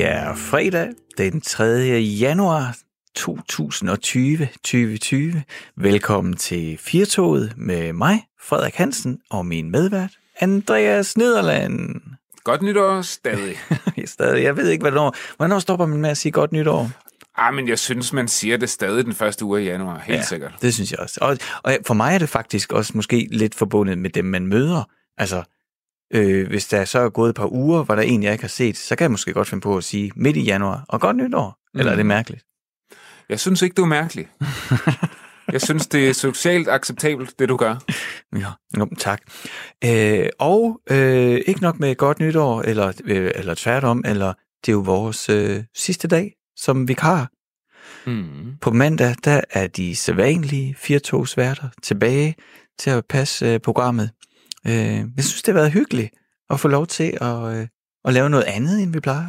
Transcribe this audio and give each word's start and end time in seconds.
Det 0.00 0.08
er 0.08 0.34
fredag 0.34 0.88
den 1.18 1.40
3. 1.40 1.64
januar 2.20 2.76
2020. 3.14 4.46
2020. 4.46 5.42
Velkommen 5.76 6.36
til 6.36 6.78
Firtoget 6.78 7.52
med 7.56 7.92
mig, 7.92 8.26
Frederik 8.42 8.74
Hansen, 8.74 9.18
og 9.30 9.46
min 9.46 9.70
medvært, 9.70 10.10
Andreas 10.40 11.16
Nederland. 11.16 12.00
Godt 12.44 12.62
nytår 12.62 13.02
stadig. 13.02 13.56
stadig. 14.04 14.44
Jeg 14.44 14.56
ved 14.56 14.68
ikke, 14.68 14.82
hvornår, 14.82 15.16
hvornår 15.36 15.58
stopper 15.58 15.86
man 15.86 16.00
med 16.00 16.10
at 16.10 16.16
sige 16.16 16.32
godt 16.32 16.52
nytår? 16.52 16.90
Ah, 17.36 17.54
men 17.54 17.68
jeg 17.68 17.78
synes, 17.78 18.12
man 18.12 18.28
siger 18.28 18.56
det 18.56 18.70
stadig 18.70 19.04
den 19.04 19.14
første 19.14 19.44
uge 19.44 19.62
i 19.62 19.64
januar, 19.64 19.98
helt 19.98 20.18
ja, 20.18 20.24
sikkert. 20.24 20.54
det 20.62 20.74
synes 20.74 20.90
jeg 20.90 20.98
også. 21.00 21.18
Og, 21.22 21.38
og 21.62 21.76
for 21.86 21.94
mig 21.94 22.14
er 22.14 22.18
det 22.18 22.28
faktisk 22.28 22.72
også 22.72 22.92
måske 22.94 23.28
lidt 23.30 23.54
forbundet 23.54 23.98
med 23.98 24.10
dem, 24.10 24.24
man 24.24 24.46
møder. 24.46 24.84
Altså, 25.18 25.42
øh, 26.14 26.48
hvis 26.48 26.66
der 26.66 26.84
så 26.84 26.98
er 26.98 27.08
gået 27.08 27.30
et 27.30 27.36
par 27.36 27.52
uger, 27.52 27.84
hvor 27.84 27.94
der 27.94 28.02
er 28.02 28.06
en, 28.06 28.22
jeg 28.22 28.32
ikke 28.32 28.44
har 28.44 28.48
set, 28.48 28.76
så 28.76 28.96
kan 28.96 29.02
jeg 29.04 29.10
måske 29.10 29.32
godt 29.32 29.48
finde 29.48 29.60
på 29.60 29.76
at 29.76 29.84
sige 29.84 30.12
midt 30.16 30.36
i 30.36 30.42
januar, 30.42 30.84
og 30.88 31.00
godt 31.00 31.16
nytår. 31.16 31.58
Eller 31.78 31.92
er 31.92 31.96
det 31.96 32.06
mærkeligt? 32.06 32.44
Jeg 33.28 33.40
synes 33.40 33.62
ikke, 33.62 33.74
du 33.74 33.82
er 33.82 33.86
mærkelig. 33.86 34.28
jeg 35.52 35.60
synes, 35.60 35.86
det 35.86 36.08
er 36.08 36.12
socialt 36.12 36.68
acceptabelt, 36.68 37.38
det 37.38 37.48
du 37.48 37.56
gør. 37.56 37.76
Ja, 38.36 38.50
no, 38.76 38.86
tak. 38.98 39.20
Øh, 39.84 40.28
og 40.38 40.80
øh, 40.90 41.40
ikke 41.46 41.62
nok 41.62 41.80
med 41.80 41.96
godt 41.96 42.20
nytår, 42.20 42.62
eller, 42.62 42.92
øh, 43.04 43.30
eller 43.34 43.54
tværtom, 43.54 44.04
eller 44.06 44.32
det 44.66 44.68
er 44.68 44.76
jo 44.76 44.80
vores 44.80 45.28
øh, 45.28 45.64
sidste 45.74 46.08
dag 46.08 46.32
som 46.56 46.88
vikar. 46.88 47.30
Mm. 48.06 48.56
På 48.60 48.70
mandag, 48.70 49.14
der 49.24 49.40
er 49.50 49.66
de 49.66 49.96
sædvanlige 49.96 50.74
firtogsværter 50.78 51.68
tilbage 51.82 52.34
til 52.78 52.90
at 52.90 53.04
passe 53.08 53.46
øh, 53.46 53.60
programmet. 53.60 54.10
Øh, 54.66 54.72
jeg 55.16 55.24
synes, 55.24 55.42
det 55.42 55.54
har 55.54 55.60
været 55.60 55.72
hyggeligt 55.72 56.10
at 56.50 56.60
få 56.60 56.68
lov 56.68 56.86
til 56.86 57.18
at, 57.20 57.56
øh, 57.58 57.66
at 58.04 58.12
lave 58.14 58.30
noget 58.30 58.44
andet, 58.44 58.82
end 58.82 58.92
vi 58.92 59.00
plejer. 59.00 59.26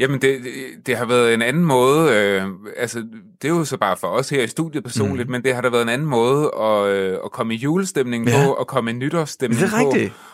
Jamen, 0.00 0.22
det, 0.22 0.42
det, 0.42 0.52
det 0.86 0.96
har 0.96 1.04
været 1.04 1.34
en 1.34 1.42
anden 1.42 1.64
måde, 1.64 2.12
øh, 2.14 2.42
altså, 2.76 2.98
det 3.42 3.48
er 3.48 3.52
jo 3.52 3.64
så 3.64 3.76
bare 3.76 3.96
for 3.96 4.06
os 4.06 4.28
her 4.30 4.42
i 4.42 4.46
studiet 4.46 4.84
personligt, 4.84 5.28
mm. 5.28 5.32
men 5.32 5.42
det 5.44 5.54
har 5.54 5.62
da 5.62 5.68
været 5.68 5.82
en 5.82 5.88
anden 5.88 6.08
måde 6.08 6.50
at, 6.60 6.86
øh, 6.86 7.18
at 7.24 7.32
komme 7.32 7.54
i 7.54 7.56
julestemning 7.56 8.28
Ja. 8.28 8.44
på, 8.44 8.52
og 8.52 8.66
komme 8.66 8.90
i 8.90 8.94
nytårsstemning 8.94 9.60
Det 9.60 9.72
er 9.72 9.82
på. 9.82 9.90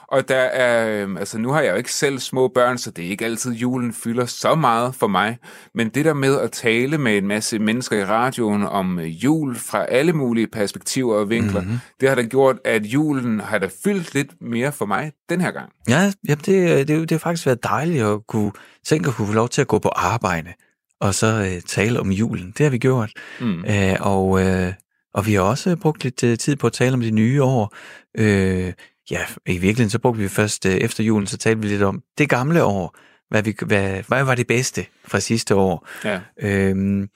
Og 0.08 0.28
der 0.28 0.36
er, 0.36 1.04
øh, 1.06 1.16
altså 1.18 1.38
nu 1.38 1.50
har 1.52 1.60
jeg 1.60 1.70
jo 1.70 1.76
ikke 1.76 1.92
selv 1.92 2.18
små 2.18 2.48
børn, 2.48 2.78
så 2.78 2.90
det 2.90 3.04
er 3.04 3.08
ikke 3.08 3.24
altid 3.24 3.52
julen 3.52 3.92
fylder 3.92 4.26
så 4.26 4.54
meget 4.54 4.94
for 4.94 5.06
mig. 5.06 5.38
Men 5.74 5.88
det 5.88 6.04
der 6.04 6.14
med 6.14 6.40
at 6.40 6.52
tale 6.52 6.98
med 6.98 7.18
en 7.18 7.28
masse 7.28 7.58
mennesker 7.58 7.96
i 7.98 8.04
radioen 8.04 8.62
om 8.62 8.98
øh, 8.98 9.24
jul 9.24 9.56
fra 9.56 9.84
alle 9.86 10.12
mulige 10.12 10.46
perspektiver 10.46 11.14
og 11.16 11.30
vinkler, 11.30 11.60
Mhm. 11.60 11.68
mm-hmm. 11.68 11.78
det 12.00 12.08
har 12.08 12.16
da 12.16 12.22
gjort, 12.22 12.56
at 12.64 12.82
julen 12.86 13.40
har 13.40 13.58
da 13.58 13.68
fyldt 13.84 14.14
lidt 14.14 14.30
mere 14.40 14.72
for 14.72 14.86
mig 14.86 15.12
den 15.28 15.40
her 15.40 15.50
gang. 15.50 15.70
Ja, 15.88 16.12
jamen 16.28 16.42
det, 16.46 16.88
det, 16.88 17.00
det 17.00 17.10
har 17.10 17.18
faktisk 17.18 17.46
været 17.46 17.62
dejligt 17.64 18.04
at 18.04 18.26
kunne 18.28 18.52
tænke 18.86 19.08
at 19.08 19.14
kunne 19.14 19.26
få 19.28 19.34
lov 19.34 19.48
til 19.48 19.60
at 19.60 19.68
gå 19.68 19.78
på 19.78 19.88
arbejde, 19.88 20.52
og 21.00 21.14
så 21.14 21.26
øh, 21.54 21.60
tale 21.62 22.00
om 22.00 22.10
julen. 22.12 22.54
Det 22.58 22.64
har 22.64 22.70
vi 22.70 22.78
gjort. 22.78 23.10
Mm. 23.40 23.64
Øh, 23.64 23.96
og, 24.00 24.42
øh, 24.46 24.72
og 25.14 25.26
vi 25.26 25.34
har 25.34 25.40
også 25.42 25.76
brugt 25.76 26.04
lidt 26.04 26.24
øh, 26.24 26.38
tid 26.38 26.56
på 26.56 26.66
at 26.66 26.72
tale 26.72 26.94
om 26.94 27.00
det 27.00 27.14
nye 27.14 27.42
år. 27.42 27.74
Øh, 28.18 28.72
ja, 29.10 29.20
i 29.46 29.52
virkeligheden 29.52 29.90
så 29.90 29.98
brugte 29.98 30.20
vi 30.20 30.28
først 30.28 30.66
øh, 30.66 30.72
efter 30.72 31.04
julen, 31.04 31.26
så 31.26 31.36
talte 31.36 31.62
vi 31.62 31.68
lidt 31.68 31.82
om 31.82 32.02
det 32.18 32.28
gamle 32.28 32.64
år. 32.64 32.96
Hvad, 33.30 33.42
vi, 33.42 33.56
hvad, 33.66 34.02
hvad 34.08 34.24
var 34.24 34.34
det 34.34 34.46
bedste 34.46 34.86
fra 35.04 35.20
sidste 35.20 35.54
år? 35.54 35.88
Ja. 36.04 36.20
Øhm, 36.40 37.08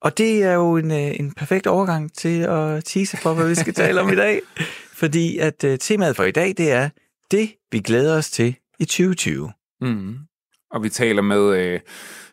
og 0.00 0.18
det 0.18 0.42
er 0.42 0.52
jo 0.52 0.76
en, 0.76 0.90
øh, 0.90 1.20
en 1.20 1.32
perfekt 1.32 1.66
overgang 1.66 2.12
til 2.12 2.40
at 2.42 2.84
tease 2.84 3.16
for, 3.16 3.34
hvad 3.34 3.48
vi 3.48 3.54
skal 3.54 3.74
tale 3.74 4.00
om 4.00 4.12
i 4.12 4.16
dag. 4.16 4.40
Fordi 5.00 5.38
at 5.38 5.64
øh, 5.64 5.78
temaet 5.78 6.16
for 6.16 6.24
i 6.24 6.30
dag, 6.30 6.54
det 6.56 6.72
er 6.72 6.88
det, 7.30 7.54
vi 7.72 7.78
glæder 7.78 8.18
os 8.18 8.30
til 8.30 8.56
i 8.78 8.84
2020. 8.84 9.52
Mm. 9.80 10.16
Og 10.70 10.82
vi 10.82 10.88
taler 10.88 11.22
med 11.22 11.56
øh, 11.58 11.80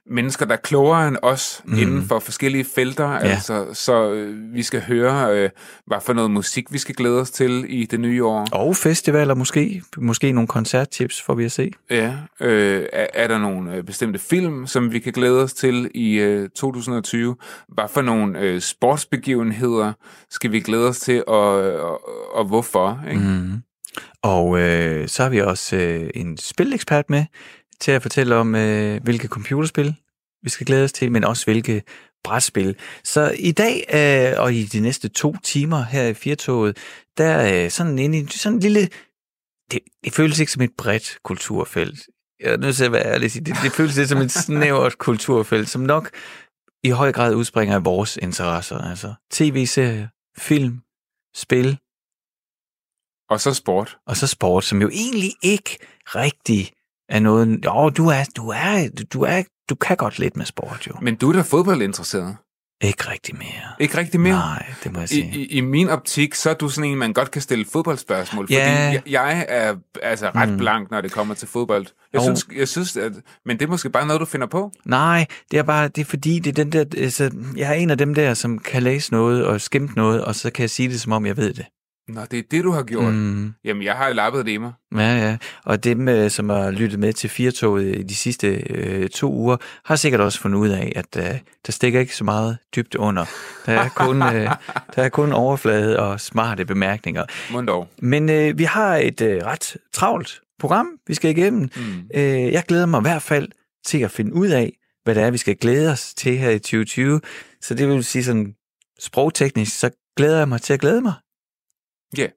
mennesker, 0.10 0.46
der 0.46 0.54
er 0.54 0.58
klogere 0.58 1.08
end 1.08 1.18
os 1.22 1.62
mm. 1.66 1.78
inden 1.78 2.04
for 2.04 2.20
forskellige 2.20 2.66
felter. 2.76 3.12
Ja. 3.12 3.18
Altså, 3.18 3.66
så 3.74 4.12
øh, 4.12 4.54
vi 4.54 4.64
skal 4.64 4.82
høre, 4.82 5.38
øh, 5.38 5.50
hvad 5.88 5.98
for 6.02 6.14
noget 6.14 6.32
musik 6.32 6.66
vi 6.74 6.78
skal 6.78 6.96
glæde 6.96 7.22
os 7.22 7.32
til 7.32 7.66
i 7.70 7.86
det 7.86 8.00
nye 8.00 8.26
år. 8.26 8.48
Og 8.52 8.76
festivaler 8.76 9.36
måske. 9.36 9.84
Måske 9.98 10.32
nogle 10.32 10.48
koncerttips, 10.48 11.22
får 11.22 11.34
vi 11.34 11.46
at 11.46 11.52
se. 11.52 11.72
Ja. 11.90 12.14
Øh, 12.40 12.86
er, 12.94 13.08
er 13.14 13.28
der 13.28 13.38
nogle 13.38 13.76
øh, 13.76 13.84
bestemte 13.84 14.20
film, 14.20 14.68
som 14.68 14.92
vi 14.92 15.00
kan 15.00 15.14
glæde 15.14 15.44
os 15.44 15.54
til 15.54 15.92
i 15.94 16.20
øh, 16.20 16.50
2020? 16.50 17.36
Hvad 17.68 17.86
for 17.90 18.02
nogle 18.02 18.40
øh, 18.40 18.62
sportsbegivenheder 18.62 19.94
skal 20.30 20.52
vi 20.52 20.60
glæde 20.60 20.88
os 20.88 21.00
til, 21.00 21.24
og, 21.28 21.74
og, 21.74 22.02
og 22.36 22.46
hvorfor? 22.46 23.04
Ikke? 23.10 23.22
Mm. 23.22 23.62
Og 24.24 24.60
øh, 24.60 25.08
så 25.08 25.24
har 25.24 25.30
vi 25.30 25.42
også 25.42 25.76
øh, 25.76 26.10
en 26.16 26.38
spilekspert 26.38 27.10
med 27.10 27.26
til 27.82 27.92
at 27.92 28.02
fortælle 28.02 28.36
om, 28.36 28.56
øh, 28.56 29.04
hvilke 29.04 29.28
computerspil 29.28 29.96
vi 30.44 30.50
skal 30.50 30.66
glæde 30.66 30.84
os 30.84 30.92
til, 30.94 31.12
men 31.12 31.24
også 31.24 31.46
hvilke 31.46 31.84
brætspil. 32.24 32.76
Så 33.04 33.36
i 33.40 33.52
dag 33.52 33.86
øh, 33.94 34.44
og 34.44 34.54
i 34.54 34.64
de 34.64 34.80
næste 34.80 35.10
to 35.10 35.36
timer 35.44 35.84
her 35.84 36.04
i 36.04 36.14
Firtoget, 36.14 36.78
der 37.18 37.26
er 37.26 37.64
øh, 37.66 37.72
sådan 37.72 38.00
en, 38.00 38.28
sådan 38.28 38.56
en 38.56 38.60
lille... 38.60 38.90
Det, 39.72 39.80
det 40.04 40.14
føles 40.14 40.40
ikke 40.40 40.52
som 40.52 40.62
et 40.62 40.72
bredt 40.78 41.18
kulturfelt. 41.24 42.00
Jeg 42.40 42.54
er 42.54 42.58
nødt 42.58 42.76
til 42.76 42.86
at 42.86 42.92
være 42.92 43.06
ærlig 43.06 43.34
det, 43.34 43.46
det 43.64 43.72
føles 43.72 43.98
lidt 43.98 44.10
som 44.10 44.18
et 44.18 44.32
snævert 44.32 44.98
kulturfelt, 45.08 45.70
som 45.70 45.82
nok 45.82 46.10
i 46.84 46.90
høj 46.90 47.12
grad 47.12 47.36
udspringer 47.36 47.76
af 47.76 47.86
vores 47.86 48.18
interesser. 48.18 48.78
Altså 48.78 49.14
tv-serier, 49.32 50.08
film, 50.38 50.82
spil, 51.36 51.80
Og 53.30 53.42
så 53.42 53.54
sport. 53.54 53.98
og 54.06 54.18
så 54.18 54.28
sport, 54.28 54.64
som 54.64 54.82
jo 54.82 54.90
egentlig 54.90 55.32
ikke 55.42 55.78
rigtig 56.06 56.72
er 57.10 57.20
noget... 57.20 57.60
Jo, 57.66 57.90
du 57.90 58.08
er, 58.08 58.24
du 58.38 58.50
er, 58.50 58.88
du 59.14 59.22
er, 59.22 59.44
du 59.70 59.76
kan 59.76 59.98
godt 59.98 60.20
lidt 60.20 60.38
med 60.38 60.46
sport, 60.46 60.88
jo. 60.88 60.94
Men 61.02 61.16
du 61.16 61.30
er 61.30 61.34
da 61.34 61.42
fodboldinteresseret. 61.42 62.36
Ikke 62.84 63.12
rigtig 63.12 63.36
mere. 63.36 63.74
Ikke 63.80 63.98
rigtig 63.98 64.20
mere? 64.20 64.34
Nej, 64.34 64.66
det 64.84 64.92
må 64.94 65.00
jeg 65.00 65.12
I, 65.12 65.16
sige. 65.16 65.32
i, 65.38 65.46
I 65.46 65.62
min 65.62 65.90
optik, 65.90 66.36
så 66.36 66.50
er 66.50 66.54
du 66.54 66.70
sådan 66.70 66.90
en, 66.90 66.98
man 66.98 67.14
godt 67.14 67.32
kan 67.32 67.42
stille 67.42 67.66
fodboldspørgsmål, 67.72 68.46
fordi 68.46 68.54
Ja. 68.54 68.72
jeg, 68.72 69.02
jeg 69.08 69.46
er 69.50 69.76
altså 70.04 70.32
ret 70.36 70.50
Mm. 70.50 70.58
blank, 70.58 70.92
når 70.92 71.02
det 71.02 71.12
kommer 71.12 71.34
til 71.34 71.48
fodbold. 71.48 71.86
Jeg 72.14 72.20
Jo. 72.20 72.24
synes, 72.24 72.48
jeg 72.56 72.68
synes 72.68 72.98
at, 72.98 73.12
men 73.46 73.60
det 73.60 73.66
er 73.66 73.70
måske 73.70 73.90
bare 73.90 74.08
noget, 74.08 74.20
du 74.20 74.26
finder 74.26 74.48
på. 74.48 74.72
Nej, 74.86 75.26
det 75.52 75.60
er 75.60 75.64
bare, 75.64 75.88
det 75.88 76.02
er 76.02 76.06
fordi, 76.06 76.40
det 76.40 76.50
er 76.60 76.64
den 76.64 76.72
der, 76.72 76.86
altså, 76.98 77.32
jeg 77.56 77.70
er 77.70 77.74
en 77.74 77.90
af 77.90 77.98
dem 77.98 78.14
der, 78.16 78.34
som 78.34 78.60
kan 78.60 78.84
læse 78.84 79.12
noget 79.12 79.46
og 79.46 79.62
skimte 79.62 79.96
noget, 79.96 80.24
og 80.24 80.36
så 80.36 80.52
kan 80.52 80.62
jeg 80.62 80.70
sige 80.70 80.90
det, 80.90 81.02
som 81.02 81.12
om 81.12 81.26
jeg 81.26 81.38
ved 81.38 81.54
det. 81.54 81.66
Nå, 82.10 82.22
det 82.32 82.40
er 82.40 82.44
det, 82.52 82.64
du 82.64 82.72
har 82.72 82.84
gjort. 82.84 83.14
Mm. 83.14 83.54
Jamen, 83.66 83.84
jeg 83.84 83.96
har 83.96 84.14
lappet 84.14 84.46
det 84.46 84.52
i 84.52 84.58
mig. 84.58 84.74
ja, 84.96 85.18
ja. 85.18 85.38
Og 85.66 85.84
dem, 85.84 86.08
øh, 86.08 86.30
som 86.32 86.50
har 86.50 86.72
lyttet 86.72 87.00
med 87.00 87.14
til 87.14 87.30
Firtoget 87.30 87.98
i 87.98 88.04
de 88.04 88.16
sidste 88.16 88.48
øh, 88.70 89.10
to 89.10 89.34
uger, 89.34 89.58
har 89.86 89.96
sikkert 89.96 90.22
også 90.22 90.40
fundet 90.40 90.60
ud 90.60 90.70
af, 90.70 90.92
at 90.96 91.18
øh, 91.18 91.40
der 91.66 91.72
stikker 91.72 92.00
ikke 92.00 92.16
så 92.16 92.24
meget 92.24 92.58
dybt 92.76 92.96
under. 92.96 93.26
Der 93.66 93.74
er 93.74 93.90
kun, 93.90 94.22
øh, 94.22 94.52
der 94.96 95.04
er 95.04 95.10
kun 95.10 95.34
overflade 95.34 96.00
og 96.00 96.20
smarte 96.20 96.66
bemærkninger. 96.66 97.26
Mund 97.52 97.68
dog. 97.68 97.88
Men 98.02 98.30
øh, 98.30 98.58
vi 98.58 98.64
har 98.64 98.96
et 98.96 99.22
øh, 99.22 99.46
ret 99.46 99.78
travlt 99.94 100.42
program, 100.60 100.88
vi 101.08 101.14
skal 101.14 101.32
igennem. 101.32 101.70
Mm. 101.76 102.10
Øh, 102.16 102.54
jeg 102.54 102.64
glæder 102.68 102.86
mig 102.86 103.00
i 103.00 103.02
hvert 103.02 103.22
fald 103.22 103.48
til 103.86 103.98
at 103.98 104.12
finde 104.12 104.34
ud 104.34 104.48
af, 104.48 104.74
hvad 105.04 105.16
det 105.16 105.24
er, 105.24 105.32
vi 105.32 105.38
skal 105.38 105.56
glæde 105.56 105.92
os 105.92 106.14
til 106.14 106.38
her 106.38 106.50
i 106.50 106.60
2020. 106.60 107.22
Så 107.62 107.74
det 107.74 107.88
vil 107.88 108.04
sige 108.04 108.24
sådan 108.24 108.56
sprogteknisk, 109.00 109.80
så 109.80 109.90
glæder 110.18 110.38
jeg 110.38 110.50
mig 110.50 110.62
til 110.62 110.74
at 110.74 110.80
glæde 110.80 111.02
mig. 111.02 111.14
Ja. 112.18 112.28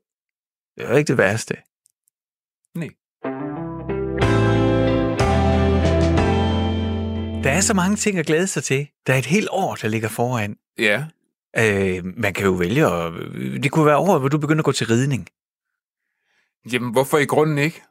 Det 0.76 0.84
er 0.84 0.90
jo 0.90 0.96
ikke 0.96 1.08
det 1.08 1.18
værste. 1.18 1.54
Nej. 2.74 2.88
Der 7.44 7.50
er 7.50 7.60
så 7.60 7.74
mange 7.74 7.96
ting 7.96 8.18
at 8.18 8.26
glæde 8.26 8.46
sig 8.46 8.64
til. 8.64 8.88
Der 9.06 9.14
er 9.14 9.18
et 9.18 9.26
helt 9.26 9.48
år, 9.50 9.74
der 9.74 9.88
ligger 9.88 10.08
foran. 10.08 10.56
Ja. 10.78 11.04
Øh, 11.58 12.04
man 12.04 12.34
kan 12.34 12.44
jo 12.44 12.52
vælge 12.52 12.86
at... 12.86 13.12
Det 13.62 13.70
kunne 13.70 13.86
være 13.86 13.96
året, 13.96 14.20
hvor 14.20 14.28
du 14.28 14.38
begynder 14.38 14.60
at 14.60 14.64
gå 14.64 14.72
til 14.72 14.86
ridning. 14.86 15.26
Jamen, 16.72 16.92
hvorfor 16.92 17.18
i 17.18 17.24
grunden 17.24 17.58
ikke? 17.58 17.82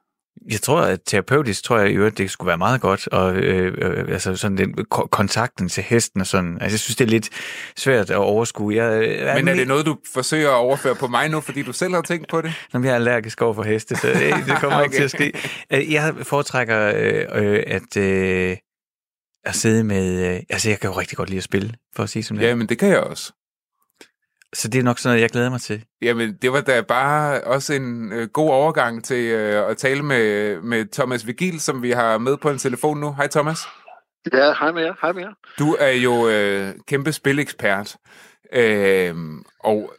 Jeg 0.52 0.62
tror, 0.62 0.82
at 0.82 1.00
terapeutisk 1.06 1.64
tror 1.64 1.78
jeg 1.78 1.90
i 1.90 1.94
øvrigt, 1.94 2.18
det 2.18 2.32
skulle 2.32 2.48
være 2.48 2.58
meget 2.58 2.82
godt, 2.82 3.08
og 3.08 3.36
øh, 3.36 3.74
øh, 3.82 4.06
altså 4.14 4.36
sådan 4.36 4.58
den 4.58 4.74
ko- 4.86 5.06
kontakten 5.12 5.70
til 5.70 5.84
hesten 5.84 6.22
og 6.22 6.28
sådan. 6.28 6.54
Altså, 6.62 6.74
jeg 6.74 6.80
synes, 6.80 6.96
det 6.96 7.06
er 7.06 7.10
lidt 7.10 7.30
svært 7.78 8.10
at 8.10 8.18
overskue. 8.18 8.76
Jeg, 8.76 9.04
øh, 9.04 9.36
Men 9.36 9.48
er 9.48 9.54
det 9.54 9.68
noget, 9.68 9.86
du 9.86 9.98
forsøger 10.14 10.50
at 10.50 10.56
overføre 10.56 10.96
på 10.96 11.08
mig 11.08 11.30
nu, 11.30 11.42
fordi 11.42 11.62
du 11.64 11.74
selv 11.74 11.94
har 11.94 12.02
tænkt 12.02 12.30
på 12.30 12.42
det? 12.42 12.54
Når 12.74 12.82
jeg 12.84 12.92
er 12.92 12.96
allergisk 12.96 13.42
over 13.42 13.54
for 13.54 13.64
heste, 13.64 13.96
så 13.96 14.10
øh, 14.10 14.16
det 14.46 14.58
kommer 14.60 14.78
okay. 14.78 14.84
ikke 14.86 14.96
til 14.96 15.04
at 15.04 15.12
ske. 15.12 15.34
Øh, 15.74 15.94
Jeg 15.94 16.14
foretrækker 16.24 16.92
øh, 16.96 17.44
øh, 17.44 17.64
at, 17.68 17.98
øh, 17.98 18.58
at 19.46 19.56
sidde 19.56 19.84
med... 19.84 20.34
Øh, 20.36 20.40
altså, 20.50 20.70
jeg 20.70 20.80
kan 20.80 20.90
jo 20.90 21.00
rigtig 21.00 21.18
godt 21.18 21.30
lide 21.30 21.38
at 21.38 21.44
spille, 21.44 21.74
for 21.96 22.04
at 22.04 22.10
sige 22.10 22.24
som 22.24 22.38
det. 22.38 22.46
Ja, 22.48 22.56
men 22.56 22.70
det 22.70 22.80
kan 22.80 22.90
jeg 22.90 23.00
også. 23.00 23.34
Så 24.54 24.68
det 24.68 24.80
er 24.80 24.84
nok 24.84 25.00
sådan 25.00 25.10
noget, 25.14 25.22
jeg 25.22 25.30
glæder 25.30 25.50
mig 25.50 25.62
til. 25.62 25.86
Jamen, 26.02 26.34
det 26.42 26.52
var 26.52 26.62
da 26.62 26.82
bare 26.82 27.42
også 27.44 27.74
en 27.74 28.12
øh, 28.14 28.28
god 28.28 28.50
overgang 28.50 29.04
til 29.04 29.32
øh, 29.32 29.70
at 29.70 29.78
tale 29.78 30.04
med, 30.04 30.56
med 30.62 30.86
Thomas 30.92 31.28
Vigil, 31.28 31.60
som 31.60 31.84
vi 31.84 31.92
har 31.92 32.18
med 32.18 32.38
på 32.38 32.50
en 32.50 32.58
telefon 32.58 33.00
nu. 33.00 33.14
Hej 33.14 33.28
Thomas. 33.28 33.60
Ja, 34.34 34.54
hej 34.60 34.72
med 34.72 34.84
jer. 34.84 34.94
Hej 35.02 35.12
med 35.12 35.22
jer. 35.22 35.34
Du 35.60 35.76
er 35.80 35.92
jo 35.92 36.30
øh, 36.30 36.74
kæmpe 36.88 37.12
spilekspert. 37.12 37.96
Øh, 38.54 39.16
og 39.60 39.94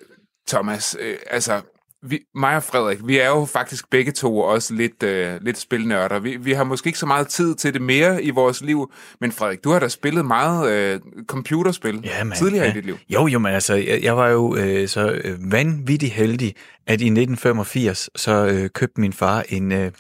Thomas, 0.49 0.97
øh, 1.01 1.17
altså, 1.27 1.61
vi, 2.03 2.21
mig 2.35 2.57
og 2.57 2.63
Frederik, 2.63 2.99
vi 3.05 3.19
er 3.19 3.29
jo 3.29 3.45
faktisk 3.45 3.91
begge 3.91 4.13
to 4.13 4.39
også 4.39 4.75
lidt, 4.75 5.03
øh, 5.03 5.39
lidt 5.41 5.59
spilnørder. 5.59 6.19
Vi, 6.19 6.37
vi 6.37 6.53
har 6.53 6.65
måske 6.65 6.87
ikke 6.87 6.99
så 6.99 7.07
meget 7.07 7.29
tid 7.29 7.55
til 7.55 7.75
det 7.75 7.83
mere 7.83 8.23
i 8.23 8.31
vores 8.31 8.61
liv, 8.61 8.93
men 9.21 9.33
Frederik, 9.33 9.65
du 9.65 9.71
har 9.71 9.79
da 9.79 9.89
spillet 9.89 10.25
meget 10.25 10.71
øh, 10.71 11.01
computerspil 11.27 12.01
Ja, 12.05 12.25
man, 12.25 12.37
tidligere 12.37 12.65
ja. 12.65 12.71
i 12.71 12.75
dit 12.75 12.87
liv. 12.87 12.99
Jo, 13.09 13.27
jo, 13.27 13.39
men 13.39 13.53
altså, 13.53 13.75
jeg, 13.75 14.03
jeg 14.03 14.17
var 14.17 14.29
jo 14.29 14.57
øh, 14.57 14.89
så 14.89 15.21
øh, 15.25 15.53
vanvittigt 15.53 16.13
heldig, 16.13 16.55
at 16.87 17.01
i 17.01 17.07
1985, 17.07 18.11
så 18.17 18.47
øh, 18.47 18.71
købte 18.71 19.01
min 19.01 19.13
far 19.13 19.45
en 19.49 19.73
øh, 19.73 19.93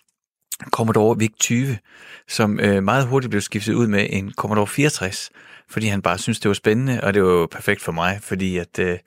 Commodore 0.71 1.19
VIC 1.19 1.33
20, 1.41 1.79
som 2.29 2.61
øh, 2.61 2.83
meget 2.83 3.07
hurtigt 3.07 3.31
blev 3.31 3.41
skiftet 3.41 3.75
ud 3.75 3.87
med 3.87 4.07
en 4.11 4.33
Commodore 4.33 4.67
64, 4.67 5.31
fordi 5.71 5.87
han 5.87 6.03
bare 6.03 6.19
syntes, 6.19 6.41
det 6.41 6.49
var 6.49 6.55
spændende, 6.55 7.01
og 7.03 7.15
det 7.15 7.23
var 7.23 7.31
jo 7.31 7.47
perfekt 7.47 7.83
for 7.83 7.93
mig, 7.93 8.19
fordi 8.23 8.57
at... 8.57 8.79
Øh, 8.79 8.99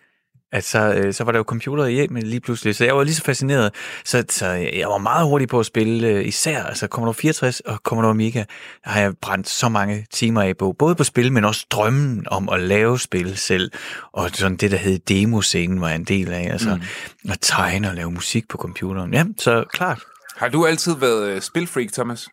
at 0.55 0.63
så, 0.63 0.93
øh, 0.93 1.13
så 1.13 1.23
var 1.23 1.31
der 1.31 1.39
jo 1.39 1.43
computer 1.43 1.85
i 1.85 1.93
hjemmet 1.93 2.23
lige 2.23 2.39
pludselig, 2.39 2.75
så 2.75 2.85
jeg 2.85 2.95
var 2.95 3.03
lige 3.03 3.15
så 3.15 3.23
fascineret, 3.23 3.73
så, 4.05 4.23
så 4.29 4.45
jeg 4.47 4.87
var 4.87 4.97
meget 4.97 5.27
hurtig 5.27 5.47
på 5.47 5.59
at 5.59 5.65
spille, 5.65 6.07
øh, 6.07 6.27
især 6.27 6.63
altså 6.63 6.87
Commodore 6.87 7.13
64 7.13 7.59
og 7.59 7.75
Commodore 7.75 8.11
Amiga, 8.11 8.43
har 8.83 9.01
jeg 9.01 9.13
brændt 9.21 9.49
så 9.49 9.69
mange 9.69 10.07
timer 10.13 10.41
af 10.41 10.57
på, 10.57 10.75
både 10.79 10.95
på 10.95 11.03
spil, 11.03 11.31
men 11.31 11.45
også 11.45 11.65
drømmen 11.71 12.25
om 12.27 12.49
at 12.49 12.59
lave 12.59 12.99
spil 12.99 13.37
selv, 13.37 13.71
og 14.13 14.29
sådan 14.33 14.57
det, 14.57 14.71
der 14.71 14.77
hed 14.77 14.99
demoscenen, 14.99 15.81
var 15.81 15.87
jeg 15.87 15.95
en 15.95 16.03
del 16.03 16.33
af, 16.33 16.49
altså 16.51 16.75
mm. 16.75 17.31
at 17.31 17.37
tegne 17.41 17.89
og 17.89 17.95
lave 17.95 18.11
musik 18.11 18.47
på 18.49 18.57
computeren. 18.57 19.13
Ja, 19.13 19.25
så 19.39 19.63
klart. 19.73 19.99
Har 20.37 20.47
du 20.47 20.65
altid 20.65 20.95
været 20.95 21.29
øh, 21.29 21.41
spilfreak, 21.41 21.91
Thomas? 21.93 22.27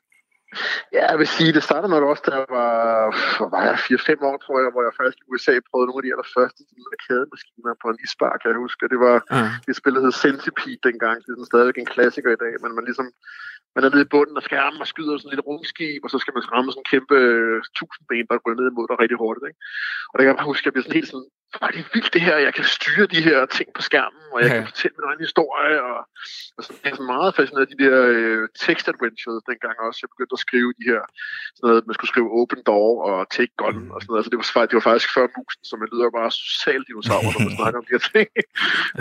Ja, 0.96 1.04
jeg 1.10 1.18
vil 1.20 1.28
sige, 1.36 1.52
det 1.56 1.62
startede 1.68 1.90
nok 1.94 2.04
også, 2.12 2.22
da 2.26 2.30
jeg 2.38 2.46
var, 2.58 2.72
var 3.54 3.62
jeg 3.68 3.74
4-5 3.74 4.28
år, 4.30 4.36
tror 4.44 4.56
jeg, 4.62 4.70
hvor 4.72 4.82
jeg 4.86 4.92
faktisk 4.98 5.18
i 5.22 5.26
USA 5.32 5.52
prøvede 5.68 5.86
nogle 5.88 6.00
af 6.00 6.04
de 6.06 6.12
allerførste 6.14 6.60
arkademaskiner 6.96 7.72
på 7.82 7.86
en 7.92 7.98
isbar, 8.06 8.32
kan 8.40 8.48
jeg 8.52 8.58
huske. 8.64 8.92
Det 8.94 9.00
var 9.06 9.16
Mm. 9.36 9.50
det 9.66 9.74
spil, 9.80 9.94
der 9.96 10.02
hed 10.04 10.14
Centipede 10.24 10.78
dengang. 10.88 11.16
Det 11.22 11.28
er 11.30 11.36
sådan 11.36 11.50
stadigvæk 11.52 11.78
en 11.78 11.92
klassiker 11.94 12.30
i 12.34 12.40
dag, 12.44 12.54
men 12.62 12.70
man 12.76 12.84
ligesom 12.88 13.08
man 13.74 13.84
er 13.84 13.90
nede 13.92 14.06
i 14.06 14.12
bunden 14.14 14.36
af 14.40 14.44
skærmen 14.48 14.80
og 14.84 14.88
skyder 14.92 15.14
sådan 15.18 15.38
et 15.38 15.46
rumskib, 15.48 16.00
og 16.04 16.10
så 16.12 16.18
skal 16.22 16.34
man 16.34 16.42
ramme 16.54 16.70
sådan 16.72 16.82
en 16.84 16.90
kæmpe 16.92 17.16
øh, 17.28 17.58
tusindben, 17.76 18.26
der 18.30 18.42
går 18.44 18.54
ned 18.60 18.66
imod 18.72 18.86
dig 18.90 18.96
rigtig 19.02 19.18
hurtigt. 19.22 19.46
Ikke? 19.50 19.60
Og 20.10 20.14
der 20.14 20.22
kan 20.22 20.30
jeg 20.32 20.38
bare 20.40 20.50
huske, 20.52 20.62
at 20.62 20.66
jeg 20.66 20.74
blev 20.74 20.84
sådan 20.84 20.98
helt 21.00 21.10
sådan, 21.12 21.28
er 21.62 21.70
det 21.76 21.84
vildt 21.94 22.12
det 22.16 22.22
her, 22.28 22.36
jeg 22.46 22.54
kan 22.58 22.64
styre 22.76 23.06
de 23.14 23.20
her 23.28 23.38
ting 23.56 23.68
på 23.76 23.82
skærmen, 23.88 24.22
og 24.32 24.38
jeg 24.42 24.48
Ja. 24.50 24.54
kan 24.56 24.66
fortælle 24.72 24.94
min 24.98 25.08
egen 25.10 25.22
historie, 25.28 25.76
og, 25.90 25.98
og 26.56 26.60
så 26.64 26.70
jeg 26.84 26.90
er 26.90 26.96
sådan 26.98 27.12
meget 27.16 27.32
fascineret 27.38 27.64
af 27.66 27.70
de 27.72 27.78
der 27.84 27.96
øh, 28.16 28.42
text 28.66 28.86
adventures 28.92 29.42
dengang 29.50 29.76
også. 29.86 29.98
Jeg 30.02 30.10
begyndte 30.14 30.36
at 30.38 30.44
skrive 30.46 30.70
de 30.80 30.84
her, 30.92 31.02
sådan 31.56 31.66
noget, 31.68 31.86
man 31.88 31.94
skulle 31.96 32.12
skrive 32.14 32.30
open 32.40 32.60
door 32.70 32.90
og 33.08 33.18
take 33.36 33.52
gun 33.62 33.78
og 33.94 33.98
sådan 34.00 34.10
noget. 34.12 34.24
Så 34.24 34.30
det 34.32 34.38
var, 34.40 34.46
det 34.70 34.76
var 34.80 34.86
faktisk 34.90 35.08
før 35.16 35.26
musen, 35.38 35.62
så 35.68 35.74
man 35.82 35.88
lyder 35.92 36.08
bare 36.18 36.30
social 36.52 36.82
dinosaur, 36.88 37.22
når 37.34 37.42
man 37.48 37.54
snakker 37.60 37.78
om 37.80 37.86
de 37.88 37.94
her 37.96 38.04
ting. 38.14 38.28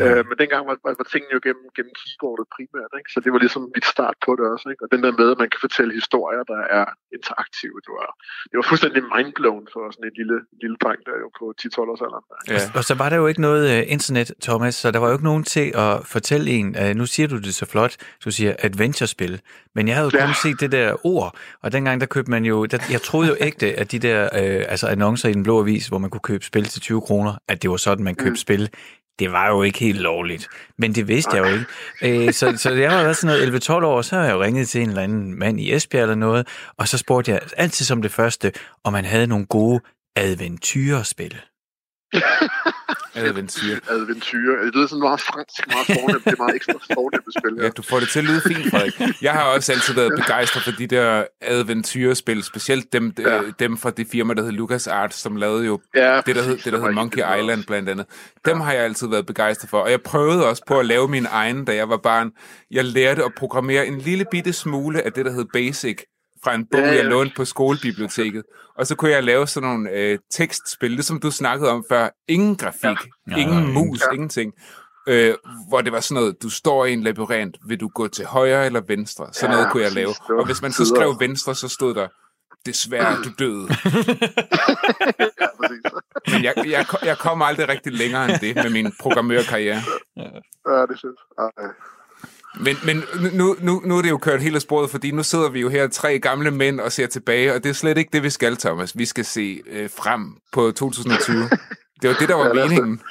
øh, 0.02 0.22
men 0.28 0.36
dengang 0.42 0.64
var, 0.70 0.76
var, 0.86 0.94
var 1.02 1.08
tingene 1.14 1.34
jo 1.38 1.42
gennem, 1.48 1.66
gennem 1.78 1.94
keyboardet 2.02 2.46
primært, 2.56 2.92
ikke? 3.00 3.10
så 3.14 3.18
det 3.24 3.30
var 3.34 3.40
ligesom 3.46 3.64
mit 3.76 3.88
start 3.94 4.16
på 4.26 4.32
det 4.38 4.46
også. 4.54 4.66
Ikke? 4.74 4.82
Og 4.86 4.90
den 4.94 5.02
der 5.06 5.12
med, 5.22 5.28
at 5.34 5.40
man 5.44 5.50
kan 5.54 5.62
fortælle 5.68 5.92
historier, 6.02 6.44
der 6.54 6.62
er 6.80 6.86
interaktive, 7.18 7.78
det 7.86 7.92
var, 8.00 8.10
det 8.50 8.56
var 8.60 8.66
fuldstændig 8.72 9.02
mindblown 9.16 9.64
for 9.74 9.82
sådan 9.94 10.08
en 10.10 10.16
lille, 10.22 10.38
lille 10.64 10.78
dreng 10.84 11.00
der 11.08 11.16
jo 11.24 11.28
på 11.40 11.46
10-12 11.62 11.92
års 11.94 12.04
alderen. 12.08 12.26
Ja. 12.50 12.60
Og 12.74 12.84
så 12.84 12.94
var 12.94 13.10
der 13.10 13.16
jo 13.16 13.28
ikke 13.28 13.42
noget 13.42 13.82
uh, 13.82 13.92
internet, 13.92 14.32
Thomas, 14.42 14.76
så 14.76 14.92
der 14.92 15.00
var 15.00 15.08
jo 15.08 15.14
ikke 15.14 15.24
nogen 15.24 15.44
til 15.44 15.72
at 15.76 15.98
fortælle 16.06 16.52
en, 16.52 16.76
uh, 16.80 16.96
nu 16.96 17.06
siger 17.06 17.28
du 17.28 17.38
det 17.38 17.56
så 17.56 17.66
flot, 17.66 17.96
du 18.26 18.32
siger 18.32 18.54
adventure-spil, 18.60 19.42
men 19.76 19.88
jeg 19.88 19.96
havde 19.96 20.06
jo 20.14 20.20
kun 20.20 20.28
Ja. 20.30 20.34
set 20.44 20.60
det 20.60 20.72
der 20.72 21.06
ord, 21.06 21.36
og 21.64 21.72
dengang 21.72 22.02
der 22.02 22.08
købte 22.08 22.32
man 22.32 22.46
jo, 22.46 22.66
der, 22.66 22.78
jeg 22.92 23.02
troede 23.02 23.30
jo 23.30 23.36
ægte, 23.40 23.80
at 23.80 23.92
de 23.92 24.00
der 24.00 24.24
uh, 24.24 24.66
altså 24.72 24.88
annoncer 24.88 25.30
i 25.30 25.34
den 25.34 25.44
blå 25.44 25.60
avis, 25.60 25.88
hvor 25.88 25.98
man 25.98 26.10
kunne 26.10 26.20
købe 26.20 26.46
spil 26.46 26.66
til 26.66 26.82
20 26.82 27.02
kroner, 27.02 27.34
at 27.48 27.62
det 27.62 27.70
var 27.70 27.78
sådan, 27.78 28.04
man 28.04 28.16
købte 28.16 28.30
mm. 28.30 28.36
spil. 28.36 28.70
Det 29.20 29.32
var 29.32 29.48
jo 29.50 29.64
ikke 29.64 29.80
helt 29.80 30.00
lovligt, 30.00 30.48
men 30.78 30.96
det 30.96 31.08
vidste 31.08 31.36
jeg 31.36 31.40
jo 31.46 31.54
ikke. 31.54 32.26
Øh, 32.28 32.34
så, 32.34 32.58
så 32.58 32.70
jeg 32.70 32.90
været 32.92 33.18
sådan 33.18 33.50
noget 33.50 33.70
11-12 33.70 33.72
år, 33.74 34.02
så 34.02 34.16
har 34.16 34.24
jeg 34.24 34.34
jo 34.34 34.44
ringet 34.44 34.70
til 34.70 34.82
en 34.82 34.90
eller 34.90 35.02
anden 35.02 35.40
mand 35.40 35.60
i 35.60 35.74
Esbjerg 35.74 36.02
eller 36.02 36.16
noget, 36.16 36.48
og 36.78 36.88
så 36.88 36.98
spurgte 36.98 37.32
jeg 37.32 37.40
altid 37.58 37.86
som 37.86 38.02
det 38.02 38.12
første, 38.12 38.52
om 38.84 38.94
man 38.94 39.06
havde 39.06 39.28
nogle 39.28 39.46
gode 39.46 39.80
adventyrespil. 40.16 41.42
Adventyr. 43.16 43.78
Adventure. 43.90 44.66
Det 44.66 44.76
lyder 44.76 44.88
sådan 44.88 45.02
meget 45.02 45.22
fransk, 45.22 45.68
meget 45.68 45.86
fornemt. 46.00 46.26
Det 46.26 46.34
er 46.34 46.38
meget 46.38 46.56
ekstra 46.56 46.74
fornemt 46.94 47.26
spil. 47.40 47.64
Ja, 47.64 47.70
du 47.70 47.82
får 47.82 48.00
det 48.00 48.10
til 48.10 48.20
at 48.20 48.26
lyde 48.26 48.42
fint, 48.48 48.72
Frederik. 48.72 48.94
Jeg 49.22 49.32
har 49.34 49.44
også 49.44 49.72
altid 49.72 49.94
været 49.94 50.12
begejstret 50.18 50.64
for 50.64 50.72
de 50.72 50.88
der 50.88 51.24
adventyrespil, 51.42 52.44
specielt 52.44 52.94
dem, 52.94 53.14
ja. 53.20 53.36
Ja. 53.36 53.42
dem 53.60 53.78
fra 53.78 53.90
det 53.90 54.08
firma, 54.12 54.34
der 54.34 54.44
hed 54.44 54.52
LucasArts, 54.52 55.16
som 55.16 55.36
lavede 55.36 55.66
jo 55.66 55.80
Ja, 55.96 56.22
det, 56.26 56.36
der 56.36 56.42
hed, 56.44 56.58
det, 56.58 56.74
der 56.74 56.80
hed 56.86 56.92
Monkey. 56.92 57.22
Island 57.40 57.64
blandt 57.66 57.90
andet. 57.90 58.06
Dem 58.46 58.60
har 58.60 58.74
jeg 58.74 58.84
altid 58.84 59.08
været 59.08 59.26
begejstret 59.26 59.70
for, 59.70 59.80
og 59.80 59.92
jeg 59.92 60.02
prøvede 60.02 60.46
også 60.50 60.64
på 60.68 60.80
at 60.80 60.86
lave 60.86 61.08
min 61.08 61.26
egen, 61.32 61.66
da 61.66 61.76
jeg 61.76 61.90
var 61.90 61.98
barn. 61.98 62.32
Jeg 62.72 62.86
lærte 62.86 63.24
at 63.24 63.32
programmere 63.38 63.88
en 63.88 63.98
lille 63.98 64.26
bitte 64.32 64.54
smule 64.54 65.02
af 65.02 65.12
det, 65.12 65.26
der 65.26 65.32
hed 65.32 65.46
Basic, 65.54 65.98
fra 66.44 66.56
en 66.56 66.66
bog, 66.72 66.80
Ja, 66.80 66.86
ja. 66.88 66.96
jeg 66.96 67.06
lånte 67.06 67.34
på 67.36 67.46
skolebiblioteket. 67.46 68.44
Og 68.78 68.88
så 68.88 68.96
kunne 68.96 69.12
jeg 69.12 69.24
lave 69.24 69.48
sådan 69.48 69.70
nogle 69.70 69.90
øh, 69.92 70.20
tekstspil, 70.32 70.98
det 70.98 71.06
som 71.06 71.20
du 71.20 71.32
snakkede 71.32 71.72
om 71.72 71.86
før. 71.90 72.10
Ingen 72.28 72.56
grafik, 72.56 72.98
Ja. 73.32 73.36
ingen 73.36 73.64
Ja, 73.68 73.74
mus, 73.74 74.02
ja. 74.02 74.14
ingenting. 74.14 74.54
Øh, 75.08 75.34
hvor 75.70 75.82
det 75.82 75.92
var 75.94 76.00
sådan 76.00 76.22
noget, 76.22 76.44
du 76.44 76.50
står 76.50 76.86
i 76.86 76.94
en 76.94 77.04
labyrint, 77.04 77.58
vil 77.68 77.80
du 77.80 77.88
gå 77.88 78.08
til 78.08 78.26
højre 78.26 78.66
eller 78.66 78.82
venstre? 78.88 79.28
Sådan 79.34 79.50
Ja, 79.52 79.56
noget 79.56 79.72
kunne 79.72 79.84
jeg 79.84 79.92
lave. 79.92 80.14
Og 80.30 80.46
hvis 80.46 80.62
man 80.62 80.72
så 80.72 80.86
skrev 80.86 81.16
venstre, 81.20 81.56
så 81.56 81.68
stod 81.68 81.94
der, 81.96 82.08
desværre, 82.66 83.16
du 83.24 83.30
døde. 83.40 83.68
Ja, 85.42 85.48
præcis. 85.58 85.82
Men 86.34 86.44
jeg, 86.44 86.54
jeg, 86.68 86.86
jeg 87.04 87.18
kom 87.18 87.42
aldrig 87.42 87.68
rigtig 87.70 87.94
længere 87.94 88.26
end 88.32 88.40
det 88.42 88.56
med 88.56 88.70
min 88.70 88.92
programmørkarriere. 89.00 89.82
Ja, 90.18 90.24
det 90.24 90.32
er 90.66 90.98
fedt. 91.02 91.20
Ej. 91.40 91.68
Men, 92.60 92.76
men 92.86 93.04
nu, 93.34 93.56
nu, 93.62 93.82
nu 93.86 93.98
er 93.98 94.02
det 94.02 94.10
jo 94.10 94.18
kørt 94.18 94.42
helt 94.42 94.56
af 94.56 94.62
sporet, 94.62 94.90
fordi 94.90 95.12
nu 95.12 95.24
sidder 95.24 95.50
vi 95.50 95.60
jo 95.62 95.70
her 95.70 95.88
tre 95.88 96.20
gamle 96.20 96.52
mænd 96.52 96.80
og 96.80 96.92
ser 96.92 97.08
tilbage, 97.08 97.54
og 97.54 97.64
det 97.64 97.70
er 97.70 97.74
slet 97.74 97.98
ikke 97.98 98.10
det, 98.14 98.24
vi 98.24 98.30
skal, 98.30 98.58
Thomas. 98.58 98.98
Vi 98.98 99.06
skal 99.06 99.26
se 99.26 99.62
øh, 99.68 99.90
frem 99.90 100.36
på 100.52 100.72
2020. 100.72 101.50
Det 102.02 102.10
var 102.10 102.16
det, 102.20 102.30
der 102.30 102.36
var 102.36 102.48
Ja, 102.48 102.54
meningen. 102.54 103.02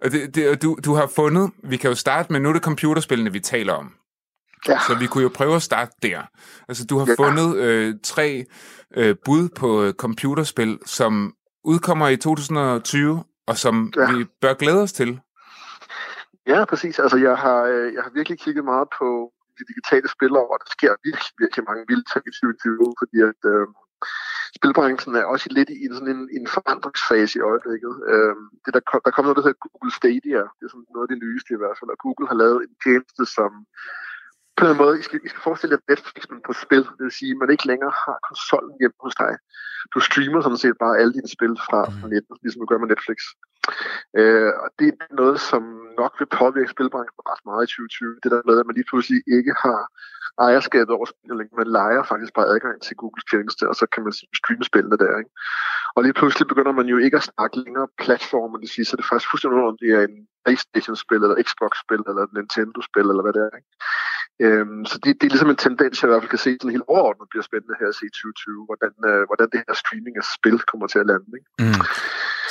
Og 0.00 0.12
det, 0.12 0.34
det, 0.34 0.62
du, 0.62 0.76
du 0.84 0.94
har 0.94 1.06
fundet, 1.16 1.50
vi 1.64 1.76
kan 1.76 1.90
jo 1.90 1.96
starte 1.96 2.32
med, 2.32 2.40
nu 2.40 2.48
er 2.48 2.52
det 2.52 2.62
computerspillene, 2.62 3.32
vi 3.32 3.40
taler 3.40 3.72
om. 3.72 3.92
Ja. 4.68 4.78
Så 4.88 4.94
vi 4.94 5.06
kunne 5.06 5.22
jo 5.22 5.30
prøve 5.34 5.56
at 5.56 5.62
starte 5.62 5.92
der. 6.02 6.22
Altså, 6.68 6.84
du 6.86 6.98
har 6.98 7.06
Ja. 7.18 7.24
fundet 7.24 7.56
øh, 7.56 7.94
tre 8.02 8.44
øh, 8.96 9.16
bud 9.24 9.48
på 9.48 9.82
øh, 9.82 9.92
computerspil, 9.94 10.78
som 10.86 11.32
udkommer 11.64 12.08
i 12.08 12.16
2020, 12.16 13.24
og 13.46 13.58
som 13.58 13.92
Ja. 13.96 14.12
vi 14.12 14.24
bør 14.40 14.54
glæde 14.54 14.82
os 14.82 14.92
til. 14.92 15.20
Ja, 16.46 16.64
præcis. 16.64 16.98
Altså, 16.98 17.18
jeg 17.28 17.36
har, 17.44 17.60
øh, 17.72 17.94
jeg 17.94 18.02
har 18.02 18.10
virkelig 18.10 18.38
kigget 18.38 18.64
meget 18.64 18.88
på 18.98 19.08
de 19.58 19.64
digitale 19.70 20.08
spil, 20.14 20.32
og 20.36 20.56
der 20.62 20.70
sker 20.76 20.92
virkelig, 21.06 21.32
virkelig 21.42 21.64
mange 21.70 21.84
vilde 21.88 22.06
ting 22.12 22.24
i 22.30 22.32
2020, 22.32 22.94
fordi 23.00 23.18
at 23.30 23.40
øh, 23.52 23.66
spilbranchen 24.58 25.14
er 25.20 25.24
også 25.34 25.48
lidt 25.56 25.70
i 25.76 25.80
en, 25.86 25.94
sådan 25.98 26.14
en, 26.16 26.22
en 26.38 26.46
forandringsfase 26.56 27.34
i 27.38 27.46
øjeblikket. 27.50 27.94
Øh, 28.12 28.36
det 28.64 28.72
der, 28.76 28.82
kom, 28.90 29.00
der 29.04 29.12
kommer 29.12 29.28
noget, 29.28 29.38
der 29.38 29.46
hedder 29.46 29.64
Google 29.66 29.92
Stadia. 30.00 30.42
Det 30.56 30.64
er 30.64 30.72
sådan 30.72 30.92
noget 30.94 31.06
af 31.06 31.12
det 31.12 31.22
nyeste 31.24 31.50
i 31.54 31.60
hvert 31.60 31.76
fald, 31.78 31.90
og 31.94 32.00
Google 32.04 32.26
har 32.30 32.38
lavet 32.42 32.58
en 32.66 32.74
tjeneste, 32.84 33.22
som 33.36 33.50
på 34.56 34.64
en 34.66 34.76
måde, 34.82 34.98
I 35.00 35.02
skal, 35.02 35.20
I 35.26 35.28
skal 35.28 35.42
forestille 35.48 35.74
jer 35.74 35.82
Netflix 35.90 36.22
på 36.46 36.52
spil. 36.64 36.84
Det 36.96 37.04
vil 37.06 37.18
sige, 37.20 37.32
at 37.34 37.40
man 37.42 37.50
ikke 37.50 37.66
længere 37.66 37.94
har 38.04 38.16
konsollen 38.28 38.74
hjemme 38.80 38.98
hos 39.06 39.14
dig. 39.22 39.32
Du 39.94 39.98
streamer 40.08 40.40
sådan 40.40 40.62
set 40.64 40.76
bare 40.84 40.98
alle 41.00 41.12
dine 41.18 41.30
spil 41.36 41.54
fra 41.66 41.80
fra 41.98 42.08
nettet, 42.12 42.36
ligesom 42.42 42.60
du 42.60 42.66
gør 42.70 42.82
med 42.82 42.90
Netflix. 42.92 43.18
Øh, 44.18 44.52
og 44.62 44.68
det 44.78 44.86
er 44.88 45.14
noget, 45.20 45.38
som 45.50 45.62
nok 46.00 46.12
vil 46.18 46.34
påvirke 46.40 46.74
spilbranchen 46.74 47.28
ret 47.30 47.42
meget 47.48 47.64
i 47.64 47.70
2020. 47.70 48.20
Det 48.22 48.30
der 48.34 48.42
med, 48.48 48.60
at 48.60 48.66
man 48.66 48.76
lige 48.76 48.90
pludselig 48.90 49.20
ikke 49.38 49.54
har 49.64 49.80
ejerskabet 50.46 50.92
over 50.96 51.06
spillet. 51.12 51.56
Man 51.60 51.70
leger 51.78 52.02
faktisk 52.10 52.32
bare 52.38 52.50
adgang 52.54 52.76
til 52.82 52.96
Googles 53.00 53.24
tjeneste, 53.30 53.62
og 53.70 53.74
så 53.80 53.84
kan 53.92 54.02
man 54.06 54.12
streame 54.40 54.64
spillene 54.70 54.96
der. 55.04 55.14
Ikke? 55.20 55.32
Og 55.96 56.00
lige 56.02 56.18
pludselig 56.18 56.46
begynder 56.48 56.72
man 56.72 56.86
jo 56.92 56.98
ikke 56.98 57.16
at 57.16 57.28
snakke 57.30 57.56
længere 57.64 57.88
platformer, 58.04 58.58
det 58.58 58.70
siger, 58.70 58.84
så 58.86 58.92
er 58.94 59.00
det 59.00 59.10
faktisk 59.10 59.30
fuldstændig 59.30 59.58
om 59.72 59.78
det 59.82 59.90
er 59.98 60.02
en 60.08 60.16
Playstation-spil, 60.44 61.22
eller 61.24 61.42
Xbox-spil, 61.48 62.02
eller 62.10 62.24
Nintendo-spil, 62.36 63.06
eller 63.10 63.24
hvad 63.24 63.34
det 63.36 63.42
er. 63.48 63.56
Ikke? 63.58 63.70
Øhm, 64.42 64.84
så 64.90 64.98
det, 65.04 65.10
det 65.20 65.26
er 65.26 65.32
ligesom 65.34 65.50
en 65.50 65.56
tendens, 65.56 66.02
jeg 66.02 66.08
i 66.08 66.10
hvert 66.10 66.22
fald 66.22 66.30
kan 66.30 66.38
se 66.38 66.50
sådan 66.60 66.70
helt 66.70 66.88
overordnet 66.88 67.26
bliver 67.30 67.42
spændende 67.42 67.74
her 67.80 67.88
at 67.88 67.94
se 67.94 68.04
i 68.06 68.10
2020, 68.10 68.66
hvordan, 68.68 68.92
øh, 69.10 69.20
hvordan 69.28 69.46
det 69.52 69.60
her 69.66 69.74
streaming 69.82 70.14
af 70.20 70.24
spil 70.36 70.58
kommer 70.70 70.86
til 70.92 70.98
at 70.98 71.06
lande. 71.06 71.26
Ikke? 71.38 71.48
Mm. 71.58 71.82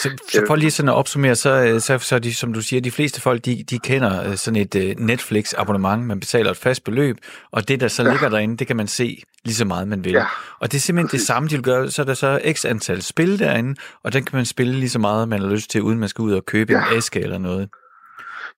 Så, 0.02 0.08
så 0.32 0.44
for 0.48 0.56
lige 0.56 0.72
sådan 0.72 0.90
at 0.90 0.96
opsummere, 0.96 1.36
så, 1.36 1.52
øh, 1.68 1.82
så, 1.82 1.98
så 1.98 2.20
de, 2.20 2.34
som 2.34 2.54
du 2.54 2.62
siger, 2.62 2.82
de 2.82 2.92
fleste 2.92 3.22
folk, 3.22 3.46
de, 3.46 3.64
de 3.70 3.80
kender 3.80 4.30
øh, 4.30 4.36
sådan 4.36 4.60
et 4.64 4.76
uh, 4.76 5.06
Netflix-abonnement, 5.10 6.02
man 6.06 6.20
betaler 6.20 6.52
et 6.52 6.58
fast 6.58 6.84
beløb, 6.84 7.18
og 7.52 7.68
det, 7.68 7.80
der 7.80 7.88
så 7.88 8.04
ja. 8.04 8.12
ligger 8.12 8.30
derinde, 8.30 8.58
det 8.58 8.68
kan 8.68 8.78
man 8.78 8.88
se 8.88 9.24
lige 9.46 9.56
så 9.56 9.66
meget, 9.66 9.88
man 9.88 10.04
vil. 10.04 10.14
Ja. 10.14 10.26
Og 10.60 10.72
det 10.72 10.78
er 10.78 10.82
simpelthen 10.82 11.08
Præcis. 11.08 11.22
det 11.22 11.28
samme, 11.28 11.50
de 11.50 11.56
vil 11.56 11.64
gøre, 11.64 11.92
så 11.92 12.02
er 12.02 12.06
der 12.06 12.14
så 12.14 12.40
x 12.54 12.66
antal 12.66 13.02
spil 13.02 13.40
derinde, 13.40 13.76
og 14.04 14.14
den 14.14 14.26
kan 14.26 14.36
man 14.36 14.46
spille 14.46 14.74
lige 14.74 14.90
så 14.90 15.00
meget, 15.00 15.30
man 15.30 15.42
har 15.42 15.50
lyst 15.50 15.70
til, 15.72 15.82
uden 15.82 16.00
man 16.00 16.10
skal 16.10 16.22
ud 16.22 16.34
og 16.34 16.46
købe. 16.46 16.74
Ja. 16.74 16.92
en 16.92 16.98
æske 16.98 17.20
eller 17.20 17.38
noget. 17.38 17.70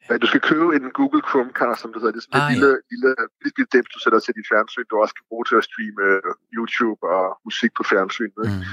Ja, 0.09 0.13
du 0.24 0.27
skal 0.31 0.41
købe 0.50 0.69
en 0.77 0.85
Google 1.00 1.24
Chromecast, 1.29 1.79
som 1.81 1.89
det 1.91 2.00
hedder. 2.01 2.15
Det 2.15 2.21
er 2.24 2.27
sådan 2.27 2.41
ah, 2.41 2.47
et 2.47 2.51
lille, 2.53 2.71
ja. 2.74 2.91
lille, 2.91 3.09
lille, 3.43 3.55
lille 3.57 3.69
dims, 3.74 3.89
du 3.95 4.00
sætter 4.03 4.19
til 4.19 4.33
dit 4.38 4.47
fjernsyn, 4.51 4.88
du 4.91 4.95
også 5.03 5.15
kan 5.17 5.25
bruge 5.29 5.45
til 5.50 5.55
at 5.62 5.65
streame 5.69 6.01
øh, 6.07 6.33
YouTube 6.57 7.01
og 7.15 7.25
musik 7.47 7.71
på 7.77 7.83
fjernsyn. 7.91 8.31
Mm. 8.38 8.63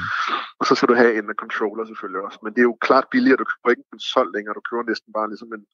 Og 0.60 0.64
så 0.68 0.72
skal 0.76 0.88
du 0.90 0.96
have 1.02 1.12
en 1.20 1.28
controller 1.42 1.84
selvfølgelig 1.90 2.20
også. 2.26 2.38
Men 2.44 2.50
det 2.54 2.60
er 2.62 2.68
jo 2.70 2.76
klart 2.86 3.06
billigere. 3.14 3.38
Du 3.42 3.46
køber 3.52 3.68
ikke 3.72 3.84
en 3.86 3.92
konsol 3.94 4.28
længere. 4.34 4.54
Du 4.58 4.64
køber 4.68 4.82
næsten 4.90 5.10
bare 5.18 5.28
ligesom 5.32 5.50
en, 5.56 5.64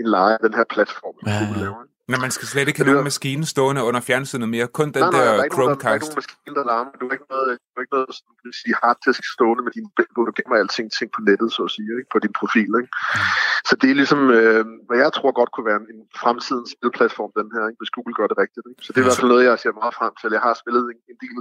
en 0.00 0.06
leje 0.14 0.34
af 0.38 0.42
den 0.46 0.54
her 0.58 0.66
platform, 0.74 1.16
ja, 1.26 1.38
Google 1.40 1.60
laver. 1.64 1.82
Men 2.10 2.18
man 2.26 2.32
skal 2.36 2.46
slet 2.52 2.66
ikke 2.68 2.78
have 2.80 2.90
nogen 2.90 3.08
maskine 3.10 3.44
stående 3.54 3.80
under 3.88 4.00
fjernsynet 4.08 4.48
mere. 4.54 4.66
Kun 4.78 4.88
den 4.96 5.02
nej, 5.02 5.10
nej, 5.10 5.24
der, 5.24 5.32
der 5.42 5.54
Chromecast. 5.56 5.84
Der 5.84 5.90
er 5.90 5.94
ikke 5.94 6.06
nogen 6.06 6.22
maskine, 6.22 6.54
der 6.58 6.64
larmer. 6.72 6.92
Du 7.00 7.04
har 7.08 7.14
ikke 7.18 7.30
noget, 7.34 7.48
du 7.70 7.74
har 7.76 7.82
ikke 7.84 7.94
noget 7.96 8.10
sådan, 8.18 8.52
sige, 8.60 8.74
harddisk 8.82 9.22
stående 9.34 9.62
med 9.66 9.72
din 9.76 9.86
hvor 10.14 10.24
du 10.28 10.32
gemmer 10.38 10.56
alting 10.62 10.88
ting 10.98 11.08
på 11.16 11.20
nettet, 11.28 11.48
så 11.56 11.60
at 11.68 11.72
sige, 11.76 11.90
ikke? 12.00 12.10
på 12.14 12.18
din 12.24 12.34
profil. 12.40 12.72
Ikke? 12.80 12.90
Mm. 12.92 13.68
Så 13.68 13.72
det 13.80 13.88
er 13.92 13.96
ligesom, 14.02 14.20
øh, 14.38 14.62
hvad 14.88 14.98
jeg 15.04 15.10
tror 15.16 15.30
godt 15.40 15.50
kunne 15.52 15.68
være 15.70 15.80
en 15.92 16.00
fremtidens 16.22 16.68
spilplatform, 16.76 17.30
den 17.40 17.48
her, 17.54 17.62
ikke? 17.70 17.80
hvis 17.80 17.92
Google 17.96 18.14
gør 18.18 18.26
det 18.30 18.38
rigtigt. 18.44 18.64
Ikke? 18.70 18.80
Så 18.84 18.88
det 18.90 18.98
er 18.98 19.04
i 19.04 19.08
hvert 19.08 19.20
fald 19.20 19.32
noget, 19.34 19.44
jeg 19.50 19.56
ser 19.64 19.72
meget 19.82 19.94
frem 20.00 20.12
til. 20.20 20.28
Jeg 20.38 20.44
har 20.48 20.54
spillet 20.62 20.84
en, 20.92 20.98
en 21.12 21.18
del 21.24 21.40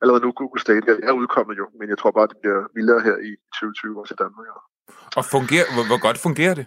allerede 0.00 0.22
nu 0.24 0.30
Google 0.40 0.60
Stadia. 0.64 0.94
Jeg 1.02 1.08
er 1.10 1.16
udkommet 1.22 1.54
jo, 1.62 1.66
men 1.78 1.86
jeg 1.92 1.98
tror 2.00 2.12
bare, 2.18 2.28
det 2.32 2.38
bliver 2.42 2.60
vildere 2.78 3.00
her 3.08 3.16
i 3.28 3.30
2020 3.60 4.00
også 4.02 4.14
i 4.16 4.20
Danmark. 4.22 4.46
Og 5.18 5.24
fungerer, 5.36 5.66
hvor, 5.74 5.84
hvor 5.90 6.00
godt 6.06 6.18
fungerer 6.26 6.54
det? 6.60 6.66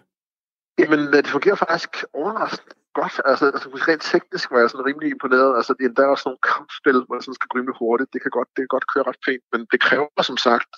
Jamen, 0.82 1.02
øh, 1.16 1.22
det 1.24 1.32
fungerer 1.36 1.58
faktisk 1.66 1.92
overraskende 2.22 2.76
godt. 3.00 3.16
Altså, 3.32 3.46
altså 3.56 3.70
rent 3.90 4.04
teknisk 4.12 4.46
var 4.52 4.60
jeg 4.60 4.70
sådan 4.70 4.88
rimelig 4.90 5.10
imponeret. 5.16 5.52
Altså, 5.60 5.72
det 5.80 6.00
er 6.06 6.14
også 6.16 6.26
nogle 6.30 6.44
kampspil, 6.54 6.98
hvor 7.06 7.16
jeg 7.18 7.24
sådan 7.26 7.40
skal 7.40 7.54
rimelig 7.56 7.76
hurtigt. 7.82 8.10
Det 8.14 8.20
kan 8.24 8.32
godt, 8.38 8.50
det 8.56 8.62
kan 8.64 8.74
godt 8.76 8.88
køre 8.94 9.06
ret 9.10 9.22
fint, 9.28 9.46
men 9.54 9.60
det 9.72 9.80
kræver 9.88 10.22
som 10.30 10.38
sagt 10.48 10.72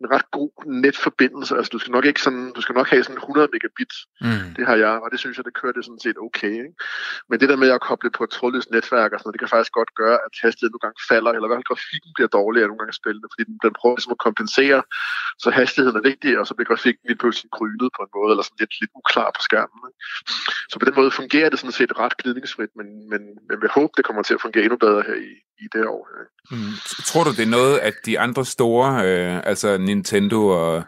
en 0.00 0.08
ret 0.14 0.26
god 0.38 0.52
netforbindelse. 0.84 1.52
Altså, 1.58 1.70
du 1.74 1.78
skal 1.78 1.92
nok 1.96 2.06
ikke 2.10 2.22
sådan, 2.26 2.44
du 2.56 2.60
skal 2.64 2.74
nok 2.78 2.88
have 2.92 3.04
sådan 3.04 3.22
100 3.22 3.48
megabit. 3.54 3.92
Mm. 4.26 4.48
Det 4.56 4.64
har 4.68 4.76
jeg, 4.84 4.94
og 5.04 5.08
det 5.12 5.18
synes 5.22 5.36
jeg, 5.36 5.44
det 5.48 5.54
kører 5.60 5.74
det 5.76 5.84
sådan 5.84 6.04
set 6.06 6.18
okay. 6.26 6.54
Ikke? 6.64 6.74
Men 7.28 7.36
det 7.40 7.48
der 7.50 7.62
med 7.62 7.70
at 7.76 7.80
koble 7.88 8.10
på 8.16 8.22
et 8.24 8.30
trådløst 8.36 8.70
netværk, 8.76 9.10
og 9.12 9.18
sådan, 9.18 9.32
det 9.34 9.40
kan 9.42 9.54
faktisk 9.54 9.72
godt 9.80 9.92
gøre, 10.00 10.18
at 10.26 10.32
hastigheden 10.42 10.72
nogle 10.74 10.84
gange 10.86 10.98
falder, 11.10 11.30
eller 11.30 11.46
i 11.48 11.50
hvert 11.50 11.60
fald 11.60 11.72
grafikken 11.72 12.10
bliver 12.16 12.30
dårligere 12.38 12.68
nogle 12.68 12.80
gange 12.80 12.94
af 12.94 13.00
spillene, 13.02 13.28
fordi 13.32 13.44
den, 13.50 13.56
den 13.66 13.72
prøver 13.78 13.96
ligesom 13.96 14.16
at 14.16 14.24
kompensere, 14.28 14.80
så 15.42 15.48
hastigheden 15.60 15.96
er 16.00 16.04
vigtig, 16.10 16.32
og 16.40 16.44
så 16.48 16.52
bliver 16.54 16.70
grafikken 16.72 17.04
lige 17.08 17.20
pludselig 17.22 17.50
grynet 17.56 17.88
på 17.96 18.00
en 18.06 18.12
måde, 18.16 18.30
eller 18.32 18.44
sådan 18.46 18.60
lidt, 18.62 18.74
lidt 18.80 18.92
uklar 19.00 19.30
på 19.36 19.42
skærmen. 19.48 19.80
Ikke? 19.88 20.00
Så 20.70 20.76
på 20.80 20.84
den 20.88 20.94
måde 20.98 21.10
fungerer 21.20 21.50
det 21.50 21.57
sådan 21.58 21.72
set 21.72 21.98
ret 21.98 22.16
gnidningsfrit, 22.16 22.72
men, 22.76 22.86
men, 23.10 23.20
men 23.48 23.56
vi 23.62 23.68
håber, 23.70 23.92
det 23.96 24.04
kommer 24.04 24.22
til 24.22 24.34
at 24.34 24.40
fungere 24.40 24.64
endnu 24.64 24.76
bedre 24.76 25.02
her 25.08 25.14
i, 25.14 25.32
i 25.64 25.66
det 25.72 25.86
år. 25.86 26.08
Mm. 26.50 26.74
Tror 27.10 27.24
du, 27.24 27.30
det 27.30 27.44
er 27.48 27.54
noget, 27.58 27.78
at 27.78 27.94
de 28.06 28.18
andre 28.18 28.44
store, 28.44 28.88
øh, 29.06 29.36
altså 29.44 29.78
Nintendo 29.78 30.38
og 30.48 30.84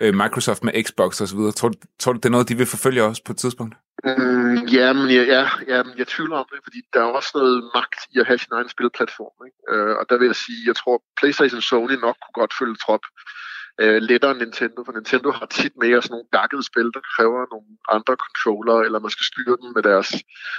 øh, 0.00 0.14
Microsoft 0.14 0.64
med 0.64 0.84
Xbox 0.84 1.20
osv., 1.20 1.38
tror, 1.58 1.70
tror 2.00 2.12
du, 2.12 2.18
det 2.18 2.24
er 2.24 2.36
noget, 2.36 2.48
de 2.48 2.56
vil 2.56 2.66
forfølge 2.66 3.02
også 3.02 3.22
på 3.24 3.32
et 3.32 3.38
tidspunkt? 3.38 3.74
Mm, 4.04 4.56
ja, 4.76 4.92
men 4.92 5.06
jeg, 5.16 5.26
ja, 5.34 5.42
ja, 5.72 5.82
jeg 5.96 6.06
tvivler 6.06 6.36
om 6.36 6.46
det, 6.52 6.60
fordi 6.66 6.78
der 6.92 7.00
er 7.00 7.10
også 7.18 7.30
noget 7.34 7.70
magt 7.74 8.00
i 8.14 8.18
at 8.20 8.26
have 8.26 8.38
sin 8.38 8.52
egen 8.52 8.68
spilplatform. 8.68 9.36
Ikke? 9.46 9.58
Øh, 9.72 9.94
og 10.00 10.04
der 10.08 10.18
vil 10.18 10.26
jeg 10.26 10.36
sige, 10.36 10.60
jeg 10.66 10.76
tror, 10.76 11.02
PlayStation 11.18 11.56
og 11.56 11.62
Sony 11.62 11.96
nok 12.06 12.16
kunne 12.22 12.40
godt 12.40 12.54
følge 12.60 12.76
trop 12.86 13.04
øh, 13.82 13.98
lettere 14.10 14.30
end 14.30 14.40
Nintendo, 14.44 14.78
for 14.84 14.92
Nintendo 14.92 15.28
har 15.30 15.46
tit 15.46 15.74
mere 15.84 16.02
sådan 16.02 16.14
nogle 16.14 16.28
gakkede 16.36 16.64
spil, 16.70 16.88
der 16.96 17.02
kræver 17.14 17.40
nogle 17.54 17.68
andre 17.96 18.14
controller, 18.24 18.76
eller 18.86 18.98
man 19.04 19.14
skal 19.14 19.26
styre 19.32 19.56
dem 19.62 19.70
med 19.76 19.82
deres... 19.90 20.08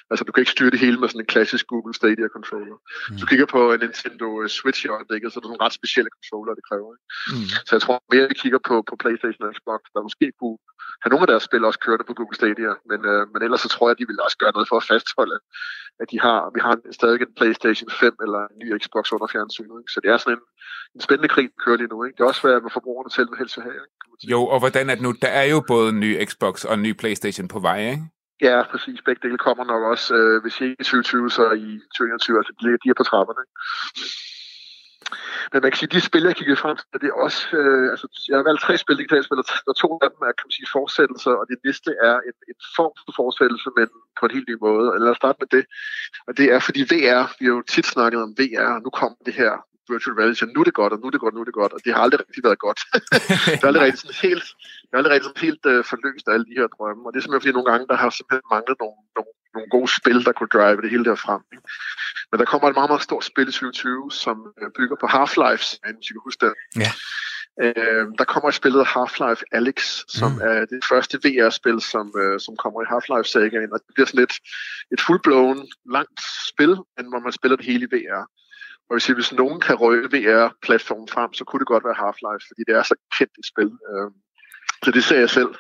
Altså, 0.10 0.24
du 0.26 0.32
kan 0.32 0.42
ikke 0.42 0.56
styre 0.58 0.72
det 0.74 0.80
hele 0.86 0.98
med 1.00 1.08
sådan 1.10 1.22
en 1.22 1.34
klassisk 1.36 1.66
Google 1.74 1.94
Stadia 2.00 2.28
controller. 2.38 2.78
Mm. 2.82 3.18
Så 3.18 3.22
du 3.22 3.28
kigger 3.32 3.48
på 3.56 3.62
en 3.74 3.80
Nintendo 3.86 4.28
øh, 4.42 4.50
Switch 4.60 4.80
i 4.86 4.90
øjeblikket, 4.98 5.28
så 5.28 5.36
er 5.38 5.42
der 5.42 5.52
nogle 5.52 5.66
ret 5.66 5.80
specielle 5.80 6.10
controller, 6.18 6.54
det 6.58 6.66
kræver. 6.70 6.90
Ikke? 6.96 7.08
Mm. 7.32 7.48
Så 7.68 7.72
jeg 7.76 7.82
tror 7.86 7.98
mere, 8.14 8.28
vi 8.32 8.38
kigger 8.44 8.62
på, 8.70 8.76
på 8.90 8.96
PlayStation 9.02 9.44
og 9.48 9.54
Xbox, 9.58 9.80
der 9.94 10.08
måske 10.08 10.28
kunne 10.40 10.58
have 11.02 11.12
nogle 11.14 11.26
af 11.26 11.32
deres 11.32 11.44
spil 11.50 11.66
også 11.70 11.80
kørte 11.88 12.04
på 12.08 12.14
Google 12.20 12.36
Stadia, 12.40 12.72
men, 12.92 13.00
øh, 13.12 13.24
men 13.34 13.40
ellers 13.46 13.62
så 13.66 13.70
tror 13.70 13.88
jeg, 13.90 13.98
de 14.00 14.08
vil 14.10 14.26
også 14.26 14.38
gøre 14.42 14.56
noget 14.56 14.68
for 14.70 14.78
at 14.82 14.88
fastholde, 14.92 15.38
at 16.02 16.08
de 16.12 16.18
har, 16.26 16.40
vi 16.56 16.60
har 16.66 16.74
stadig 17.00 17.22
en 17.22 17.38
PlayStation 17.40 17.90
5 17.90 18.16
eller 18.26 18.42
en 18.52 18.58
ny 18.62 18.68
Xbox 18.84 19.04
under 19.16 19.28
fjernsynet. 19.34 19.76
Ikke? 19.82 19.92
Så 19.94 20.00
det 20.04 20.10
er 20.12 20.18
sådan 20.18 20.38
en, 20.38 20.44
en 20.96 21.02
spændende 21.08 21.34
krig, 21.34 21.48
der 21.52 21.64
kører 21.66 21.78
lige 21.78 21.94
nu. 21.94 21.98
Ikke? 22.04 22.16
Det 22.16 22.24
er 22.24 22.32
også, 22.32 22.44
hvad 22.48 22.76
forbrugerne 22.78 23.05
selv 23.12 23.30
vil 23.32 23.38
helst 23.38 23.56
have. 23.56 23.74
Ikke? 23.74 24.32
Jo, 24.32 24.40
og 24.54 24.60
hvordan 24.60 24.90
er 24.90 24.96
det 24.96 25.04
nu? 25.04 25.12
Der 25.22 25.28
er 25.28 25.44
jo 25.44 25.64
både 25.68 25.90
en 25.90 26.00
ny 26.00 26.26
Xbox 26.26 26.66
og 26.66 26.74
en 26.74 26.84
ny 26.84 26.92
PlayStation 26.94 27.48
på 27.48 27.60
vej, 27.60 27.80
ikke? 27.92 28.04
Ja, 28.42 28.64
præcis. 28.72 29.02
Begge 29.06 29.28
dele 29.28 29.38
kommer 29.38 29.64
nok 29.64 29.84
også, 29.84 30.16
øh, 30.16 30.42
hvis 30.42 30.62
ikke 30.62 30.76
i 30.80 30.84
2020, 30.84 31.30
så 31.30 31.44
i 31.52 31.70
2021. 31.98 32.38
Altså, 32.38 32.54
de, 32.60 32.66
de 32.84 32.90
er 32.90 32.98
på 32.98 33.04
trapperne. 33.04 33.44
Men 35.52 35.60
man 35.62 35.72
kan 35.72 35.78
sige, 35.80 35.90
at 35.92 35.96
de 35.96 36.02
spil, 36.10 36.24
jeg 36.30 36.36
kiggede 36.36 36.64
frem 36.64 36.76
til, 36.78 37.02
det 37.04 37.10
er 37.14 37.18
også... 37.28 37.42
Øh, 37.60 37.86
altså, 37.94 38.08
jeg 38.30 38.38
har 38.38 38.44
valgt 38.50 38.62
tre 38.62 38.74
spil, 38.78 38.98
digitale 38.98 39.24
spil, 39.24 39.44
og 39.72 39.76
to 39.84 39.90
af 40.06 40.10
dem 40.14 40.22
er, 40.28 40.34
kan 40.38 40.46
man 40.48 40.56
sige, 40.58 40.74
fortsættelser, 40.78 41.34
og 41.40 41.46
det 41.50 41.58
næste 41.66 41.90
er 42.10 42.16
en, 42.30 42.36
en 42.52 42.60
form 42.78 42.94
for 43.06 43.14
fortsættelse, 43.22 43.70
men 43.78 43.88
på 44.18 44.24
en 44.26 44.36
helt 44.38 44.50
ny 44.52 44.56
måde. 44.68 44.88
Eller 44.94 45.06
lad 45.06 45.16
os 45.16 45.22
starte 45.24 45.40
med 45.44 45.50
det. 45.56 45.64
Og 46.28 46.32
det 46.38 46.46
er, 46.54 46.60
fordi 46.68 46.82
VR, 46.92 47.24
vi 47.40 47.44
har 47.46 47.56
jo 47.58 47.64
tit 47.74 47.88
snakket 47.96 48.20
om 48.26 48.32
VR, 48.40 48.70
og 48.78 48.82
nu 48.86 48.90
kommer 49.00 49.18
det 49.28 49.36
her 49.42 49.54
virtual 49.94 50.16
reality, 50.20 50.44
nu 50.44 50.60
er 50.62 50.68
det 50.70 50.78
godt, 50.82 50.94
og 50.94 51.00
nu 51.00 51.06
er 51.08 51.14
det 51.16 51.22
godt, 51.26 51.34
nu 51.36 51.42
er 51.42 51.48
det 51.50 51.60
godt, 51.62 51.74
og 51.76 51.80
det 51.86 51.94
har 51.94 52.02
aldrig 52.06 52.20
rigtig 52.28 52.44
været 52.48 52.60
godt. 52.68 52.80
det 53.52 53.62
har 53.62 53.70
aldrig 53.72 53.84
rigtig 53.88 54.02
sådan 54.04 54.22
helt, 54.30 54.48
det 54.86 54.92
har 54.92 54.98
aldrig 55.00 55.14
rigtig 55.16 55.30
sådan 55.30 55.46
helt 55.48 55.64
uh, 55.72 55.82
forløst 55.92 56.26
alle 56.34 56.46
de 56.50 56.58
her 56.60 56.68
drømme, 56.76 57.02
og 57.06 57.10
det 57.12 57.18
er 57.18 57.24
simpelthen 57.24 57.46
fordi 57.46 57.56
nogle 57.58 57.70
gange, 57.72 57.86
der 57.92 57.98
har 58.04 58.10
simpelthen 58.18 58.48
manglet 58.56 58.78
nogle, 58.84 58.98
nogle, 59.18 59.32
nogle 59.56 59.70
gode 59.76 59.90
spil, 60.00 60.20
der 60.28 60.34
kunne 60.36 60.54
drive 60.58 60.82
det 60.84 60.90
hele 60.94 61.06
der 61.10 61.18
frem. 61.26 61.42
Ikke? 61.56 61.68
Men 62.30 62.38
der 62.40 62.46
kommer 62.52 62.68
et 62.68 62.78
meget, 62.80 62.92
meget 62.92 63.08
stort 63.10 63.26
spil 63.32 63.48
i 63.52 63.56
2020, 63.58 64.12
som 64.24 64.38
uh, 64.62 64.70
bygger 64.78 64.98
på 65.02 65.08
Half-Life, 65.16 65.66
hvis 65.96 66.10
I 66.10 66.14
kan 66.14 66.26
huske 66.28 66.42
det. 66.46 66.54
Ja. 66.84 66.92
Uh, 67.64 68.04
der 68.20 68.26
kommer 68.32 68.48
et 68.50 68.60
spil, 68.62 68.76
Half-Life 68.96 69.44
Alex, 69.60 69.78
som 70.18 70.32
mm. 70.32 70.48
er 70.50 70.60
det 70.72 70.80
første 70.92 71.16
VR-spil, 71.24 71.80
som, 71.92 72.06
uh, 72.22 72.38
som 72.46 72.54
kommer 72.64 72.80
i 72.82 72.90
Half-Life-sagaen, 72.94 73.72
og 73.74 73.80
det 73.86 73.92
bliver 73.96 74.10
sådan 74.12 74.28
et, 74.28 74.36
et 74.94 75.02
fuldblåen, 75.08 75.60
langt 75.98 76.20
spil, 76.52 76.74
men 76.96 77.06
hvor 77.12 77.22
man 77.26 77.34
spiller 77.40 77.58
det 77.58 77.66
hele 77.72 77.88
i 77.88 77.94
VR. 77.96 78.24
Og 78.90 78.96
hvis, 78.96 79.08
hvis 79.08 79.34
nogen 79.34 79.60
kan 79.62 79.76
røge 79.76 80.10
VR-platformen 80.14 81.08
frem, 81.16 81.34
så 81.34 81.44
kunne 81.44 81.60
det 81.60 81.68
godt 81.68 81.84
være 81.84 82.02
Half-Life, 82.04 82.46
fordi 82.50 82.62
det 82.68 82.76
er 82.76 82.84
så 82.84 82.96
kendt 83.18 83.34
et 83.40 83.46
spil. 83.46 83.72
Øh, 83.92 84.08
så 84.84 84.92
det 84.92 85.04
ser 85.04 85.20
jeg 85.20 85.30
selv 85.30 85.52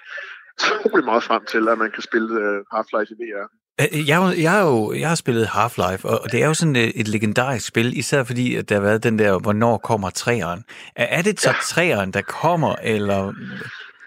utrolig 0.60 1.06
meget 1.06 1.24
frem 1.24 1.46
til, 1.46 1.70
at 1.70 1.78
man 1.78 1.92
kan 1.92 2.04
spille 2.04 2.40
øh, 2.42 2.58
Half-Life 2.74 3.12
i 3.14 3.18
VR. 3.22 3.48
Jeg, 4.08 4.18
jeg, 4.44 4.52
har 4.52 4.64
jo 4.66 4.94
jeg 4.94 5.08
har 5.08 5.16
spillet 5.16 5.46
Half-Life, 5.48 6.04
og 6.06 6.32
det 6.32 6.44
er 6.44 6.48
jo 6.48 6.54
sådan 6.54 6.76
et, 6.76 6.92
et 6.96 7.08
legendarisk 7.08 7.68
spil, 7.68 7.98
især 7.98 8.24
fordi 8.24 8.56
at 8.56 8.70
der 8.70 8.76
har 8.76 8.82
været 8.82 9.04
den 9.04 9.20
der, 9.20 9.40
hvornår 9.40 9.78
kommer 9.78 10.10
træeren. 10.10 10.64
Er, 10.96 11.18
er 11.18 11.22
det 11.22 11.40
så 11.40 11.50
ja. 11.50 11.56
træeren, 11.64 12.12
der 12.12 12.22
kommer, 12.22 12.76
eller... 12.84 13.34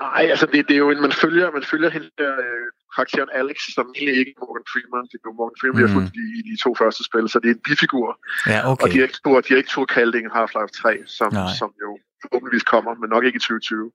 Nej, 0.01 0.27
altså 0.31 0.47
det, 0.47 0.69
det 0.69 0.75
er 0.75 0.79
jo 0.79 0.91
en, 0.91 1.01
man 1.01 1.13
følger, 1.13 1.51
man 1.51 1.63
følger 1.63 1.91
hende 1.91 2.11
der, 2.19 2.33
øh, 2.33 2.67
karakteren 2.95 3.31
Alex, 3.41 3.57
som 3.77 3.87
egentlig 3.97 4.19
ikke 4.23 4.33
er 4.37 4.41
Morgan 4.45 4.67
Freeman. 4.73 5.05
Det 5.11 5.17
er 5.19 5.37
Morgan 5.41 5.59
Freeman, 5.61 5.75
mm. 5.75 5.81
vi 5.81 5.85
har 5.87 5.93
fået 5.99 6.11
i, 6.23 6.25
i 6.41 6.43
de 6.51 6.57
to 6.65 6.71
første 6.83 7.03
spil, 7.09 7.25
så 7.33 7.37
det 7.43 7.49
er 7.51 7.57
en 7.59 7.65
bifigur. 7.69 8.09
Ja, 8.53 8.61
okay. 8.71 8.83
Og 8.83 8.87
de 8.93 8.97
har 8.99 9.07
ikke, 9.09 9.19
de 9.47 9.51
har 9.53 9.61
ikke 9.63 9.75
to 9.79 9.83
kalde 9.97 10.13
det 10.15 10.21
Half-Life 10.39 10.73
3, 10.83 10.91
som, 11.19 11.31
som 11.61 11.71
jo 11.85 11.91
forhåbentligvis 12.23 12.67
kommer, 12.75 12.93
men 13.01 13.09
nok 13.15 13.25
ikke 13.29 13.39
i 13.43 13.45
2020. 13.47 13.91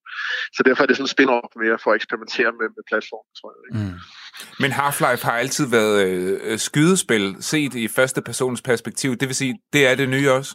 Så 0.56 0.60
derfor 0.68 0.82
er 0.84 0.88
det 0.88 0.96
sådan 0.96 1.08
en 1.10 1.16
spin-off 1.16 1.52
mere 1.64 1.78
for 1.84 1.90
at 1.92 1.96
eksperimentere 2.02 2.52
med, 2.60 2.68
med 2.76 2.84
platformen, 2.90 3.32
tror 3.40 3.50
jeg. 3.54 3.62
Ikke? 3.66 3.78
Mm. 3.80 3.98
Men 4.62 4.70
Half-Life 4.80 5.24
har 5.30 5.36
altid 5.44 5.66
været 5.78 5.98
øh, 6.08 6.60
skydespil 6.68 7.26
set 7.52 7.74
i 7.84 7.88
første 7.98 8.22
persons 8.28 8.62
perspektiv. 8.62 9.10
Det 9.20 9.28
vil 9.30 9.36
sige, 9.36 9.54
det 9.74 9.82
er 9.90 9.96
det 9.96 10.10
nye 10.10 10.30
også? 10.32 10.52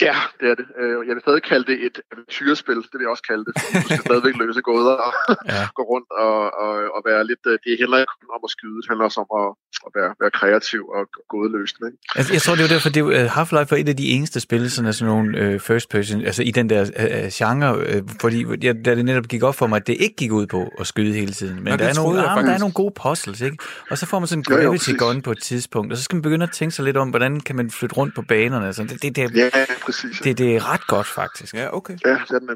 Ja, 0.00 0.16
det 0.40 0.46
er 0.52 0.54
det. 0.60 0.66
Øh, 0.80 1.06
jeg 1.06 1.14
vil 1.14 1.22
stadig 1.26 1.42
kalde 1.42 1.64
det 1.70 1.76
et 1.86 1.96
eventyrespil, 2.12 2.76
det 2.90 2.96
vil 2.98 3.04
jeg 3.06 3.12
også 3.16 3.26
kalde 3.30 3.44
det. 3.46 3.52
Du 3.56 3.80
skal 3.86 4.02
stadigvæk 4.08 4.36
løse 4.44 4.60
gåder 4.60 4.96
og 5.06 5.12
ja. 5.54 5.62
gå 5.78 5.82
rundt 5.92 6.10
og, 6.24 6.38
og, 6.64 6.72
og 6.96 7.00
være 7.10 7.22
lidt... 7.30 7.44
Øh, 7.46 7.58
det 7.64 7.70
handler 7.82 7.98
ikke 7.98 8.14
om 8.36 8.42
at 8.48 8.50
skyde, 8.56 8.76
det 8.82 8.88
handler 8.90 9.04
også 9.08 9.20
om 9.24 9.30
at, 9.40 9.48
at 9.86 9.90
være, 9.98 10.10
være 10.22 10.32
kreativ 10.40 10.82
og 10.96 11.02
gådeløsende. 11.32 11.84
Ikke? 11.88 11.98
Altså, 12.18 12.30
jeg 12.36 12.42
tror, 12.42 12.54
det 12.58 12.62
var 12.66 12.72
derfor, 12.76 12.90
det 12.96 13.02
øh, 13.18 13.26
Half-Life 13.36 13.70
var 13.72 13.78
et 13.82 13.88
af 13.94 13.96
de 14.02 14.08
eneste 14.16 14.38
spil, 14.46 14.70
sådan, 14.70 14.92
sådan 14.92 15.10
nogle 15.14 15.28
uh, 15.42 15.60
first 15.68 15.88
person, 15.94 16.18
altså 16.30 16.42
i 16.50 16.50
den 16.58 16.66
der 16.72 16.82
uh, 16.82 17.28
genre, 17.38 17.68
uh, 17.78 18.02
fordi 18.20 18.38
ja, 18.66 18.72
da 18.84 18.90
det 18.98 19.04
netop 19.04 19.28
gik 19.32 19.42
op 19.48 19.56
for 19.60 19.66
mig, 19.66 19.76
at 19.76 19.86
det 19.86 19.96
ikke 20.04 20.16
gik 20.16 20.32
ud 20.32 20.46
på 20.46 20.60
at 20.80 20.86
skyde 20.86 21.14
hele 21.14 21.32
tiden. 21.32 21.56
Men 21.64 21.70
Nå, 21.72 21.76
der, 21.76 21.88
er 21.88 21.94
nogle, 21.94 22.28
ah, 22.28 22.44
der 22.44 22.52
er 22.52 22.58
nogle 22.58 22.74
gode 22.82 22.92
puzzles, 23.02 23.40
ikke? 23.40 23.58
Og 23.90 23.98
så 23.98 24.06
får 24.06 24.18
man 24.18 24.26
sådan 24.28 24.40
en 24.40 24.44
gravity 24.44 24.90
ja, 24.90 24.96
gun 24.96 25.22
på 25.22 25.30
et 25.30 25.42
tidspunkt, 25.42 25.92
og 25.92 25.98
så 25.98 26.04
skal 26.04 26.16
man 26.16 26.22
begynde 26.22 26.42
at 26.42 26.52
tænke 26.52 26.74
sig 26.74 26.84
lidt 26.84 26.96
om, 26.96 27.08
hvordan 27.10 27.40
kan 27.40 27.56
man 27.56 27.70
flytte 27.70 27.96
rundt 27.96 28.14
på 28.14 28.22
banerne. 28.22 28.66
Altså, 28.66 28.82
det, 28.82 29.02
det, 29.02 29.16
det, 29.16 29.36
ja, 29.36 29.50
præcis. 29.84 30.20
Det, 30.20 30.38
det 30.38 30.56
er 30.56 30.72
ret 30.72 30.86
godt, 30.86 31.06
faktisk. 31.06 31.54
Ja, 31.54 31.76
okay. 31.76 31.96
Ja, 32.04 32.10
det 32.10 32.30
er 32.30 32.38
den 32.38 32.50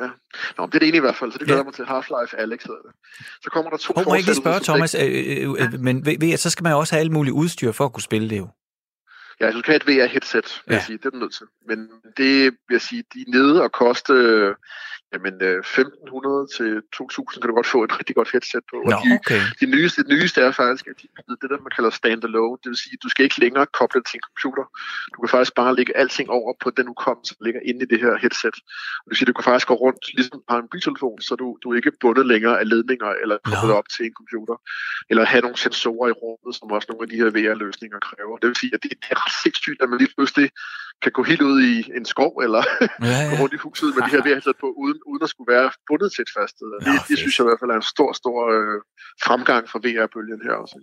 ja. 0.00 0.08
Nå, 0.58 0.66
det 0.66 0.74
er 0.74 0.78
det 0.78 0.88
ene 0.88 0.96
i 0.96 1.00
hvert 1.00 1.16
fald, 1.16 1.32
så 1.32 1.38
det 1.38 1.46
glæder 1.46 1.60
ja. 1.60 1.64
mig 1.64 1.74
til 1.74 1.82
Half-Life 1.82 2.36
Alex 2.36 2.62
hedder 2.62 2.82
det. 2.82 2.92
Så 3.42 3.50
kommer 3.50 3.70
der 3.70 3.76
to 3.76 3.92
oh, 3.96 4.04
Må 4.04 4.14
jeg 4.14 4.18
ikke 4.18 4.34
spørge, 4.34 4.60
Thomas, 4.60 4.94
øh, 4.94 5.00
øh, 5.02 5.50
øh, 5.50 5.58
ja. 5.58 5.68
men 5.78 6.06
ved, 6.06 6.16
ved, 6.20 6.36
så 6.36 6.50
skal 6.50 6.62
man 6.62 6.72
jo 6.72 6.78
også 6.78 6.94
have 6.94 7.00
alle 7.00 7.12
mulige 7.12 7.34
udstyr 7.34 7.72
for 7.72 7.84
at 7.84 7.92
kunne 7.92 8.02
spille 8.02 8.30
det 8.30 8.38
jo. 8.38 8.48
Ja, 9.40 9.50
så 9.50 9.56
du 9.56 9.62
kan 9.62 9.72
have 9.72 9.76
et 9.76 9.88
VR-headset, 9.88 10.62
vil 10.66 10.74
ja. 10.74 10.74
jeg 10.74 10.82
sige. 10.82 10.98
Det 10.98 11.06
er 11.06 11.10
du 11.10 11.16
nødt 11.16 11.34
til. 11.34 11.46
Men 11.68 11.78
det 12.16 12.42
vil 12.44 12.74
jeg 12.74 12.80
sige, 12.80 13.04
de 13.14 13.20
er 13.20 13.30
nede 13.30 13.62
og 13.62 13.72
koste 13.72 14.12
jamen, 15.12 15.34
øh, 15.48 15.58
1500 15.58 16.46
til 16.56 16.70
2000 16.92 17.40
kan 17.40 17.48
du 17.48 17.54
godt 17.60 17.70
få 17.74 17.78
et 17.86 17.92
rigtig 17.98 18.14
godt 18.18 18.30
headset 18.34 18.64
på. 18.70 18.76
Nå, 18.84 18.90
de, 19.04 19.08
okay. 19.18 19.42
de 19.60 19.66
nyeste, 19.74 19.98
det 20.08 20.12
nyeste 20.18 20.38
er 20.46 20.52
faktisk, 20.62 20.84
at 20.90 20.96
de, 21.02 21.06
det 21.42 21.48
der, 21.50 21.58
man 21.66 21.74
kalder 21.76 21.90
standalone, 21.90 22.58
det 22.62 22.68
vil 22.72 22.80
sige, 22.84 22.94
at 22.96 23.02
du 23.04 23.08
skal 23.12 23.24
ikke 23.26 23.40
længere 23.44 23.66
koble 23.78 24.00
det 24.00 24.06
til 24.08 24.16
en 24.20 24.26
computer. 24.30 24.64
Du 25.12 25.18
kan 25.22 25.30
faktisk 25.36 25.54
bare 25.60 25.72
lægge 25.78 25.92
alting 26.02 26.28
over 26.38 26.50
på 26.62 26.68
den 26.78 26.86
hukommelse, 26.92 27.28
som 27.34 27.44
ligger 27.46 27.60
inde 27.68 27.80
i 27.84 27.88
det 27.92 28.00
her 28.04 28.12
headset. 28.24 28.56
Og 29.00 29.04
det 29.04 29.10
vil 29.10 29.16
sige, 29.16 29.26
at 29.26 29.32
du 29.32 29.38
kan 29.38 29.48
faktisk 29.50 29.68
gå 29.72 29.76
rundt, 29.84 30.02
ligesom 30.18 30.38
på 30.48 30.54
en 30.56 30.68
bytelefon, 30.72 31.20
så 31.28 31.32
du, 31.40 31.46
du 31.62 31.66
er 31.72 31.76
ikke 31.80 31.92
bundet 32.02 32.26
længere 32.32 32.56
af 32.60 32.66
ledninger 32.72 33.10
eller 33.22 33.36
koblet 33.48 33.74
op 33.80 33.88
til 33.94 34.02
en 34.08 34.14
computer. 34.20 34.56
Eller 35.10 35.24
have 35.32 35.42
nogle 35.46 35.58
sensorer 35.66 36.08
i 36.12 36.16
rummet, 36.22 36.52
som 36.56 36.66
også 36.76 36.86
nogle 36.90 37.02
af 37.04 37.08
de 37.12 37.20
her 37.20 37.30
VR-løsninger 37.36 37.98
kræver. 38.08 38.34
Det 38.40 38.46
vil 38.50 38.56
sige, 38.62 38.74
at 38.76 38.82
det, 38.82 38.90
det 39.02 39.08
er 39.14 39.18
ret 39.24 39.36
sindssygt, 39.44 39.78
at 39.82 39.88
man 39.90 39.98
lige 40.02 40.12
pludselig 40.16 40.48
kan 41.02 41.12
gå 41.12 41.22
helt 41.22 41.42
ud 41.42 41.58
i 41.72 41.74
en 41.98 42.04
skov, 42.04 42.32
eller 42.46 42.62
Ja, 42.80 43.18
gå 43.30 43.34
ja. 43.36 43.40
rundt 43.40 43.54
i 43.54 43.60
huset 43.66 43.88
med 43.94 44.02
de 44.06 44.10
her 44.14 44.22
VR-headset 44.26 44.56
på, 44.64 44.68
uden, 44.82 44.98
uden 45.10 45.22
at 45.26 45.30
skulle 45.32 45.50
være 45.56 45.68
bundet 45.88 46.08
til 46.12 46.22
et 46.26 46.32
fast 46.38 46.54
sted. 46.56 46.68
Det, 46.86 46.94
det 47.08 47.16
synes 47.18 47.34
jeg 47.38 47.44
i 47.44 47.48
hvert 47.48 47.60
fald 47.62 47.70
er 47.70 47.80
en 47.82 47.90
stor, 47.94 48.10
stor 48.22 48.38
øh, 48.56 48.78
fremgang 49.26 49.62
for 49.70 49.78
VR-bølgen 49.84 50.40
her 50.46 50.54
også. 50.64 50.76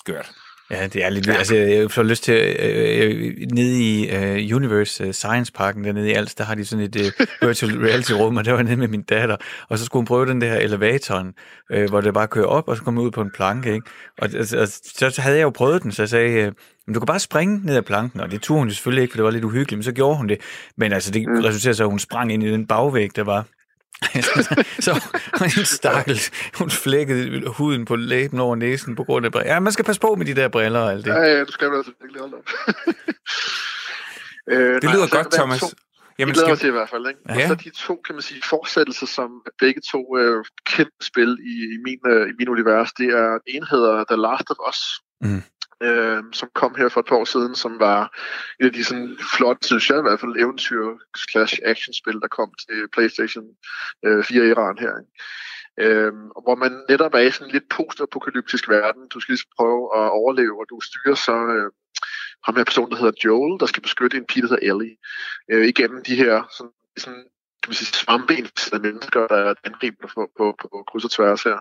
Skørt. 0.00 0.28
Ja, 0.70 0.86
det 0.86 1.04
er 1.04 1.10
lidt 1.10 1.26
vildt. 1.26 1.38
Altså, 1.38 1.56
jeg 1.56 1.90
får 1.90 2.02
lyst 2.02 2.24
til, 2.24 2.34
øh, 2.34 3.10
øh, 3.10 3.34
nede 3.52 3.80
i 3.82 4.10
øh, 4.10 4.56
Universe 4.56 5.04
øh, 5.04 5.12
Science 5.12 5.52
Parken, 5.52 5.84
dernede 5.84 6.10
i 6.10 6.12
Als, 6.12 6.34
der 6.34 6.44
har 6.44 6.54
de 6.54 6.64
sådan 6.64 6.84
et 6.84 6.96
øh, 6.96 7.26
virtual 7.48 7.72
reality 7.78 8.12
rum, 8.12 8.36
og 8.36 8.44
der 8.44 8.52
var 8.52 8.62
nede 8.62 8.76
med 8.76 8.88
min 8.88 9.02
datter, 9.02 9.36
og 9.68 9.78
så 9.78 9.84
skulle 9.84 10.00
hun 10.00 10.06
prøve 10.06 10.26
den 10.26 10.40
der 10.40 10.54
elevatoren, 10.54 11.34
øh, 11.72 11.88
hvor 11.88 12.00
det 12.00 12.14
bare 12.14 12.28
kører 12.28 12.46
op, 12.46 12.68
og 12.68 12.76
så 12.76 12.82
kommer 12.82 13.02
ud 13.02 13.10
på 13.10 13.20
en 13.20 13.30
planke, 13.34 13.72
ikke? 13.74 13.86
Og 14.18 14.28
altså, 14.34 14.58
altså, 14.58 15.10
så 15.10 15.20
havde 15.22 15.36
jeg 15.36 15.42
jo 15.44 15.50
prøvet 15.50 15.82
den, 15.82 15.92
så 15.92 16.02
jeg 16.02 16.08
sagde, 16.08 16.32
øh, 16.32 16.52
men 16.86 16.94
du 16.94 17.00
kan 17.00 17.06
bare 17.06 17.18
springe 17.20 17.60
ned 17.66 17.76
ad 17.76 17.82
planken, 17.82 18.20
og 18.20 18.30
det 18.30 18.42
turde 18.42 18.58
hun 18.58 18.70
selvfølgelig 18.70 19.02
ikke, 19.02 19.12
for 19.12 19.16
det 19.16 19.24
var 19.24 19.30
lidt 19.30 19.44
uhyggeligt, 19.44 19.78
men 19.78 19.82
så 19.82 19.92
gjorde 19.92 20.16
hun 20.16 20.28
det. 20.28 20.38
Men 20.76 20.92
altså, 20.92 21.10
det 21.10 21.28
Mm. 21.28 21.40
resulterede 21.44 21.74
så, 21.76 21.84
at 21.84 21.90
hun 21.90 21.98
sprang 21.98 22.32
ind 22.32 22.42
i 22.42 22.52
den 22.52 22.66
bagvæg, 22.66 23.08
der 23.16 23.22
var. 23.24 23.46
så 24.86 25.10
en 25.44 25.64
stakkel, 25.64 26.20
hun 26.58 26.70
flækkede 26.70 27.48
huden 27.48 27.84
på 27.84 27.96
læben 27.96 28.40
over 28.40 28.56
næsen 28.56 28.96
på 28.96 29.04
grund 29.04 29.26
af 29.26 29.32
briller. 29.32 29.52
Ja, 29.52 29.60
man 29.60 29.72
skal 29.72 29.84
passe 29.84 30.00
på 30.00 30.14
med 30.14 30.26
de 30.26 30.34
der 30.34 30.48
briller 30.48 30.80
og 30.80 30.92
alt 30.92 31.04
det. 31.04 31.10
Ja, 31.10 31.20
ja, 31.20 31.44
du 31.44 31.52
skal 31.52 31.74
altså 31.76 31.92
virkelig 32.00 32.20
holde 32.20 32.36
op. 32.36 32.48
øh, 34.52 34.82
Det 34.82 34.90
lyder 34.94 35.08
godt, 35.08 35.32
Thomas. 35.32 35.60
To, 35.60 35.66
Jamen, 36.18 36.34
det 36.34 36.42
glæder 36.42 36.56
skal... 36.56 36.58
til 36.58 36.68
i 36.68 36.76
hvert 36.78 36.90
fald. 36.90 37.06
Ikke? 37.06 37.20
Ja. 37.28 37.34
Og 37.34 37.48
så 37.48 37.54
de 37.54 37.70
to, 37.70 38.00
kan 38.06 38.14
man 38.14 38.22
sige, 38.22 38.42
fortsættelser, 38.44 39.06
som 39.06 39.30
er 39.46 39.50
begge 39.58 39.80
to 39.92 40.18
øh, 40.18 40.44
kæmpe 40.66 41.00
spil 41.02 41.38
i, 41.52 41.54
i, 41.74 41.78
min, 41.84 42.00
øh, 42.12 42.28
i 42.28 42.32
min 42.38 42.48
univers, 42.48 42.92
det 42.92 43.06
er, 43.06 43.38
hedder 43.70 44.04
The 44.10 44.20
Last 44.26 44.50
of 44.50 44.56
Us, 44.68 44.80
Mm 45.20 45.42
øh, 45.82 46.22
som 46.32 46.48
kom 46.54 46.74
her 46.74 46.88
for 46.88 47.00
et 47.00 47.06
par 47.06 47.16
år 47.16 47.24
siden, 47.24 47.54
som 47.54 47.80
var 47.80 48.18
et 48.60 48.66
af 48.66 48.72
de 48.72 48.84
sådan 48.84 49.18
flotte, 49.36 49.66
synes 49.66 49.90
jeg 49.90 49.98
i 49.98 50.02
hvert 50.02 50.20
fald, 50.20 50.36
eventyr 50.36 50.82
slash 51.16 51.54
actionspil, 51.64 52.20
der 52.20 52.28
kom 52.28 52.52
til 52.68 52.88
PlayStation 52.92 53.44
øh, 54.04 54.24
4 54.24 54.46
Iran 54.46 54.78
her. 54.78 54.92
Ikke? 55.00 55.12
Øh, 55.80 56.12
og 56.36 56.42
hvor 56.42 56.54
man 56.54 56.84
netop 56.88 57.14
er 57.14 57.18
i 57.18 57.30
sådan 57.30 57.46
en 57.46 57.52
lidt 57.52 57.68
postapokalyptisk 57.68 58.68
verden. 58.68 59.08
Du 59.08 59.20
skal 59.20 59.32
lige 59.32 59.54
prøve 59.56 59.82
at 59.98 60.10
overleve, 60.10 60.60
og 60.60 60.66
du 60.70 60.80
styrer 60.80 61.14
så 61.14 61.36
øh, 61.56 61.70
ham 62.44 62.56
her 62.56 62.64
person, 62.64 62.90
der 62.90 62.96
hedder 62.96 63.20
Joel, 63.24 63.60
der 63.60 63.66
skal 63.66 63.82
beskytte 63.82 64.16
en 64.16 64.26
pige, 64.26 64.42
der 64.42 64.48
hedder 64.48 64.72
Ellie, 64.72 64.96
øh, 65.50 65.66
igennem 65.68 66.04
de 66.04 66.16
her 66.16 66.34
sådan, 66.56 66.72
sådan 66.96 67.24
kan 67.62 67.68
man 67.70 67.74
sige, 67.80 67.92
svampeindfæstede 68.02 68.82
mennesker, 68.86 69.20
der 69.34 69.54
angriber 69.68 70.00
dig 70.02 70.10
på, 70.16 70.22
på, 70.38 70.44
på 70.62 70.84
kryds 70.88 71.04
og 71.08 71.12
tværs 71.16 71.42
her. 71.48 71.58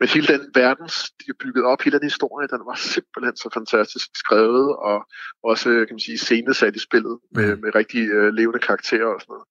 Men 0.00 0.08
hele 0.14 0.26
den 0.34 0.42
verden, 0.62 0.86
de 1.18 1.24
har 1.30 1.38
bygget 1.44 1.64
op, 1.70 1.80
hele 1.84 1.98
den 1.98 2.06
historie, 2.10 2.48
den 2.54 2.62
var 2.68 2.76
simpelthen 2.94 3.36
så 3.42 3.48
fantastisk 3.58 4.08
skrevet, 4.22 4.68
og 4.88 4.98
også, 5.50 5.68
kan 5.86 5.94
man 5.96 6.04
sige, 6.08 6.18
scenesat 6.18 6.76
i 6.76 6.82
spillet 6.88 7.16
med, 7.36 7.48
Mm. 7.48 7.60
med 7.62 7.70
rigtig 7.80 8.02
øh, 8.18 8.28
levende 8.38 8.60
karakterer 8.68 9.10
og 9.14 9.20
sådan 9.20 9.32
noget. 9.34 9.46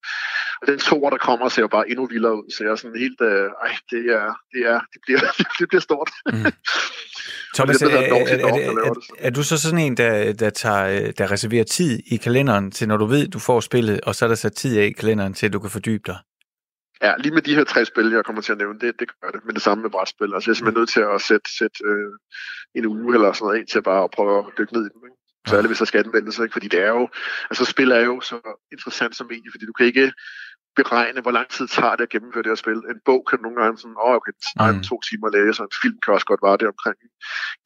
Og 0.60 0.64
den 0.70 0.78
toer, 0.88 1.10
der 1.10 1.20
kommer, 1.28 1.48
ser 1.48 1.62
jo 1.62 1.68
bare 1.68 1.90
endnu 1.90 2.04
vildere 2.06 2.34
ud, 2.40 2.48
så 2.54 2.58
jeg 2.64 2.70
er 2.70 2.76
sådan 2.76 3.00
helt, 3.04 3.20
øh, 3.30 3.48
ej, 3.64 3.72
det 3.92 4.02
er, 4.18 4.28
det 4.52 4.60
er, 4.72 4.78
det 4.92 5.00
bliver, 5.06 5.20
det 5.58 5.66
bliver 5.68 5.84
stort. 5.88 6.10
Mm. 6.32 6.52
Thomas, 7.56 7.76
det 7.76 7.92
er 7.92 7.98
er, 7.98 8.02
er, 8.02 8.36
er, 8.36 8.48
er, 8.88 8.94
er 9.18 9.30
du 9.30 9.42
så 9.42 9.60
sådan 9.60 9.78
en, 9.78 9.96
der, 9.96 10.32
der, 10.32 10.50
tager, 10.50 10.84
øh, 11.06 11.12
der 11.18 11.30
reserverer 11.30 11.64
tid 11.64 12.00
i 12.06 12.16
kalenderen 12.16 12.70
til, 12.70 12.88
når 12.88 12.96
du 12.96 13.06
ved, 13.06 13.28
du 13.28 13.38
får 13.38 13.60
spillet, 13.60 14.00
og 14.00 14.14
så 14.14 14.24
er 14.24 14.28
der 14.28 14.34
sat 14.34 14.52
tid 14.52 14.78
af 14.78 14.84
i 14.84 14.92
kalenderen 14.92 15.34
til, 15.34 15.46
at 15.46 15.52
du 15.52 15.58
kan 15.58 15.70
fordybe 15.70 15.97
dig? 16.06 16.18
Ja, 17.02 17.14
lige 17.18 17.34
med 17.34 17.42
de 17.42 17.54
her 17.54 17.64
tre 17.64 17.84
spil, 17.84 18.10
jeg 18.10 18.24
kommer 18.24 18.42
til 18.42 18.52
at 18.52 18.58
nævne, 18.58 18.78
det, 18.80 19.00
det 19.00 19.08
gør 19.20 19.30
det. 19.30 19.44
Men 19.44 19.54
det 19.54 19.62
samme 19.62 19.82
med 19.82 19.90
brætspil. 19.90 20.34
Altså, 20.34 20.50
jeg 20.50 20.52
er 20.52 20.56
simpelthen 20.56 20.80
nødt 20.80 20.88
til 20.88 21.00
at 21.00 21.20
sætte, 21.20 21.56
sætte 21.58 21.78
øh, 21.84 22.12
en 22.74 22.86
uge 22.86 23.14
eller 23.14 23.32
sådan 23.32 23.44
noget 23.44 23.58
ind 23.58 23.68
til 23.68 23.82
bare 23.82 24.04
at 24.04 24.10
prøve 24.10 24.38
at 24.38 24.52
dykke 24.58 24.72
ned 24.72 24.86
i 24.86 24.92
dem. 24.94 25.02
Ikke? 25.08 25.18
Så 25.46 25.56
alle 25.56 25.68
hvis 25.68 25.78
der 25.78 25.84
skal 25.84 26.04
anvendes, 26.04 26.38
ikke? 26.38 26.52
fordi 26.52 26.68
det 26.68 26.80
er 26.82 26.88
jo, 26.88 27.08
altså 27.50 27.64
spil 27.64 27.90
er 27.90 28.04
jo 28.10 28.20
så 28.20 28.38
interessant 28.72 29.16
som 29.16 29.26
medie, 29.26 29.50
fordi 29.50 29.66
du 29.66 29.72
kan 29.72 29.86
ikke 29.86 30.12
beregne, 30.80 31.20
hvor 31.24 31.34
lang 31.38 31.48
tid 31.56 31.66
tager 31.78 31.94
det 31.96 32.04
at 32.08 32.12
gennemføre 32.14 32.42
det 32.44 32.50
her 32.52 32.60
spil. 32.64 32.80
En 32.92 33.00
bog 33.08 33.20
kan 33.30 33.38
nogle 33.44 33.56
gange 33.60 33.74
sådan, 33.82 33.98
åh, 34.04 34.08
oh, 34.08 34.14
okay, 34.18 34.32
det 34.36 34.42
tager 34.46 34.72
Mm. 34.72 34.76
mm. 34.78 34.88
to 34.90 34.96
timer 35.08 35.26
at 35.28 35.34
læse, 35.38 35.56
og 35.62 35.66
en 35.70 35.76
film 35.82 35.96
kan 36.02 36.10
også 36.16 36.28
godt 36.32 36.42
vare 36.46 36.58
det 36.60 36.68
omkring. 36.74 36.96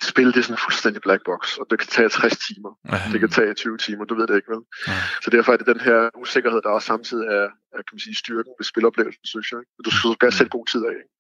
Et 0.01 0.07
spil, 0.13 0.29
det 0.33 0.39
er 0.43 0.47
sådan 0.47 0.59
en 0.59 0.65
fuldstændig 0.67 1.01
black 1.07 1.23
box, 1.31 1.43
og 1.61 1.65
det 1.71 1.77
kan 1.81 1.89
tage 1.97 2.09
60 2.09 2.37
timer. 2.49 2.73
Ja. 2.93 2.99
Det 3.13 3.19
kan 3.23 3.31
tage 3.39 3.53
20 3.55 3.79
timer, 3.87 4.05
du 4.11 4.15
ved 4.19 4.27
det 4.31 4.37
ikke, 4.41 4.51
vel? 4.55 4.63
Ja. 4.89 4.99
Så 5.25 5.29
derfor 5.35 5.51
er 5.53 5.59
det 5.61 5.67
den 5.73 5.81
her 5.89 5.99
usikkerhed, 6.23 6.61
der 6.65 6.71
også 6.77 6.87
samtidig 6.95 7.27
er, 7.39 7.47
er 7.77 7.81
kan 7.87 7.93
man 7.97 8.03
sige, 8.07 8.17
styrken 8.25 8.53
ved 8.59 8.65
spiloplevelsen, 8.73 9.27
synes 9.33 9.49
jeg. 9.53 9.61
Du 9.85 9.91
skal 9.91 10.21
gerne 10.25 10.37
sætte 10.39 10.53
god 10.59 10.67
tid 10.73 10.83
af. 10.91 10.95
Ikke? 11.03 11.11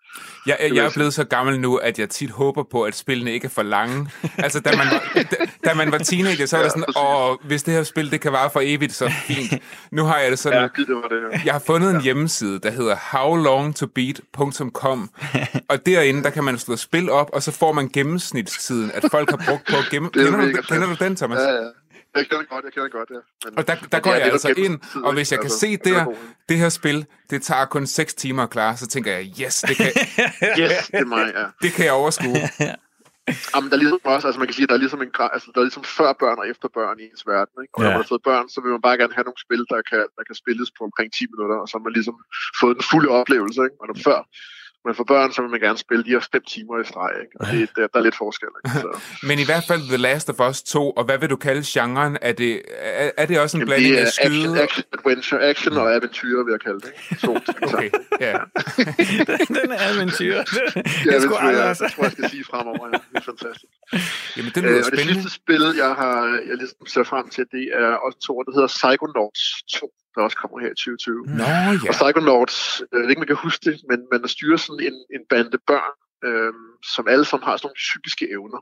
Jeg, 0.46 0.56
jeg, 0.60 0.74
jeg 0.74 0.84
er 0.84 0.90
blevet 0.94 1.14
så 1.14 1.24
gammel 1.24 1.60
nu, 1.60 1.76
at 1.76 1.98
jeg 1.98 2.08
tit 2.10 2.30
håber 2.30 2.62
på, 2.70 2.82
at 2.82 2.94
spillene 2.94 3.32
ikke 3.32 3.44
er 3.44 3.48
for 3.48 3.62
lange. 3.62 4.10
Altså, 4.38 4.60
da 4.60 4.70
man 4.76 4.86
var, 4.92 5.22
da, 5.30 5.36
da 5.64 5.74
man 5.74 5.92
var 5.92 5.98
teenager, 5.98 6.46
så 6.46 6.56
var 6.56 6.62
Ja, 6.62 6.68
det 6.68 6.72
sådan, 6.72 7.04
åh, 7.04 7.36
hvis 7.46 7.62
det 7.62 7.74
her 7.74 7.82
spil, 7.82 8.10
det 8.10 8.20
kan 8.20 8.32
vare 8.32 8.50
for 8.50 8.60
evigt, 8.64 8.92
så 8.92 9.12
fint. 9.26 9.62
Nu 9.90 10.04
har 10.04 10.18
jeg 10.18 10.30
det 10.30 10.38
sådan, 10.38 10.70
Ja, 10.78 10.82
det 10.82 10.94
var 10.94 11.08
det. 11.08 11.32
Ja. 11.32 11.40
jeg 11.44 11.52
har 11.54 11.62
fundet 11.66 11.90
en 11.90 12.00
hjemmeside, 12.00 12.58
der 12.58 12.70
hedder 12.70 12.96
howlongtobeat.com, 13.12 15.10
og 15.68 15.86
derinde, 15.86 16.22
der 16.22 16.30
kan 16.30 16.44
man 16.44 16.58
slå 16.58 16.76
spil 16.76 17.10
op, 17.10 17.30
og 17.32 17.42
så 17.42 17.52
får 17.52 17.72
man 17.72 17.88
gennemsnitstiden, 17.88 18.90
at 18.94 19.04
folk 19.10 19.30
har 19.30 19.42
brugt 19.48 19.66
på 19.70 19.76
at 19.76 19.84
gemme... 19.90 20.08
Er 20.08 20.24
Kender, 20.24 20.40
du, 20.52 20.62
kender 20.62 20.86
du 20.86 21.04
den, 21.04 21.16
Thomas? 21.16 21.38
Ja, 21.38 21.52
ja. 21.52 21.68
Jeg 22.14 22.26
kender 22.26 22.38
det 22.38 22.48
godt, 22.48 22.64
jeg 22.64 22.72
kender 22.72 22.88
det 22.88 22.92
godt, 22.92 23.10
ja. 23.10 23.20
Men, 23.44 23.58
Og 23.58 23.66
der, 23.66 23.74
der 23.74 23.86
men 23.92 24.00
går 24.02 24.12
jeg 24.14 24.22
altså 24.22 24.48
ind, 24.56 24.80
tid, 24.80 25.02
og 25.02 25.12
hvis 25.12 25.32
jeg 25.32 25.38
kan 25.38 25.44
Altså, 25.44 25.58
se 25.58 25.76
det 25.76 25.94
det 26.48 26.56
her 26.58 26.68
spil, 26.68 27.06
det 27.30 27.42
tager 27.42 27.64
kun 27.64 27.86
6 27.86 28.14
timer 28.14 28.42
at 28.42 28.50
klare, 28.50 28.76
så 28.76 28.86
tænker 28.86 29.12
jeg, 29.12 29.22
yes, 29.42 29.60
det 29.68 29.76
kan, 29.76 29.86
Yes, 30.62 30.86
det 30.92 31.00
er 31.00 31.04
mig, 31.04 31.32
ja. 31.34 31.46
det 31.62 31.72
kan 31.72 31.84
jeg 31.84 31.92
overskue. 31.92 32.36
Jamen, 33.54 33.68
der 33.70 33.76
er 33.76 33.82
ligesom 33.84 34.00
også, 34.14 34.24
altså 34.28 34.38
man 34.42 34.48
kan 34.48 34.54
sige, 34.58 34.66
der 34.70 34.76
er 34.78 34.82
ligesom 34.84 35.02
en 35.06 35.10
altså, 35.36 35.48
der 35.54 35.58
er 35.60 35.66
ligesom 35.70 35.84
før 35.98 36.10
børn 36.22 36.38
og 36.42 36.46
efter 36.52 36.68
børn 36.78 36.96
i 37.02 37.04
ens 37.10 37.22
verden, 37.32 37.56
ikke? 37.64 37.72
Og 37.76 37.80
når 37.82 37.88
Ja. 37.90 37.94
man 37.96 38.02
har 38.04 38.10
fået 38.12 38.24
børn, 38.30 38.46
så 38.54 38.58
vil 38.62 38.70
man 38.76 38.82
bare 38.88 38.96
gerne 39.02 39.14
have 39.18 39.26
nogle 39.28 39.40
spil, 39.46 39.62
der 39.72 39.80
kan, 39.90 40.02
der 40.16 40.22
kan 40.28 40.36
spilles 40.42 40.68
på 40.76 40.80
omkring 40.88 41.08
10 41.18 41.26
minutter, 41.32 41.56
og 41.62 41.66
så 41.68 41.72
har 41.76 41.84
man 41.86 41.94
ligesom 41.98 42.16
fået 42.60 42.74
den 42.78 42.84
fulde 42.90 43.08
oplevelse, 43.20 43.60
ikke? 43.66 43.76
Og 43.82 43.86
når 43.90 43.96
før 44.08 44.18
man 44.84 44.94
får 44.94 45.04
børn, 45.04 45.32
så 45.32 45.42
vil 45.42 45.50
man 45.50 45.60
gerne 45.60 45.78
spille 45.78 46.04
de 46.04 46.10
her 46.10 46.28
5 46.32 46.42
timer 46.48 46.80
i 46.80 46.84
streg, 46.84 47.10
ikke? 47.22 47.32
Og 47.40 47.46
det, 47.46 47.68
der, 47.76 47.86
der 47.92 47.98
er 47.98 48.02
lidt 48.02 48.16
forskel, 48.16 48.48
ikke? 48.64 48.78
Så, 48.80 49.00
Men 49.28 49.38
i 49.38 49.44
hvert 49.44 49.64
fald 49.68 49.80
The 49.92 49.96
Last 49.96 50.30
of 50.30 50.40
Us 50.50 50.62
2, 50.62 50.90
og 50.90 51.04
hvad 51.04 51.18
vil 51.18 51.30
du 51.30 51.36
kalde 51.36 51.62
genren? 51.66 52.18
Er 52.22 52.32
det, 52.32 52.62
er, 52.78 53.10
er 53.16 53.26
det 53.26 53.40
også 53.40 53.56
en 53.56 53.60
Jamen, 53.60 53.68
blanding 53.68 53.94
det 53.94 54.00
af 54.00 54.06
er 54.06 54.10
skyde? 54.10 54.42
action, 54.42 54.58
action, 54.58 54.84
adventure, 54.98 55.40
action 55.50 55.72
og 55.76 55.94
aventyr, 55.94 56.42
vil 56.44 56.52
jeg 56.56 56.60
kalde 56.60 56.80
det. 56.80 56.92
ikke? 57.10 57.26
To 57.26 57.32
ting 57.46 57.58
Okay, 57.74 57.90
ja. 58.20 58.36
den 59.62 59.68
er 59.78 59.94
eventyr. 59.96 60.34
Ja, 60.34 60.42
jeg 61.04 61.12
det 61.14 61.22
skulle 61.22 61.28
tror 61.28 61.36
aldrig 61.38 61.64
jeg, 61.64 61.76
det 61.78 61.92
tror 61.92 62.02
jeg, 62.04 62.10
jeg 62.10 62.12
skal 62.12 62.30
sige 62.30 62.44
fremover. 62.50 62.86
Ja. 62.92 62.98
Det 63.10 63.16
er 63.20 63.24
fantastisk. 63.32 63.72
Jamen, 64.36 64.50
det 64.54 64.60
Øh, 64.64 64.64
lyder 64.64 64.76
og 64.78 64.90
det 64.92 64.98
spændende. 64.98 65.14
sidste 65.22 65.30
spil, 65.40 65.64
jeg 65.82 65.92
har 66.02 66.16
jeg 66.48 66.56
ligesom 66.62 66.86
ser 66.94 67.04
frem 67.12 67.26
til, 67.34 67.44
det 67.56 67.64
er 67.82 67.90
også 68.06 68.18
to, 68.26 68.32
der 68.46 68.52
hedder 68.56 68.70
Psychonauts 68.78 69.42
2, 69.80 69.90
der 70.14 70.20
også 70.26 70.36
kommer 70.36 70.58
her 70.64 70.70
i 70.76 70.78
2020. 70.78 71.26
Nå, 71.26 71.44
ja. 71.44 71.88
Og 71.88 71.94
Psychonauts, 71.98 72.56
øh, 72.80 72.86
jeg 72.92 73.02
ved 73.02 73.10
ikke, 73.10 73.24
man 73.24 73.32
kan 73.32 73.44
huske 73.46 73.62
det, 73.70 73.76
men 73.90 73.98
man 74.12 74.28
styrer 74.28 74.56
sådan 74.56 74.84
en, 74.88 74.96
en 75.16 75.22
bande 75.32 75.58
børn, 75.70 75.96
øh, 76.26 76.52
som 76.94 77.04
alle 77.12 77.24
sammen 77.24 77.46
har 77.48 77.56
sådan 77.56 77.66
nogle 77.66 77.84
psykiske 77.86 78.24
evner. 78.36 78.60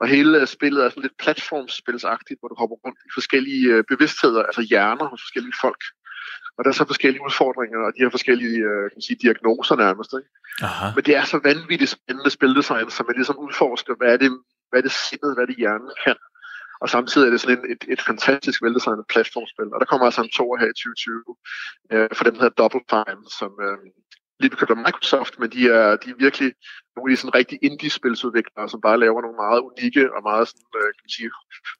Og 0.00 0.06
hele 0.14 0.46
spillet 0.46 0.80
er 0.84 0.88
sådan 0.88 1.06
lidt 1.06 1.22
platformspilsagtigt, 1.24 2.40
hvor 2.40 2.48
du 2.48 2.56
hopper 2.58 2.76
rundt 2.84 2.98
i 3.08 3.10
forskellige 3.18 3.66
øh, 3.74 3.84
bevidstheder, 3.92 4.42
altså 4.48 4.62
hjerner 4.70 5.06
hos 5.12 5.22
forskellige 5.26 5.56
folk. 5.64 5.82
Og 6.56 6.60
der 6.64 6.70
er 6.70 6.74
så 6.74 6.86
forskellige 6.92 7.24
udfordringer, 7.28 7.78
og 7.86 7.90
de 7.94 8.02
har 8.02 8.10
forskellige 8.10 8.58
øh, 8.70 8.82
kan 8.88 8.96
man 8.98 9.06
sige, 9.08 9.22
diagnoser 9.24 9.76
nærmest. 9.84 10.10
Ikke? 10.18 10.30
Aha. 10.68 10.86
Men 10.96 11.04
det 11.06 11.14
er 11.20 11.24
så 11.24 11.38
vanvittigt 11.50 11.90
spændende 11.96 12.30
spildesign, 12.30 12.90
så 12.90 13.00
man 13.08 13.16
ligesom 13.20 13.38
udforsker, 13.44 13.94
hvad 13.98 14.10
er 14.14 14.18
det, 14.22 14.30
hvad 14.68 14.78
er 14.80 14.86
det 14.88 14.94
sindet, 15.06 15.30
hvad 15.34 15.42
er 15.44 15.50
det 15.50 15.60
hjernen 15.62 15.92
kan. 16.04 16.18
Og 16.82 16.88
samtidig 16.88 17.26
er 17.26 17.30
det 17.30 17.40
sådan 17.40 17.64
et, 17.74 17.82
et 17.94 18.02
fantastisk 18.10 18.62
veldesignet 18.62 19.04
platformspil. 19.12 19.74
Og 19.74 19.80
der 19.80 19.86
kommer 19.90 20.06
altså 20.06 20.22
en 20.22 20.36
to 20.38 20.46
her 20.60 20.68
i 20.72 20.76
2020 20.76 21.36
øh, 21.92 22.08
for 22.16 22.24
den 22.24 22.36
hedder 22.40 22.58
Double 22.60 22.84
Fine, 22.90 23.22
som 23.38 23.50
øh, 23.66 23.78
lige 24.40 24.50
bekøbt 24.54 24.74
af 24.76 24.82
Microsoft, 24.86 25.34
men 25.40 25.48
de 25.56 25.62
er, 25.78 25.86
de 26.02 26.06
er 26.10 26.22
virkelig 26.26 26.50
nogle 26.94 27.06
af 27.06 27.12
de 27.12 27.20
sådan 27.20 27.38
rigtige 27.40 27.64
indie-spilsudviklere, 27.68 28.68
som 28.68 28.80
bare 28.86 29.02
laver 29.04 29.20
nogle 29.22 29.42
meget 29.44 29.60
unikke 29.68 30.04
og 30.16 30.22
meget 30.30 30.44
sådan, 30.48 30.70
øh, 30.80 30.90
kan 30.96 31.04
man 31.06 31.16
sige, 31.18 31.30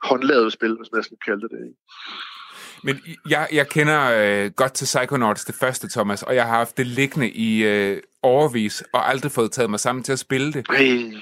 håndlavede 0.09 0.51
spil, 0.57 0.75
hvis 0.79 0.93
man 0.95 1.03
skal 1.07 1.19
kalde 1.27 1.43
det 1.45 1.51
det. 1.55 1.63
Ikke? 1.69 1.81
Men 2.85 3.01
jeg, 3.29 3.49
jeg 3.53 3.69
kender 3.69 4.01
øh, 4.19 4.51
godt 4.51 4.73
til 4.73 4.85
Psychonauts, 4.85 5.45
det 5.45 5.55
første, 5.55 5.89
Thomas, 5.89 6.23
og 6.23 6.35
jeg 6.35 6.45
har 6.47 6.57
haft 6.57 6.77
det 6.77 6.87
liggende 6.87 7.31
i 7.31 7.65
øh, 7.65 8.03
overvis, 8.23 8.83
og 8.93 9.09
aldrig 9.11 9.33
fået 9.33 9.53
taget 9.53 9.71
mig 9.71 9.81
sammen 9.81 10.05
til 10.05 10.13
at 10.13 10.19
spille 10.19 10.53
det. 10.53 10.67
Ej, 10.69 10.77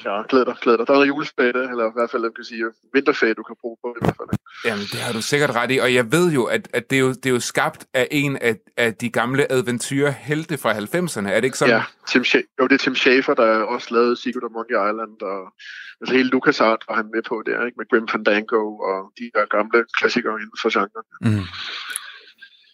ja, 0.05 0.23
glæder 0.29 0.44
dig, 0.44 0.57
glæder 0.62 0.77
dig. 0.77 0.87
Der 0.87 0.92
er 0.92 0.96
noget 0.96 1.09
juleferie, 1.09 1.70
eller 1.70 1.85
i 1.90 1.92
hvert 1.94 2.11
fald, 2.11 2.23
jeg 2.23 2.35
kan 2.37 2.44
sige, 2.44 2.64
vinterferie, 2.94 3.35
du 3.35 3.42
kan 3.42 3.57
bruge 3.61 3.77
på 3.83 3.94
det 3.94 4.03
i 4.03 4.05
hvert 4.05 4.16
fald. 4.16 4.39
Jamen, 4.64 4.84
det 4.92 5.00
har 5.00 5.12
du 5.12 5.22
sikkert 5.22 5.50
ret 5.50 5.70
i, 5.70 5.78
og 5.78 5.94
jeg 5.94 6.12
ved 6.12 6.32
jo, 6.32 6.44
at, 6.44 6.68
at 6.72 6.90
det, 6.90 6.96
er 6.96 7.00
jo, 7.00 7.08
det 7.08 7.26
er 7.26 7.30
jo 7.30 7.40
skabt 7.40 7.86
af 7.94 8.08
en 8.10 8.36
af, 8.36 8.56
af 8.76 8.94
de 8.94 9.10
gamle 9.10 9.52
adventure-helte 9.52 10.58
fra 10.58 10.72
90'erne, 10.72 11.28
er 11.28 11.34
det 11.40 11.44
ikke 11.44 11.58
sådan? 11.58 11.74
Ja, 11.74 11.82
Tim 12.08 12.22
Sch- 12.22 12.54
jo, 12.60 12.66
det 12.66 12.72
er 12.74 12.78
Tim 12.78 12.94
Schafer, 12.94 13.34
der 13.34 13.46
også 13.62 13.94
lavede 13.94 14.16
Secret 14.16 14.44
of 14.44 14.50
Monkey 14.52 14.74
Island, 14.90 15.22
og 15.22 15.52
altså 16.00 16.14
hele 16.16 16.28
LucasArts 16.28 16.88
var 16.88 16.94
han 16.94 17.06
med 17.14 17.22
på 17.28 17.42
der, 17.46 17.66
ikke? 17.66 17.76
med 17.78 17.86
Grim 17.90 18.08
Fandango 18.08 18.62
og 18.78 19.12
de 19.18 19.30
der 19.34 19.44
gamle 19.56 19.84
klassikere 19.98 20.34
inden 20.34 20.58
for 20.62 20.68
genren. 20.72 21.04
Mm. 21.20 21.44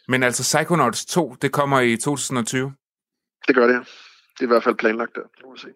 Men 0.08 0.22
altså, 0.22 0.42
Psychonauts 0.42 1.06
2, 1.06 1.36
det 1.42 1.52
kommer 1.52 1.80
i 1.80 1.96
2020? 1.96 2.72
Det 3.48 3.54
gør 3.54 3.66
det, 3.66 3.74
ja. 3.74 3.78
Det 4.34 4.40
er 4.40 4.44
i 4.44 4.46
hvert 4.46 4.64
fald 4.64 4.74
planlagt 4.74 5.14
der, 5.14 5.46
må 5.48 5.56
sige. 5.56 5.72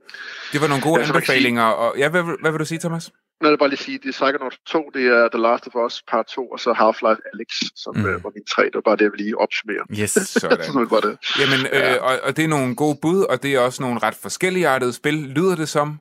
Det 0.52 0.60
var 0.60 0.68
nogle 0.68 0.82
gode 0.82 1.00
Ja, 1.00 1.06
anbefalinger, 1.06 1.62
og 1.64 1.98
ja, 1.98 2.08
hvad, 2.08 2.22
hvad 2.40 2.50
vil 2.50 2.60
du 2.60 2.64
sige, 2.64 2.78
Thomas? 2.78 3.10
Nu 3.40 3.46
vil 3.46 3.50
jeg 3.52 3.58
bare 3.58 3.68
lige 3.68 3.78
sige, 3.78 3.98
det 3.98 4.08
er 4.08 4.12
Psychonauts 4.12 4.58
2, 4.66 4.90
det 4.94 5.06
er 5.06 5.28
The 5.28 5.40
Last 5.42 5.66
of 5.66 5.74
Us 5.86 6.02
Part 6.10 6.26
2, 6.26 6.48
og 6.48 6.60
så 6.60 6.70
Half-Life 6.72 7.22
Alex, 7.34 7.48
som 7.76 7.96
Mm. 7.96 8.06
øh, 8.06 8.24
var 8.24 8.30
min 8.34 8.44
tre. 8.54 8.62
Det 8.64 8.74
var 8.74 8.80
bare 8.80 8.96
det, 8.96 9.02
jeg 9.02 9.12
ville 9.12 9.24
lige 9.24 9.38
opsummere. 9.38 9.84
Yes. 10.00 10.10
Sådan. 10.40 10.64
Sådan 10.64 10.90
var 10.90 11.00
det. 11.00 11.18
Jamen, 11.40 11.60
Ja. 11.72 11.94
øh, 11.94 12.02
og, 12.02 12.18
og 12.22 12.36
det 12.36 12.44
er 12.44 12.48
nogle 12.48 12.76
gode 12.76 12.98
bud, 13.02 13.20
og 13.24 13.42
det 13.42 13.54
er 13.54 13.60
også 13.60 13.82
nogle 13.82 13.98
ret 14.02 14.14
forskelligartede 14.14 14.92
spil, 14.92 15.14
lyder 15.14 15.56
det 15.56 15.68
som. 15.68 15.98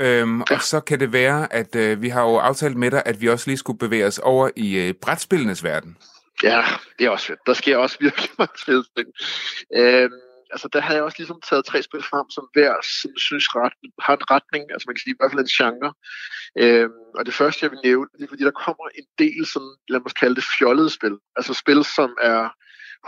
Øhm, 0.00 0.42
Ja. 0.50 0.54
Og 0.54 0.62
så 0.62 0.80
kan 0.80 1.00
det 1.00 1.12
være, 1.12 1.52
at 1.52 1.76
øh, 1.76 2.02
vi 2.02 2.08
har 2.08 2.22
jo 2.22 2.36
aftalt 2.36 2.76
med 2.76 2.90
dig, 2.90 3.02
at 3.06 3.20
vi 3.20 3.28
også 3.28 3.46
lige 3.46 3.56
skulle 3.58 3.78
bevæge 3.78 4.06
os 4.06 4.18
over 4.18 4.50
i 4.56 4.76
øh, 4.88 4.94
brætspillenes 5.02 5.64
verden. 5.64 5.96
Ja, 6.42 6.62
det 6.98 7.06
er 7.06 7.10
også 7.10 7.26
fedt. 7.26 7.38
Der 7.46 7.54
sker 7.54 7.76
også 7.76 7.96
virkelig 8.00 8.30
mange 8.38 8.52
fede 8.66 8.84
ting. 8.96 9.08
Øhm, 9.76 10.12
altså, 10.52 10.68
der 10.72 10.80
har 10.80 10.94
jeg 10.94 11.02
også 11.02 11.18
ligesom 11.18 11.40
taget 11.48 11.64
tre 11.64 11.82
spil 11.82 12.02
frem, 12.02 12.26
som 12.30 12.44
hver 12.54 12.72
som 13.02 13.16
synes 13.16 13.46
ret, 13.56 13.72
har 14.06 14.16
en 14.16 14.30
retning, 14.30 14.64
altså 14.72 14.84
man 14.88 14.94
kan 14.94 15.02
sige 15.02 15.14
i 15.14 15.20
hvert 15.20 15.32
fald 15.32 15.44
en 15.46 15.56
genre. 15.58 15.90
Øhm, 16.62 17.02
og 17.18 17.26
det 17.26 17.34
første, 17.34 17.58
jeg 17.64 17.70
vil 17.70 17.84
nævne, 17.84 18.08
det 18.18 18.24
er, 18.24 18.32
fordi 18.32 18.44
der 18.44 18.60
kommer 18.64 18.86
en 19.00 19.08
del 19.18 19.46
sådan, 19.52 19.74
lad 19.88 20.00
mig 20.00 20.14
kalde 20.20 20.36
det 20.38 20.46
fjollede 20.58 20.90
spil. 20.90 21.16
Altså 21.36 21.52
spil, 21.54 21.84
som 21.84 22.10
er 22.32 22.40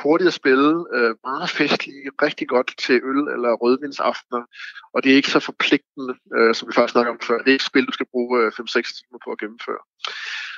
hurtigt 0.02 0.28
at 0.28 0.34
spille, 0.34 0.70
øh, 0.96 1.14
meget 1.28 1.50
festlige, 1.60 2.10
rigtig 2.26 2.48
godt 2.48 2.70
til 2.84 2.96
øl 3.10 3.22
eller 3.34 3.52
rødvinsaftener, 3.62 4.42
og 4.94 4.98
det 5.02 5.12
er 5.12 5.16
ikke 5.16 5.34
så 5.36 5.40
forpligtende, 5.40 6.14
øh, 6.36 6.54
som 6.54 6.68
vi 6.68 6.72
faktisk 6.74 6.92
snakker 6.92 7.12
om 7.12 7.20
før. 7.28 7.38
Det 7.38 7.48
er 7.48 7.56
ikke 7.56 7.66
et 7.68 7.72
spil, 7.72 7.86
du 7.86 7.96
skal 7.98 8.10
bruge 8.12 8.32
øh, 8.40 8.48
5-6 8.60 8.98
timer 8.98 9.18
på 9.24 9.30
at 9.34 9.38
gennemføre. 9.42 9.82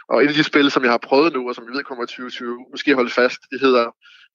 Og 0.08 0.24
et 0.24 0.28
af 0.28 0.34
de 0.34 0.44
spil, 0.44 0.70
som 0.70 0.82
jeg 0.82 0.90
har 0.90 1.02
prøvet 1.08 1.32
nu, 1.32 1.48
og 1.48 1.54
som 1.54 1.64
jeg 1.64 1.72
ved 1.74 1.84
kommer 1.84 2.04
i 2.04 2.06
2020, 2.06 2.66
måske 2.70 2.94
holde 2.94 3.10
fast, 3.10 3.40
det 3.50 3.60
hedder, 3.60 3.86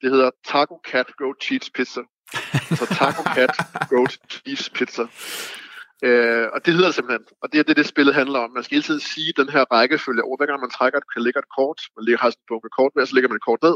det 0.01 0.11
hedder 0.11 0.29
Taco 0.45 0.75
Cat 0.91 1.07
Go 1.17 1.33
Cheese 1.43 1.71
Pizza. 1.75 2.01
Så 2.79 2.85
Taco 2.99 3.23
Cat 3.35 3.53
Goat 3.89 4.17
Cheese 4.29 4.71
Pizza. 4.71 5.05
Øh, 6.07 6.47
og 6.53 6.59
det 6.65 6.73
hedder 6.73 6.89
det 6.91 6.95
simpelthen. 6.95 7.25
Og 7.41 7.47
det 7.51 7.59
er 7.59 7.63
det, 7.63 7.77
det 7.77 7.87
spillet 7.87 8.15
handler 8.15 8.39
om. 8.39 8.49
Man 8.57 8.63
skal 8.63 8.75
hele 8.75 8.87
tiden 8.89 8.99
sige 9.13 9.33
den 9.41 9.49
her 9.49 9.63
rækkefølge 9.73 10.23
over. 10.23 10.37
Hver 10.37 10.49
gang 10.49 10.61
man 10.61 10.69
trækker, 10.77 10.99
kan 11.13 11.23
lægge 11.25 11.39
et 11.39 11.51
kort. 11.57 11.79
Man 11.95 12.05
lægger, 12.05 12.19
har 12.23 12.29
sådan 12.29 12.41
en 12.43 12.49
bunke 12.51 12.69
kort 12.77 12.91
med, 12.95 13.05
så 13.05 13.13
lægger 13.15 13.29
man 13.29 13.39
et 13.41 13.47
kort 13.49 13.61
ned. 13.67 13.75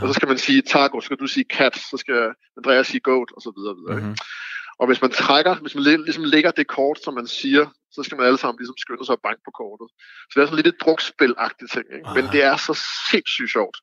Og 0.00 0.04
så 0.08 0.12
skal 0.18 0.28
man 0.32 0.38
sige 0.46 0.62
taco, 0.62 1.00
så 1.00 1.04
skal 1.06 1.20
du 1.22 1.26
sige 1.26 1.46
cat, 1.58 1.74
så 1.90 1.96
skal 2.04 2.18
Andreas 2.58 2.86
sige 2.86 3.04
goat, 3.10 3.30
og 3.36 3.40
så 3.46 3.50
videre. 3.56 3.74
videre? 3.80 3.96
Mm-hmm. 4.00 4.16
Og 4.80 4.86
hvis 4.86 5.02
man 5.02 5.10
trækker, 5.10 5.54
hvis 5.62 5.74
man 5.74 5.84
li- 5.84 6.04
ligesom 6.08 6.24
lægger 6.24 6.50
det 6.50 6.66
kort, 6.66 6.98
som 7.04 7.14
man 7.14 7.26
siger, 7.26 7.64
så 7.94 8.02
skal 8.02 8.16
man 8.18 8.26
alle 8.26 8.38
sammen 8.38 8.58
ligesom 8.60 8.76
skynde 8.78 9.06
sig 9.06 9.12
at 9.12 9.24
banke 9.28 9.42
på 9.44 9.52
kortet. 9.60 9.88
Så 10.28 10.32
det 10.34 10.42
er 10.42 10.46
sådan 10.46 10.60
lidt 10.62 10.72
et 10.74 10.82
drukspil-agtigt 10.84 11.70
ting, 11.74 11.86
ikke? 11.96 12.08
Men 12.16 12.24
Ah. 12.24 12.32
det 12.32 12.42
er 12.50 12.56
så 12.68 12.74
sindssygt 13.10 13.50
sjovt. 13.56 13.76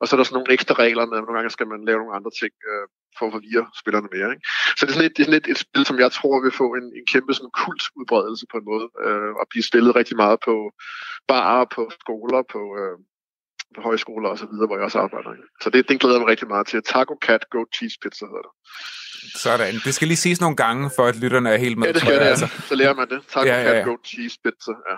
Og 0.00 0.04
så 0.08 0.10
er 0.14 0.18
der 0.18 0.24
sådan 0.24 0.36
nogle 0.38 0.52
ekstra 0.56 0.74
regler, 0.84 1.04
med, 1.06 1.16
nogle 1.18 1.36
gange 1.38 1.50
skal 1.56 1.66
man 1.72 1.80
lave 1.88 1.98
nogle 2.02 2.16
andre 2.18 2.32
ting, 2.40 2.52
øh, 2.70 2.84
for 3.16 3.24
at 3.26 3.32
forvirre 3.36 3.66
spillerne 3.80 4.08
mere, 4.16 4.28
ikke? 4.34 4.44
Så 4.76 4.80
det 4.82 4.90
er 4.90 4.96
sådan 4.96 5.08
et, 5.10 5.14
det 5.16 5.22
er 5.22 5.28
sådan 5.28 5.40
et, 5.42 5.48
et 5.52 5.58
spil, 5.64 5.84
som 5.90 5.98
jeg 6.04 6.10
tror 6.18 6.36
vil 6.44 6.58
få 6.62 6.66
en, 6.78 6.86
en 6.98 7.06
kæmpe 7.12 7.32
sådan 7.34 7.54
kult 7.62 7.82
udbredelse 7.98 8.44
på 8.52 8.56
en 8.60 8.66
måde, 8.70 8.86
øh, 9.04 9.32
og 9.40 9.44
blive 9.52 9.64
spillet 9.70 9.92
rigtig 10.00 10.16
meget 10.22 10.38
på 10.48 10.54
barer, 11.30 11.64
på 11.76 11.82
skoler, 12.00 12.42
på, 12.54 12.62
øh, 12.80 12.96
på 13.74 13.80
højskoler 13.88 14.28
og 14.32 14.38
så 14.42 14.46
videre, 14.50 14.66
hvor 14.66 14.76
jeg 14.76 14.84
også 14.88 14.98
arbejder. 15.06 15.30
Ikke? 15.36 15.48
Så 15.62 15.66
det, 15.70 15.88
den 15.90 15.98
glæder 16.00 16.14
jeg 16.16 16.22
mig 16.22 16.30
rigtig 16.34 16.48
meget 16.54 16.66
til. 16.66 16.82
Taco 16.92 17.14
Cat 17.26 17.42
Goat 17.52 17.70
Cheese 17.76 17.96
Pizza 18.02 18.24
hedder 18.30 18.44
det. 18.48 18.52
Sådan. 19.34 19.74
Det 19.84 19.94
skal 19.94 20.08
lige 20.08 20.16
siges 20.16 20.40
nogle 20.40 20.56
gange, 20.56 20.90
for 20.96 21.06
at 21.06 21.16
lytterne 21.16 21.50
er 21.50 21.58
helt 21.58 21.78
med. 21.78 21.86
Ja, 21.86 21.92
det 21.92 22.00
skal 22.00 22.14
det, 22.14 22.20
altså. 22.20 22.44
altså. 22.44 22.68
Så 22.68 22.74
lærer 22.74 22.94
man 22.94 23.08
det. 23.08 23.20
Taco 23.32 23.46
Ja, 23.46 23.62
ja, 23.62 23.78
ja. 23.78 23.84
Goat 23.84 23.98
Cheese 24.06 24.38
Pizza. 24.44 24.72
Ja, 24.90 24.96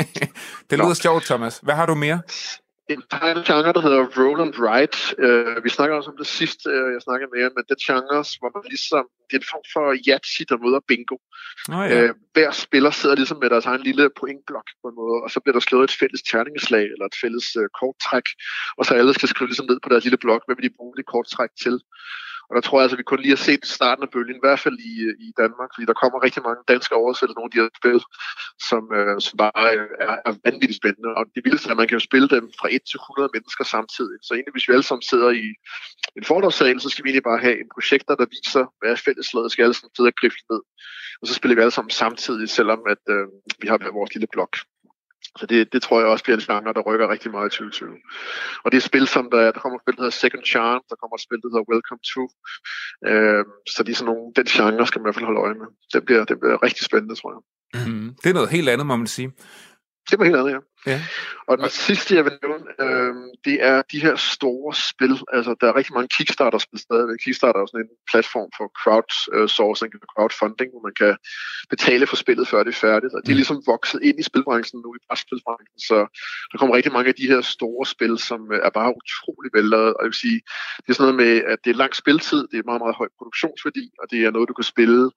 det 0.70 0.78
lyder 0.78 0.94
sjovt, 0.94 1.24
Thomas. 1.24 1.60
Hvad 1.62 1.74
har 1.74 1.86
du 1.86 1.94
mere? 1.94 2.20
en, 2.94 3.02
genre, 3.48 3.72
der 3.76 3.82
hedder 3.86 4.02
Roll 4.18 4.40
and 4.46 4.54
Write. 4.62 4.98
Uh, 5.24 5.64
vi 5.64 5.70
snakker 5.76 5.96
også 5.96 6.10
om 6.10 6.16
det 6.22 6.26
sidste, 6.26 6.66
uh, 6.78 6.88
jeg 6.94 7.00
snakkede 7.06 7.30
med 7.32 7.40
jer, 7.42 7.50
men 7.56 7.64
det 7.70 7.76
genre, 7.88 8.18
hvor 8.40 8.50
man 8.56 8.64
ligesom, 8.74 9.04
det 9.26 9.34
er 9.36 9.42
en 9.44 9.52
form 9.52 9.66
for 9.74 9.84
Yahtzee, 10.06 10.46
der 10.50 10.56
møder 10.64 10.80
bingo. 10.90 11.16
Nå 11.72 11.78
Ja. 11.82 11.96
Øh, 11.96 12.10
hver 12.34 12.50
spiller 12.64 12.90
sidder 12.90 13.16
ligesom 13.20 13.38
med 13.42 13.50
deres 13.50 13.66
egen 13.70 13.82
lille 13.88 14.04
pointblok 14.20 14.68
på 14.80 14.86
en 14.90 14.96
måde, 15.02 15.18
og 15.24 15.28
så 15.30 15.38
bliver 15.40 15.56
der 15.58 15.64
slået 15.68 15.86
et 15.90 15.96
fælles 16.00 16.22
terningeslag 16.30 16.84
eller 16.94 17.06
et 17.12 17.16
fælles 17.22 17.46
øh, 17.60 17.68
korttræk, 17.80 18.26
og 18.78 18.82
så 18.86 18.92
alle 18.94 19.12
skal 19.14 19.28
skrive 19.28 19.48
ligesom 19.48 19.66
ned 19.70 19.78
på 19.82 19.88
deres 19.92 20.04
lille 20.04 20.20
blok, 20.24 20.42
hvad 20.46 20.56
vil 20.56 20.66
de 20.68 20.76
bruge 20.78 20.94
det 20.98 21.06
korttræk 21.12 21.52
til. 21.64 21.76
Og 22.50 22.54
der 22.56 22.62
tror 22.64 22.78
jeg 22.78 22.84
altså, 22.84 22.96
at 22.96 23.02
vi 23.02 23.10
kun 23.10 23.22
lige 23.22 23.36
har 23.36 23.44
set 23.48 23.62
starten 23.76 24.02
af 24.06 24.10
bølgen, 24.14 24.36
i 24.36 24.44
hvert 24.46 24.62
fald 24.64 24.76
i, 24.92 24.94
i 25.26 25.28
Danmark, 25.42 25.70
fordi 25.74 25.84
der 25.90 26.00
kommer 26.02 26.24
rigtig 26.26 26.42
mange 26.48 26.62
danske 26.72 26.94
oversættelser, 27.02 27.38
nogle 27.38 27.50
af 27.50 27.54
de 27.54 27.62
her 27.62 27.70
spil, 27.80 28.00
som, 28.68 28.82
øh, 28.98 29.16
som 29.26 29.34
bare 29.42 29.52
er, 30.06 30.16
er 30.28 30.34
vanvittigt 30.46 30.80
spændende. 30.82 31.10
Og 31.18 31.22
det 31.34 31.40
vildeste 31.44 31.66
er, 31.68 31.74
at 31.74 31.80
man 31.80 31.88
kan 31.88 31.98
jo 31.98 32.08
spille 32.08 32.28
dem 32.36 32.44
fra 32.60 32.68
1 32.76 32.82
til 32.90 32.98
100 32.98 33.34
mennesker 33.36 33.64
samtidig. 33.74 34.16
Så 34.24 34.30
egentlig, 34.32 34.54
hvis 34.54 34.66
vi 34.68 34.72
alle 34.74 34.88
sammen 34.88 35.06
sidder 35.12 35.30
i 35.44 35.46
en 36.18 36.24
fordragssal, 36.30 36.80
så 36.80 36.88
skal 36.90 37.02
vi 37.04 37.08
egentlig 37.08 37.28
bare 37.30 37.44
have 37.46 37.56
en 37.62 37.70
projekter, 37.76 38.14
der 38.20 38.26
viser, 38.36 38.64
hvad 38.78 38.90
er 38.94 38.98
fælleslaget, 39.06 39.52
skal 39.52 39.62
alle 39.64 39.78
sammen 39.78 39.96
sidde 39.96 40.12
og 40.12 40.18
grifle 40.20 40.44
ned. 40.52 40.62
Og 41.20 41.24
så 41.28 41.32
spiller 41.38 41.56
vi 41.56 41.62
alle 41.64 41.76
sammen 41.78 41.92
samtidig, 42.02 42.46
selvom 42.58 42.80
at, 42.92 43.02
øh, 43.14 43.24
vi 43.62 43.66
har 43.70 43.78
vores 43.98 44.12
lille 44.14 44.30
blok. 44.34 44.52
Så 45.38 45.46
det, 45.46 45.72
det 45.72 45.82
tror 45.82 46.00
jeg 46.00 46.08
også 46.08 46.24
bliver 46.24 46.36
en 46.36 46.46
genre, 46.48 46.72
der 46.72 46.82
rykker 46.88 47.08
rigtig 47.08 47.30
meget 47.30 47.46
i 47.46 47.50
2020. 47.50 47.88
Og 48.64 48.72
det 48.72 48.76
er 48.76 48.80
spil, 48.90 49.06
som 49.06 49.30
der, 49.32 49.40
der 49.54 49.60
kommer 49.60 49.76
et 49.78 49.82
spil, 49.84 49.96
der 49.96 50.02
hedder 50.02 50.20
Second 50.24 50.44
Chance, 50.52 50.84
der 50.90 50.96
kommer 51.00 51.16
et 51.16 51.24
spil, 51.26 51.38
der 51.42 51.48
hedder 51.52 51.70
Welcome 51.72 52.02
To. 52.14 52.24
Øh, 53.10 53.44
så 53.74 53.78
det 53.82 53.92
er 53.92 53.98
sådan 54.00 54.10
nogle, 54.12 54.24
den 54.38 54.46
genre 54.56 54.86
skal 54.86 54.98
man 54.98 55.04
i 55.04 55.06
hvert 55.06 55.18
fald 55.18 55.30
holde 55.30 55.44
øje 55.46 55.56
med. 55.62 55.68
Det 55.92 56.00
bliver, 56.06 56.22
det 56.30 56.36
bliver 56.40 56.56
rigtig 56.66 56.84
spændende, 56.90 57.14
tror 57.20 57.30
jeg. 57.34 57.42
Mm. 57.86 58.08
Det 58.22 58.28
er 58.30 58.36
noget 58.38 58.50
helt 58.56 58.68
andet, 58.72 58.86
må 58.86 58.96
man 58.96 59.12
sige. 59.16 59.28
Det 60.10 60.18
var 60.18 60.24
helt 60.24 60.36
andet, 60.40 60.52
ja. 60.56 60.60
Ja. 60.86 61.00
Og 61.48 61.58
den 61.58 61.70
sidste, 61.70 62.14
jeg 62.14 62.24
vil 62.24 62.38
nævne, 62.42 62.64
øh, 62.84 63.14
det 63.44 63.56
er 63.70 63.82
de 63.92 64.00
her 64.00 64.16
store 64.16 64.74
spil. 64.74 65.14
Altså, 65.32 65.54
der 65.60 65.66
er 65.68 65.76
rigtig 65.76 65.94
mange 65.94 66.08
Kickstarter-spil 66.16 66.78
stadigvæk. 66.78 67.18
Kickstarter 67.24 67.58
er 67.58 67.62
jo 67.62 67.66
sådan 67.66 67.86
en 67.86 67.96
platform 68.10 68.50
for 68.56 68.66
crowdsourcing 68.82 69.92
og 69.94 70.08
crowdfunding, 70.14 70.70
hvor 70.72 70.82
man 70.88 70.94
kan 71.02 71.16
betale 71.70 72.06
for 72.06 72.16
spillet, 72.16 72.48
før 72.48 72.62
det 72.62 72.72
er 72.74 72.80
færdigt. 72.88 73.12
Og 73.14 73.20
de 73.26 73.30
er 73.30 73.40
ligesom 73.40 73.62
vokset 73.66 74.00
ind 74.02 74.16
i 74.20 74.22
spilbranchen 74.22 74.80
nu, 74.84 74.94
i 74.94 75.00
brætspilbranchen. 75.06 75.78
Så 75.88 75.98
der 76.50 76.58
kommer 76.58 76.76
rigtig 76.76 76.92
mange 76.92 77.08
af 77.08 77.14
de 77.14 77.26
her 77.32 77.40
store 77.40 77.86
spil, 77.86 78.18
som 78.18 78.40
øh, 78.52 78.60
er 78.66 78.70
bare 78.70 78.94
utrolig 79.00 79.50
vellavet. 79.56 79.92
Og 79.96 80.00
jeg 80.02 80.10
vil 80.10 80.22
sige, 80.24 80.40
det 80.82 80.88
er 80.88 80.96
sådan 80.96 81.14
noget 81.14 81.20
med, 81.24 81.34
at 81.52 81.58
det 81.64 81.70
er 81.70 81.82
lang 81.82 81.94
spiltid, 82.02 82.40
det 82.50 82.58
er 82.58 82.68
meget, 82.70 82.82
meget 82.84 82.96
høj 83.00 83.08
produktionsværdi, 83.18 83.84
og 84.00 84.06
det 84.10 84.18
er 84.24 84.30
noget, 84.30 84.48
du 84.48 84.56
kan 84.60 84.70
spille 84.74 85.10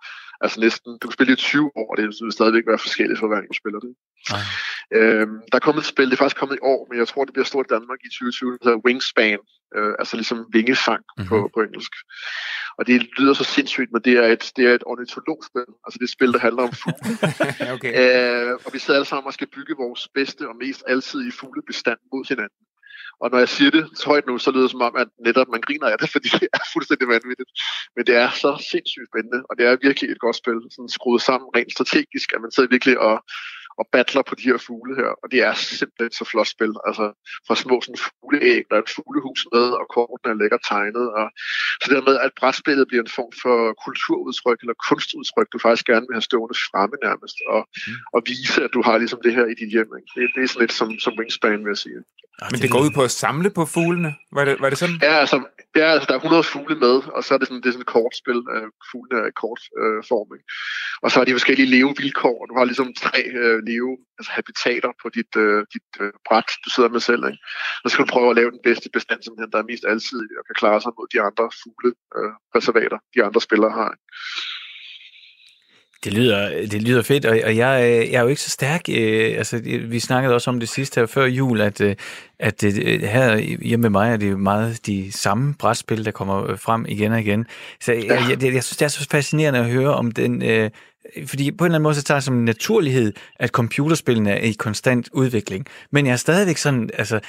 altså 0.44 0.60
næsten, 0.60 0.92
du 1.02 1.08
kan 1.08 1.18
spille 1.18 1.34
i 1.34 1.36
20 1.36 1.72
år, 1.76 1.88
og 1.92 1.98
det 1.98 2.06
vil 2.06 2.32
stadigvæk 2.32 2.68
være 2.68 2.86
forskelligt 2.88 3.20
for 3.20 3.28
hver 3.28 3.38
gang 3.38 3.50
du 3.50 3.58
spiller 3.62 3.80
det. 3.80 3.94
Ah. 4.36 4.46
Øhm, 4.98 5.38
der 5.54 5.60
er 5.60 5.68
kommet 5.68 5.82
et 5.82 5.88
spil, 5.94 6.06
det 6.06 6.14
er 6.14 6.24
faktisk 6.24 6.40
kommet 6.40 6.56
i 6.56 6.66
år, 6.74 6.88
men 6.90 7.00
jeg 7.00 7.08
tror, 7.08 7.26
det 7.26 7.34
bliver 7.34 7.46
stort 7.46 7.66
i 7.70 7.74
Danmark 7.76 8.00
i 8.06 8.10
2020, 8.10 8.52
det 8.52 8.60
hedder 8.64 8.86
Wingspan, 8.86 9.40
øh, 9.76 9.94
altså 10.00 10.14
ligesom 10.18 10.40
vingefang 10.58 11.04
mm-hmm. 11.06 11.30
på, 11.30 11.38
på 11.54 11.60
engelsk. 11.62 11.94
Og 12.78 12.88
det 12.88 12.96
lyder 13.18 13.34
så 13.34 13.44
sindssygt, 13.44 13.92
men 13.92 14.02
det 14.08 14.14
er 14.24 14.28
et, 14.36 14.52
det 14.56 14.64
er 14.70 14.74
et 14.76 14.84
ornitologspil, 14.86 15.70
altså 15.84 15.96
det 15.98 16.04
er 16.06 16.12
et 16.12 16.18
spil, 16.18 16.34
der 16.34 16.40
handler 16.48 16.64
om 16.64 16.74
fugle. 16.82 17.18
okay. 17.76 17.92
øh, 18.00 18.54
og 18.66 18.70
vi 18.74 18.80
sidder 18.80 18.98
alle 19.00 19.12
sammen 19.12 19.28
og 19.28 19.34
skal 19.34 19.54
bygge 19.58 19.76
vores 19.84 20.02
bedste 20.18 20.44
og 20.52 20.56
mest 20.64 20.84
altidige 20.88 21.38
fuglebestand 21.40 22.00
mod 22.12 22.24
hinanden. 22.32 22.64
Og 23.22 23.28
når 23.32 23.40
jeg 23.44 23.50
siger 23.50 23.72
det 23.72 23.84
så 24.00 24.06
højt 24.06 24.28
nu, 24.28 24.38
så 24.38 24.52
lyder 24.52 24.68
det 24.68 24.72
som 24.72 24.88
om, 24.90 24.96
at 25.04 25.10
netop 25.28 25.50
man 25.56 25.62
griner 25.68 25.88
af 25.88 25.98
det, 26.02 26.10
fordi 26.16 26.30
det 26.42 26.48
er 26.54 26.64
fuldstændig 26.74 27.08
vanvittigt. 27.08 27.52
Men 27.96 28.04
det 28.08 28.16
er 28.24 28.30
så 28.44 28.52
sindssygt 28.72 29.10
spændende, 29.12 29.40
og 29.50 29.54
det 29.58 29.64
er 29.66 29.84
virkelig 29.88 30.08
et 30.10 30.24
godt 30.26 30.38
spil, 30.42 30.60
sådan 30.74 30.96
skruet 30.98 31.22
sammen 31.22 31.48
rent 31.58 31.72
strategisk, 31.78 32.28
at 32.36 32.42
man 32.42 32.52
sidder 32.52 32.70
virkelig 32.76 32.96
og, 33.10 33.16
og 33.80 33.86
battler 33.96 34.24
på 34.30 34.34
de 34.40 34.44
her 34.52 34.60
fugle 34.68 34.94
her, 35.02 35.12
og 35.24 35.28
det 35.32 35.40
er 35.50 35.54
simpelthen 35.80 36.12
så 36.20 36.24
flot 36.32 36.50
spil. 36.56 36.74
Altså 36.88 37.06
fra 37.48 37.56
små 37.64 37.76
sådan 37.86 38.02
fugleæg, 38.06 38.62
der 38.70 38.76
er 38.78 38.84
et 38.88 38.94
fuglehus 38.96 39.42
med, 39.54 39.66
og 39.80 39.86
kortene 39.96 40.30
er 40.34 40.38
lækkert 40.42 40.64
tegnet. 40.72 41.06
Og, 41.20 41.26
så 41.82 41.86
det 41.90 42.04
med, 42.10 42.16
at 42.26 42.32
brætspillet 42.40 42.86
bliver 42.90 43.04
en 43.08 43.16
form 43.18 43.34
for 43.44 43.56
kulturudtryk 43.86 44.60
eller 44.64 44.76
kunstudtryk, 44.88 45.48
du 45.54 45.58
faktisk 45.66 45.86
gerne 45.92 46.06
vil 46.08 46.16
have 46.18 46.28
stående 46.30 46.58
fremme 46.70 46.96
nærmest, 47.08 47.38
og, 47.56 47.62
Mm. 47.88 47.94
og 48.16 48.20
vise, 48.32 48.64
at 48.66 48.72
du 48.76 48.82
har 48.88 48.96
ligesom 48.98 49.20
det 49.26 49.34
her 49.38 49.46
i 49.54 49.56
dit 49.62 49.72
hjem. 49.76 49.90
Ikke? 50.00 50.10
Det, 50.16 50.24
det 50.36 50.42
er 50.44 50.48
sådan 50.48 50.62
lidt 50.64 50.74
som, 50.80 50.88
som 51.06 51.14
Wingspan, 51.20 51.60
vil 51.66 51.74
jeg 51.76 51.78
sige. 51.88 52.00
Ah, 52.42 52.48
Men 52.52 52.60
det 52.62 52.72
går 52.72 52.82
ud 52.86 52.92
på 53.00 53.04
at 53.04 53.12
samle 53.12 53.50
på 53.50 53.66
fuglene? 53.66 54.12
Var 54.38 54.46
det, 54.46 54.56
var 54.62 54.70
det 54.70 54.78
sådan? 54.78 55.00
Ja, 55.02 55.14
altså, 55.24 55.38
ja, 55.76 55.88
altså 55.94 56.06
der 56.10 56.14
er 56.14 56.18
100 56.20 56.44
fugle 56.44 56.76
med, 56.86 56.96
og 57.16 57.24
så 57.24 57.34
er 57.34 57.38
det 57.38 57.48
sådan, 57.48 57.62
det 57.62 57.68
er 57.70 57.76
sådan 57.76 57.82
et 57.88 57.94
kortspil. 57.96 58.40
Øh, 58.56 58.68
fuglene 58.92 59.18
er 59.24 59.28
i 59.34 59.36
kort 59.44 59.62
øh, 59.82 60.00
form. 60.12 60.30
Ikke? 60.38 60.46
Og 61.04 61.12
så 61.12 61.18
er 61.20 61.26
de 61.26 61.32
forskellige 61.40 61.70
levevilkår, 61.76 62.36
og 62.42 62.46
du 62.50 62.54
har 62.58 62.66
ligesom 62.66 62.90
tre 63.04 63.20
øh, 63.42 63.63
leve 63.72 63.98
altså 64.18 64.32
habitater 64.38 64.92
på 65.02 65.08
dit, 65.18 65.32
øh, 65.44 65.66
dit 65.74 65.90
øh, 66.00 66.12
bræt, 66.28 66.50
du 66.66 66.70
sidder 66.70 66.90
med 66.90 67.00
selv. 67.10 67.24
Ikke? 67.30 67.42
Så 67.82 67.88
skal 67.90 68.06
du 68.06 68.10
prøve 68.16 68.30
at 68.30 68.36
lave 68.36 68.52
den 68.52 68.64
bedste 68.68 68.90
bestand, 68.96 69.20
simpelthen, 69.22 69.52
der 69.52 69.60
er 69.60 69.72
mest 69.72 69.86
altid 69.92 70.20
og 70.40 70.46
kan 70.48 70.56
klare 70.62 70.82
sig 70.82 70.92
mod 70.98 71.08
de 71.14 71.22
andre 71.28 71.46
fugle 71.62 71.92
øh, 72.18 72.32
reservater, 72.56 73.00
de 73.16 73.24
andre 73.28 73.42
spillere 73.48 73.74
har. 73.80 73.90
Ikke? 73.96 74.06
Det 76.04 76.14
lyder, 76.14 76.68
det 76.68 76.82
lyder 76.82 77.02
fedt, 77.02 77.26
og, 77.26 77.40
og 77.46 77.58
jeg, 77.58 77.84
øh, 77.84 78.12
jeg 78.12 78.18
er 78.18 78.22
jo 78.22 78.28
ikke 78.28 78.42
så 78.42 78.50
stærk. 78.50 78.82
Øh, 78.90 79.38
altså, 79.38 79.62
vi 79.88 80.00
snakkede 80.00 80.34
også 80.34 80.50
om 80.50 80.60
det 80.60 80.70
sidste 80.70 81.02
her 81.02 81.06
før 81.06 81.26
jul, 81.26 81.62
at, 81.62 81.82
øh, 81.82 81.96
at 82.40 82.64
øh, 82.64 83.02
her 83.02 83.38
hjemme 83.38 83.82
med 83.82 83.90
mig 83.90 84.12
er 84.12 84.18
det 84.18 84.40
meget 84.40 84.86
de 84.86 85.12
samme 85.12 85.54
brætspil, 85.60 86.06
der 86.06 86.12
kommer 86.12 86.56
frem 86.56 86.86
igen 86.90 87.12
og 87.12 87.20
igen. 87.20 87.46
Så 87.82 87.94
jeg, 87.94 88.06
jeg, 88.08 88.44
jeg, 88.44 88.54
jeg 88.54 88.64
synes, 88.64 88.78
det 88.78 88.86
er 88.86 88.90
så 88.90 89.08
fascinerende 89.12 89.60
at 89.60 89.66
høre 89.66 89.94
om 89.94 90.12
den... 90.12 90.44
Øh, 90.44 90.70
fordi 91.26 91.52
på 91.52 91.64
en 91.64 91.68
eller 91.68 91.76
anden 91.76 91.84
måde, 91.84 91.96
så 91.96 92.04
tager 92.04 92.16
jeg 92.16 92.24
som 92.24 92.38
en 92.38 92.46
naturlighed, 92.46 93.14
at 93.36 93.50
computerspillene 93.50 94.32
er 94.32 94.44
i 94.44 94.52
konstant 94.52 95.10
udvikling. 95.14 95.66
Men 95.92 96.06
jeg 96.06 96.12
er 96.12 96.18
stadigvæk 96.18 96.58
sådan, 96.58 96.90
altså, 96.94 97.20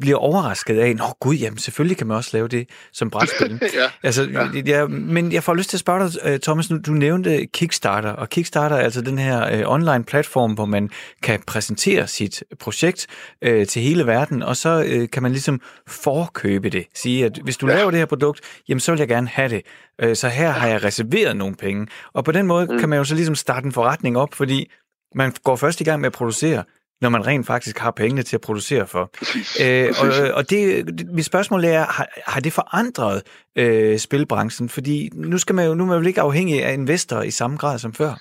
bliver 0.00 0.16
overrasket 0.16 0.78
af, 0.78 0.96
nå 0.96 1.04
gud, 1.20 1.34
jamen 1.34 1.58
selvfølgelig 1.58 1.96
kan 1.96 2.06
man 2.06 2.16
også 2.16 2.30
lave 2.32 2.48
det 2.48 2.68
som 2.92 3.10
brætspil. 3.10 3.60
ja, 3.62 3.90
altså, 4.02 4.22
ja. 4.22 4.48
Jeg, 4.66 4.90
men 4.90 5.32
jeg 5.32 5.44
får 5.44 5.54
lyst 5.54 5.70
til 5.70 5.76
at 5.76 5.80
spørge 5.80 6.08
dig, 6.08 6.20
øh, 6.24 6.40
Thomas, 6.40 6.70
nu, 6.70 6.78
du 6.86 6.92
nævnte 6.92 7.46
Kickstarter, 7.46 8.10
og 8.10 8.28
Kickstarter 8.28 8.76
er 8.76 8.80
altså 8.80 9.00
den 9.00 9.18
her 9.18 9.58
øh, 9.58 9.72
online 9.72 10.04
platform, 10.04 10.52
hvor 10.52 10.64
man 10.64 10.90
kan 11.22 11.42
præsentere 11.46 12.06
sit 12.06 12.44
projekt 12.60 13.06
øh, 13.42 13.66
til 13.66 13.82
hele 13.82 14.06
verden, 14.06 14.42
og 14.42 14.56
så 14.56 14.84
øh, 14.86 15.08
kan 15.10 15.22
man 15.22 15.32
ligesom 15.32 15.60
forkøbe 15.86 16.70
det. 16.70 16.86
Sige, 16.94 17.24
at 17.24 17.38
hvis 17.42 17.56
du 17.56 17.68
ja. 17.68 17.76
laver 17.76 17.90
det 17.90 17.98
her 17.98 18.06
produkt, 18.06 18.40
jamen 18.68 18.80
så 18.80 18.92
vil 18.92 18.98
jeg 18.98 19.08
gerne 19.08 19.28
have 19.28 19.48
det. 19.48 19.62
Øh, 20.00 20.16
så 20.16 20.28
her 20.28 20.50
har 20.50 20.68
jeg 20.68 20.84
reserveret 20.84 21.36
nogle 21.36 21.54
penge. 21.56 21.86
Og 22.12 22.24
på 22.24 22.32
den 22.32 22.46
måde 22.46 22.66
mm. 22.66 22.78
kan 22.78 22.88
man 22.88 22.98
jo 22.98 23.04
så 23.04 23.14
ligesom 23.14 23.34
starte 23.34 23.66
en 23.66 23.72
forretning 23.72 24.18
op, 24.18 24.34
fordi 24.34 24.70
man 25.14 25.32
går 25.44 25.56
først 25.56 25.80
i 25.80 25.84
gang 25.84 26.00
med 26.00 26.06
at 26.06 26.12
producere, 26.12 26.64
når 27.00 27.08
man 27.08 27.26
rent 27.26 27.46
faktisk 27.46 27.78
har 27.78 27.90
pengene 27.90 28.22
til 28.22 28.36
at 28.36 28.40
producere 28.40 28.86
for. 28.86 29.10
Øh, 29.64 29.88
og, 30.02 30.34
og 30.34 30.50
det, 30.50 30.84
mit 31.14 31.24
spørgsmål 31.24 31.64
er, 31.64 31.84
har, 31.84 32.08
har 32.26 32.40
det 32.40 32.52
forandret 32.52 33.22
øh, 33.56 33.98
spilbranchen? 33.98 34.68
Fordi 34.68 35.10
nu, 35.14 35.38
skal 35.38 35.54
man 35.54 35.66
jo, 35.66 35.74
nu 35.74 35.84
er 35.84 35.88
man 35.88 35.98
vel 35.98 36.06
ikke 36.06 36.20
afhængig 36.20 36.64
af 36.64 36.72
investorer 36.72 37.22
i 37.22 37.30
samme 37.30 37.56
grad 37.56 37.78
som 37.78 37.94
før? 37.94 38.12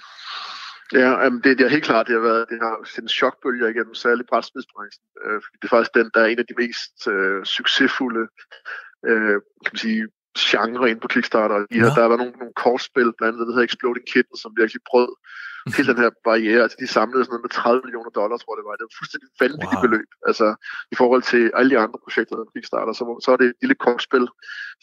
Ja, 0.93 1.29
det, 1.43 1.57
det 1.57 1.65
er 1.65 1.69
helt 1.69 1.83
klart, 1.83 2.07
det 2.07 2.15
har 2.15 2.21
været 2.21 2.45
det 2.49 2.57
har 2.61 2.75
sendt 2.95 3.11
chokbølger 3.11 3.67
igennem, 3.67 3.95
særligt 3.95 4.29
brætspidsbranchen. 4.29 5.05
Øh, 5.25 5.37
fordi 5.43 5.55
det 5.61 5.67
er 5.67 5.75
faktisk 5.75 5.93
den, 5.93 6.11
der 6.13 6.21
er 6.21 6.25
en 6.25 6.39
af 6.39 6.45
de 6.49 6.55
mest 6.63 7.07
øh, 7.13 7.45
succesfulde 7.45 8.23
øh, 9.09 9.37
kan 9.63 9.71
man 9.73 9.77
sige, 9.85 10.07
genre 10.39 10.89
ind 10.91 11.01
på 11.01 11.07
Kickstarter. 11.07 11.55
De 11.71 11.79
her, 11.81 11.85
ja. 11.85 11.95
Der 11.99 12.05
var 12.11 12.17
nogle, 12.17 12.33
nogle 12.41 12.53
kortspil, 12.63 13.09
blandt 13.17 13.33
andet, 13.33 13.47
der 13.47 13.53
hedder 13.53 13.67
Exploding 13.69 14.07
Kitten, 14.13 14.37
som 14.41 14.51
virkelig 14.61 14.81
brød 14.89 15.11
hele 15.77 15.89
den 15.93 16.03
her 16.03 16.11
barriere. 16.27 16.61
Altså, 16.63 16.77
de 16.83 16.87
samlede 16.97 17.23
sådan 17.23 17.33
noget 17.33 17.45
med 17.47 17.49
30 17.49 17.81
millioner 17.85 18.11
dollars, 18.19 18.41
tror 18.41 18.53
jeg 18.53 18.59
det 18.59 18.67
var. 18.69 18.75
Det 18.79 18.87
var 18.89 18.97
fuldstændig 18.99 19.29
vanvittigt 19.43 19.79
wow. 19.81 19.85
beløb. 19.85 20.09
Altså, 20.29 20.47
i 20.93 20.95
forhold 21.01 21.23
til 21.31 21.43
alle 21.57 21.69
de 21.73 21.79
andre 21.83 21.99
projekter, 22.05 22.35
der 22.35 22.45
Kickstarter, 22.53 22.93
så, 22.99 23.03
så 23.23 23.29
er 23.33 23.37
det 23.41 23.47
et 23.49 23.61
lille 23.63 23.77
kortspil, 23.85 24.25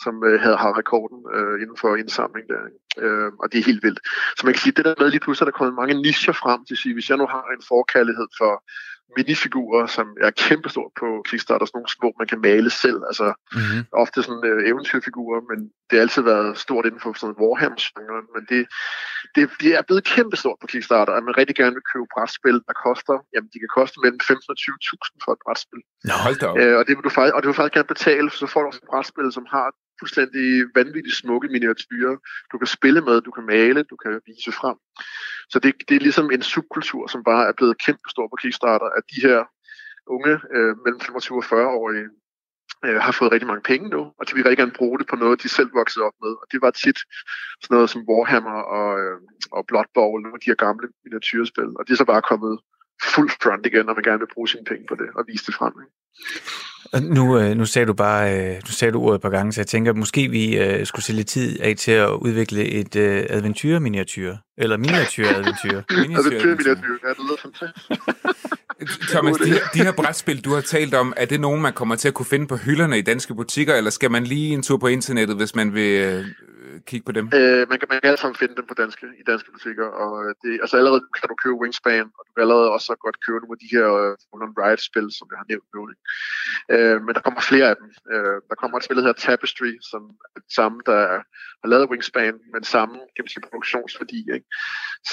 som 0.05 0.15
øh, 0.29 0.37
havde 0.45 0.59
har 0.65 0.73
rekorden 0.83 1.19
øh, 1.37 1.55
inden 1.63 1.77
for 1.83 1.91
indsamling 2.03 2.47
der. 2.53 2.61
Øh, 2.99 3.31
og 3.41 3.53
det 3.53 3.59
er 3.59 3.65
helt 3.65 3.83
vildt. 3.83 4.01
Så 4.37 4.41
man 4.45 4.53
kan 4.55 4.61
sige, 4.61 4.73
det 4.73 4.85
der 4.85 4.95
med 4.99 5.11
lige 5.11 5.21
pludselig, 5.21 5.47
er 5.47 5.51
der 5.51 5.59
kommet 5.59 5.75
mange 5.81 6.03
nischer 6.03 6.33
frem 6.33 6.65
til 6.65 6.75
at 6.75 6.79
sige, 6.79 6.95
hvis 6.95 7.11
jeg 7.11 7.19
nu 7.19 7.27
har 7.27 7.45
en 7.57 7.63
forkærlighed 7.69 8.29
for 8.39 8.53
minifigurer, 9.17 9.87
som 9.87 10.07
er 10.27 10.31
kæmpestort 10.31 10.93
på 11.01 11.09
Kickstarter, 11.29 11.67
sådan 11.67 11.79
nogle 11.79 11.97
små, 11.97 12.09
man 12.21 12.29
kan 12.33 12.41
male 12.51 12.71
selv, 12.85 13.01
altså 13.11 13.27
mm-hmm. 13.57 13.83
ofte 14.03 14.19
sådan 14.23 14.45
øh, 14.51 14.59
eventyrfigurer, 14.71 15.41
men 15.51 15.59
det 15.87 15.95
har 15.97 16.05
altid 16.07 16.23
været 16.33 16.59
stort 16.65 16.87
inden 16.87 17.01
for 17.01 17.13
sådan 17.21 17.41
warhammer 17.41 17.75
men 18.37 18.43
det, 18.51 18.61
det, 19.35 19.43
det 19.63 19.71
er 19.79 19.83
blevet 19.89 20.05
kæmpestort 20.15 20.59
på 20.61 20.67
Kickstarter, 20.73 21.13
at 21.13 21.25
man 21.29 21.39
rigtig 21.41 21.57
gerne 21.61 21.75
vil 21.79 21.91
købe 21.93 22.07
brætspil, 22.15 22.59
der 22.69 22.77
koster, 22.87 23.17
jamen 23.35 23.49
de 23.53 23.59
kan 23.63 23.73
koste 23.79 23.97
mellem 24.03 24.21
15 24.21 24.53
og 24.53 24.57
20.000 24.61 25.25
for 25.25 25.33
et 25.37 25.41
brætspil. 25.45 25.83
Nå, 26.09 26.15
hold 26.27 26.37
da 26.43 26.49
øh, 26.61 26.75
og, 26.79 26.83
det 26.87 26.93
vil 26.97 27.05
du 27.09 27.13
faktisk, 27.17 27.35
og 27.35 27.41
det 27.43 27.49
vil 27.49 27.59
faktisk 27.61 27.77
gerne 27.79 27.93
betale, 27.97 28.29
så 28.41 28.47
får 28.53 28.61
du 28.61 28.67
også 28.71 28.83
et 28.83 28.91
brætspil, 28.91 29.29
som 29.39 29.47
har 29.55 29.67
fuldstændig 30.01 30.47
vanvittigt 30.75 31.17
smukke 31.17 31.49
miniatyrer, 31.49 32.17
du 32.53 32.59
kan 32.59 32.67
spille 32.67 33.01
med, 33.01 33.21
du 33.21 33.31
kan 33.31 33.47
male, 33.47 33.83
du 33.83 33.97
kan 33.97 34.21
vise 34.27 34.53
frem. 34.53 34.77
Så 35.51 35.59
det, 35.59 35.75
det 35.89 35.95
er 35.97 36.01
ligesom 36.01 36.31
en 36.31 36.43
subkultur, 36.43 37.07
som 37.07 37.25
bare 37.25 37.49
er 37.49 37.53
blevet 37.53 37.83
kæmpe 37.85 38.09
stor 38.09 38.29
på 38.29 38.37
Kickstarter, 38.37 38.87
at 38.87 39.03
de 39.15 39.21
her 39.27 39.45
unge 40.07 40.35
øh, 40.55 40.77
mellem 40.85 41.01
25 41.01 41.39
og 41.39 41.45
40-årige 41.45 42.09
øh, 42.85 42.97
har 43.07 43.13
fået 43.13 43.33
rigtig 43.33 43.47
mange 43.47 43.63
penge 43.63 43.89
nu, 43.89 44.01
og 44.19 44.23
de 44.29 44.35
vil 44.35 44.45
rigtig 44.45 44.59
gerne 44.59 44.79
bruge 44.81 44.99
det 44.99 45.07
på 45.07 45.17
noget, 45.17 45.43
de 45.43 45.49
selv 45.49 45.71
voksede 45.75 46.05
op 46.05 46.17
med. 46.23 46.33
Og 46.43 46.47
det 46.53 46.63
var 46.63 46.71
tit 46.71 46.99
sådan 47.63 47.75
noget 47.75 47.91
som 47.91 48.07
Warhammer 48.09 48.59
og, 48.79 48.91
øh, 49.03 49.19
og 49.53 49.67
Blood 49.69 49.91
Bowl, 49.95 50.23
nogle 50.23 50.37
af 50.37 50.41
de 50.41 50.51
her 50.51 50.63
gamle 50.67 50.89
miniatyrspil. 51.05 51.71
Og 51.79 51.83
det 51.85 51.93
er 51.93 51.97
så 51.97 52.05
bare 52.05 52.29
kommet 52.31 52.55
fuld 53.15 53.31
front 53.43 53.67
igen, 53.67 53.87
når 53.87 53.95
man 53.95 54.05
gerne 54.09 54.23
vil 54.23 54.35
bruge 54.35 54.49
sine 54.49 54.65
penge 54.65 54.87
på 54.89 54.95
det 54.95 55.09
og 55.15 55.25
vise 55.29 55.47
det 55.47 55.55
frem. 55.55 55.75
Ikke? 55.83 56.04
Nu, 57.03 57.39
øh, 57.39 57.57
nu 57.57 57.65
sagde 57.67 57.87
du 57.87 57.93
bare 57.93 58.39
øh, 58.39 58.55
nu 58.55 58.71
sagde 58.71 58.93
du 58.93 59.01
ordet 59.01 59.15
et 59.15 59.23
par 59.23 59.29
gange, 59.29 59.53
så 59.53 59.61
jeg 59.61 59.67
tænker, 59.67 59.91
at 59.91 59.97
måske 59.97 60.29
vi 60.29 60.61
uh, 60.61 60.87
skulle 60.87 61.05
se 61.05 61.13
lidt 61.13 61.29
tid 61.29 61.61
af 61.61 61.75
til 61.77 61.93
at 61.93 62.09
udvikle 62.11 62.65
et 62.65 62.97
uh, 62.97 63.37
adventure-miniatyr. 63.37 64.37
Eller 64.59 64.77
miniatyr-adventure. 64.77 65.83
Adventure-miniatyr, 65.91 66.99
ja, 67.05 67.09
det 67.09 67.19
lyder 67.19 67.37
fantastisk. 67.43 68.01
Thomas, 69.13 69.37
de, 69.37 69.51
de 69.75 69.83
her 69.83 69.93
brætspil, 69.93 70.45
du 70.45 70.55
har 70.55 70.61
talt 70.61 70.95
om, 70.95 71.13
er 71.17 71.25
det 71.25 71.41
nogen, 71.41 71.63
man 71.63 71.73
kommer 71.73 71.97
til 71.97 72.09
at 72.09 72.15
kunne 72.15 72.27
finde 72.27 72.47
på 72.47 72.57
hylderne 72.57 72.99
i 72.99 73.03
danske 73.03 73.35
butikker, 73.35 73.75
eller 73.75 73.91
skal 73.91 74.11
man 74.11 74.25
lige 74.25 74.55
en 74.55 74.63
tur 74.63 74.77
på 74.77 74.87
internettet, 74.87 75.37
hvis 75.37 75.55
man 75.55 75.75
vil 75.75 76.25
kigge 76.91 77.05
på 77.09 77.13
dem? 77.19 77.27
Øh, 77.39 77.63
man, 77.71 77.79
kan, 77.79 77.89
man 77.93 77.99
kan 78.01 78.11
altid 78.11 78.35
finde 78.43 78.57
dem 78.59 78.67
på 78.71 78.75
danske, 78.83 79.07
i 79.21 79.23
danske 79.31 79.51
butikker, 79.53 79.89
og 80.03 80.13
øh, 80.25 80.35
det, 80.43 80.53
altså 80.63 80.77
allerede 80.81 81.03
kan 81.19 81.29
du 81.29 81.37
købe 81.45 81.61
Wingspan, 81.63 82.07
og 82.19 82.23
du 82.27 82.31
kan 82.35 82.43
allerede 82.47 82.71
også 82.77 82.89
godt 83.07 83.19
købe 83.27 83.39
nogle 83.41 83.57
af 83.57 83.63
de 83.65 83.73
her 83.75 83.87
uh, 84.33 84.41
Non-Riot-spil, 84.41 85.09
som 85.19 85.27
jeg 85.31 85.39
har 85.43 85.49
nævnt 85.53 85.69
nu. 85.75 85.83
Øh, 86.75 86.99
men 87.05 87.13
der 87.17 87.23
kommer 87.27 87.41
flere 87.51 87.67
af 87.73 87.77
dem. 87.81 87.89
Øh, 88.13 88.39
der 88.51 88.57
kommer 88.61 88.77
et 88.77 88.85
spil, 88.85 88.97
der 88.97 89.07
hedder 89.07 89.23
Tapestry, 89.27 89.73
som 89.91 90.03
er 90.35 90.41
det 90.47 90.53
samme, 90.59 90.77
der 90.91 91.01
har 91.63 91.69
lavet 91.73 91.91
Wingspan, 91.91 92.35
men 92.53 92.63
samme 92.75 92.95
kan 93.15 93.23
man 93.25 93.33
sige, 93.33 93.47
produktionsværdi. 93.49 94.21
Ikke? 94.37 94.47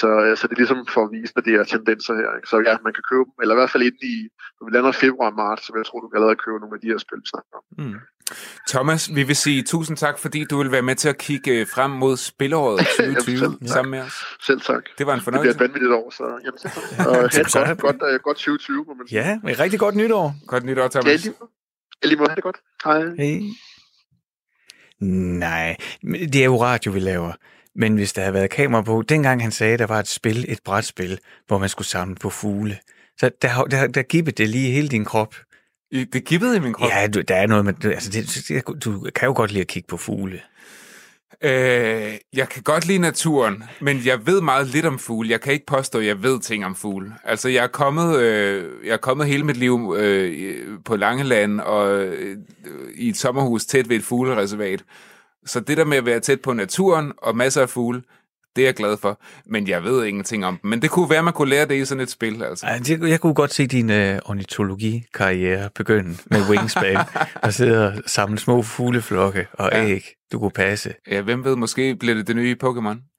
Så, 0.00 0.08
øh, 0.24 0.32
så 0.38 0.42
det 0.46 0.54
er 0.54 0.62
ligesom 0.62 0.80
for 0.94 1.02
at 1.04 1.12
vise, 1.16 1.32
at 1.36 1.44
det 1.44 1.54
er 1.54 1.64
tendenser 1.64 2.14
her. 2.20 2.30
Ikke? 2.36 2.48
Så 2.52 2.56
ja, 2.68 2.74
man 2.86 2.94
kan 2.96 3.04
købe 3.10 3.24
dem, 3.28 3.36
eller 3.42 3.54
i 3.54 3.58
hvert 3.60 3.72
fald 3.74 3.88
inden 3.88 4.06
i, 4.14 4.16
når 4.56 4.64
vi 4.66 4.70
lander 4.76 4.92
februar 5.04 5.30
og 5.30 5.36
marts, 5.44 5.62
så 5.66 5.72
jeg 5.80 5.86
tror, 5.86 6.00
du 6.00 6.08
kan 6.08 6.18
allerede 6.18 6.42
købe 6.44 6.58
nogle 6.62 6.76
af 6.76 6.82
de 6.82 6.90
her 6.92 7.00
spil, 7.04 7.22
vi 7.24 7.28
snakker 7.32 7.52
om. 7.58 7.64
Mm. 7.82 7.98
Thomas, 8.68 9.14
vi 9.14 9.22
vil 9.22 9.36
sige 9.36 9.62
tusind 9.62 9.96
tak, 9.96 10.18
fordi 10.18 10.44
du 10.44 10.58
vil 10.58 10.72
være 10.72 10.82
med 10.82 10.94
til 10.94 11.08
at 11.08 11.18
kigge 11.18 11.66
frem 11.66 11.90
mod 11.90 12.16
spilåret 12.16 12.86
2020 12.96 13.38
selv, 13.38 13.68
sammen 13.68 13.90
med 13.90 14.00
os. 14.00 14.12
Selv 14.46 14.60
tak. 14.60 14.82
Det 14.98 15.06
var 15.06 15.14
en 15.14 15.20
fornøjelse. 15.20 15.48
Det 15.48 15.56
bliver 15.56 15.68
et 15.68 15.74
vanvittigt 15.74 15.92
år, 15.92 16.10
så 16.10 16.24
jamen, 16.44 16.58
så, 16.58 16.68
og 17.08 17.66
have 17.66 17.72
et 17.72 17.80
godt, 17.80 17.98
godt, 18.00 18.14
uh, 18.14 18.20
godt 18.22 18.36
2020, 18.36 18.84
må 18.88 18.94
man 18.94 19.08
sige. 19.08 19.40
Ja, 19.44 19.50
et 19.50 19.58
rigtig 19.58 19.80
godt 19.80 19.94
nytår. 19.94 20.34
Godt 20.46 20.64
nytår, 20.64 20.88
Thomas. 20.88 21.06
Ja, 21.06 21.16
lige, 21.16 21.34
lige 22.02 22.16
måde, 22.16 22.34
det 22.34 22.42
godt. 22.42 22.56
Hej. 22.84 23.00
Hej. 23.18 23.40
Nej, 25.00 25.76
det 26.02 26.36
er 26.36 26.44
jo 26.44 26.62
radio, 26.62 26.92
vi 26.92 27.00
laver. 27.00 27.32
Men 27.74 27.94
hvis 27.94 28.12
der 28.12 28.22
havde 28.22 28.34
været 28.34 28.50
kamera 28.50 28.82
på, 28.82 29.02
dengang 29.08 29.42
han 29.42 29.52
sagde, 29.52 29.72
at 29.72 29.78
der 29.78 29.86
var 29.86 29.98
et 29.98 30.08
spil, 30.08 30.44
et 30.48 30.58
brætspil, 30.64 31.18
hvor 31.46 31.58
man 31.58 31.68
skulle 31.68 31.88
samle 31.88 32.14
på 32.14 32.30
fugle, 32.30 32.78
så 33.18 33.30
der, 33.42 33.64
der, 33.64 33.86
der 33.86 34.02
gibbede 34.02 34.42
det 34.42 34.48
lige 34.48 34.70
hele 34.72 34.88
din 34.88 35.04
krop. 35.04 35.34
Det 35.92 36.24
gibbede 36.24 36.56
i 36.56 36.60
min 36.60 36.72
krop? 36.72 36.90
Ja, 36.90 37.06
du, 37.06 37.20
der 37.20 37.34
er 37.34 37.46
noget 37.46 37.64
med... 37.64 37.84
Altså, 37.84 38.10
det, 38.10 38.84
du 38.84 39.10
kan 39.14 39.26
jo 39.26 39.32
godt 39.36 39.50
lide 39.50 39.60
at 39.60 39.66
kigge 39.66 39.86
på 39.86 39.96
fugle. 39.96 40.40
Øh, 41.44 42.14
jeg 42.32 42.48
kan 42.48 42.62
godt 42.62 42.86
lide 42.86 42.98
naturen, 42.98 43.64
men 43.80 44.00
jeg 44.04 44.26
ved 44.26 44.40
meget 44.40 44.66
lidt 44.66 44.86
om 44.86 44.98
fugle. 44.98 45.30
Jeg 45.30 45.40
kan 45.40 45.52
ikke 45.52 45.66
påstå, 45.66 45.98
at 45.98 46.06
jeg 46.06 46.22
ved 46.22 46.40
ting 46.40 46.64
om 46.64 46.74
fugle. 46.74 47.14
Altså, 47.24 47.48
jeg 47.48 47.64
er 47.64 47.68
kommet, 47.68 48.18
øh, 48.20 48.86
jeg 48.86 48.92
er 48.92 48.96
kommet 48.96 49.26
hele 49.26 49.44
mit 49.44 49.56
liv 49.56 49.94
øh, 49.98 50.64
på 50.84 50.96
Langeland 50.96 51.60
og 51.60 52.04
øh, 52.04 52.36
i 52.94 53.08
et 53.08 53.16
sommerhus 53.16 53.64
tæt 53.64 53.88
ved 53.88 53.96
et 53.96 54.04
fuglereservat. 54.04 54.84
Så 55.46 55.60
det 55.60 55.76
der 55.76 55.84
med 55.84 55.96
at 55.96 56.06
være 56.06 56.20
tæt 56.20 56.40
på 56.40 56.52
naturen 56.52 57.12
og 57.18 57.36
masser 57.36 57.62
af 57.62 57.70
fugle, 57.70 58.02
det 58.56 58.62
er 58.62 58.66
jeg 58.66 58.74
glad 58.74 58.96
for, 58.96 59.20
men 59.46 59.68
jeg 59.68 59.84
ved 59.84 60.04
ingenting 60.04 60.46
om 60.46 60.58
dem. 60.62 60.70
Men 60.70 60.82
det 60.82 60.90
kunne 60.90 61.10
være, 61.10 61.22
man 61.22 61.32
kunne 61.32 61.50
lære 61.50 61.66
det 61.66 61.74
i 61.74 61.84
sådan 61.84 62.02
et 62.02 62.10
spil. 62.10 62.42
Altså. 62.42 62.66
Ej, 62.66 63.08
jeg 63.08 63.20
kunne 63.20 63.34
godt 63.34 63.54
se 63.54 63.66
din 63.66 63.90
uh, 63.90 64.18
ornitologi-karriere 64.24 65.70
begynde 65.74 66.16
med 66.26 66.40
Wingspan, 66.50 66.98
og 67.42 67.54
sidde 67.54 67.86
og 67.86 68.02
samle 68.06 68.38
små 68.38 68.62
fugleflokke 68.62 69.46
og 69.52 69.70
ja. 69.72 69.86
æg, 69.86 70.04
du 70.32 70.38
kunne 70.38 70.50
passe. 70.50 70.94
Ja, 71.10 71.20
hvem 71.20 71.44
ved, 71.44 71.56
måske 71.56 71.96
bliver 71.96 72.14
det 72.14 72.26
det 72.26 72.36
nye 72.36 72.56
Pokémon. 72.64 73.12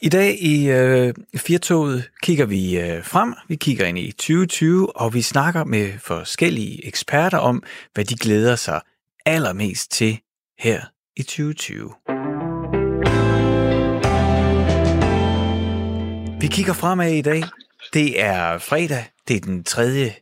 I 0.00 0.08
dag 0.08 0.42
i 0.42 0.70
øh, 0.70 1.14
Firtoget 1.36 2.10
kigger 2.22 2.46
vi 2.46 2.78
øh, 2.78 3.04
frem, 3.04 3.34
vi 3.48 3.56
kigger 3.56 3.86
ind 3.86 3.98
i 3.98 4.12
2020, 4.12 4.96
og 4.96 5.14
vi 5.14 5.22
snakker 5.22 5.64
med 5.64 5.92
forskellige 5.98 6.86
eksperter 6.86 7.38
om, 7.38 7.62
hvad 7.94 8.04
de 8.04 8.16
glæder 8.16 8.56
sig 8.56 8.80
allermest 9.26 9.90
til 9.90 10.18
her 10.58 10.80
i 11.16 11.22
2020. 11.22 11.90
Vi 16.40 16.46
kigger 16.46 16.72
fremad 16.72 17.12
i 17.12 17.22
dag. 17.22 17.42
Det 17.94 18.22
er 18.22 18.58
fredag. 18.58 19.04
Det 19.28 19.36
er 19.36 19.40
den 19.40 19.64
3. 19.64 20.12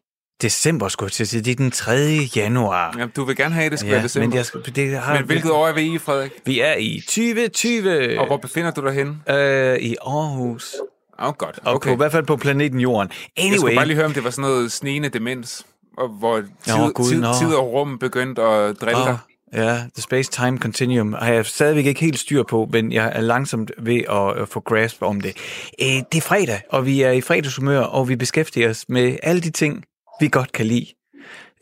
december, 0.42 0.88
skulle 0.88 1.12
jeg 1.18 1.26
sige. 1.26 1.42
Det 1.42 1.50
er 1.50 1.54
den 1.54 1.70
3. 1.70 1.92
januar. 2.36 2.94
Ja, 2.98 3.06
du 3.16 3.24
vil 3.24 3.36
gerne 3.36 3.54
have, 3.54 3.64
at 3.64 3.72
det 3.72 3.78
skal 3.78 3.88
ja, 3.88 3.94
være 3.94 4.04
december. 4.04 4.28
Men, 4.28 4.36
jeg, 4.66 4.76
det 4.76 4.98
har, 4.98 5.14
men 5.14 5.24
hvilket 5.24 5.50
år 5.50 5.68
er 5.68 5.72
vi 5.72 5.94
i, 5.94 5.98
Frederik? 5.98 6.32
Vi 6.44 6.60
er 6.60 6.74
i 6.74 7.00
2020. 7.06 8.20
Og 8.20 8.26
hvor 8.26 8.36
befinder 8.36 8.70
du 8.70 8.80
dig 8.80 8.92
henne? 8.92 9.16
Øh, 9.28 9.78
I 9.78 9.96
Aarhus. 10.06 10.74
Åh, 11.18 11.28
oh, 11.28 11.34
godt. 11.34 11.58
Okay. 11.64 11.74
Og 11.74 11.80
på, 11.80 11.90
i 11.90 11.96
hvert 11.96 12.12
fald 12.12 12.26
på 12.26 12.36
planeten 12.36 12.80
Jorden. 12.80 13.10
Anyway. 13.36 13.50
Jeg 13.50 13.60
skulle 13.60 13.76
bare 13.76 13.86
lige 13.86 13.96
høre, 13.96 14.06
om 14.06 14.12
det 14.12 14.24
var 14.24 14.30
sådan 14.30 14.50
noget 14.50 14.72
snigende 14.72 15.08
demens, 15.08 15.66
og 15.98 16.08
hvor 16.08 16.42
tid, 16.64 16.74
oh, 16.74 16.90
God, 16.90 17.10
tid, 17.10 17.20
no. 17.20 17.32
tid 17.40 17.54
og 17.54 17.72
rum 17.72 17.98
begyndte 17.98 18.42
at 18.42 18.80
drille 18.80 19.00
oh. 19.00 19.06
dig. 19.08 19.18
Ja, 19.54 19.74
The 19.94 20.02
Space 20.02 20.30
Time 20.30 20.58
Continuum 20.58 21.12
har 21.12 21.32
jeg 21.32 21.46
stadigvæk 21.46 21.86
ikke 21.86 22.00
helt 22.00 22.18
styr 22.18 22.42
på, 22.42 22.68
men 22.72 22.92
jeg 22.92 23.12
er 23.14 23.20
langsomt 23.20 23.72
ved 23.78 24.00
at, 24.40 24.48
få 24.48 24.60
grasp 24.60 25.02
om 25.02 25.20
det. 25.20 25.36
Øh, 25.82 25.86
det 25.86 26.16
er 26.16 26.20
fredag, 26.20 26.60
og 26.70 26.86
vi 26.86 27.02
er 27.02 27.10
i 27.10 27.20
fredagshumør, 27.20 27.80
og 27.80 28.08
vi 28.08 28.16
beskæftiger 28.16 28.70
os 28.70 28.84
med 28.88 29.16
alle 29.22 29.40
de 29.40 29.50
ting, 29.50 29.84
vi 30.20 30.28
godt 30.28 30.52
kan 30.52 30.66
lide. 30.66 30.86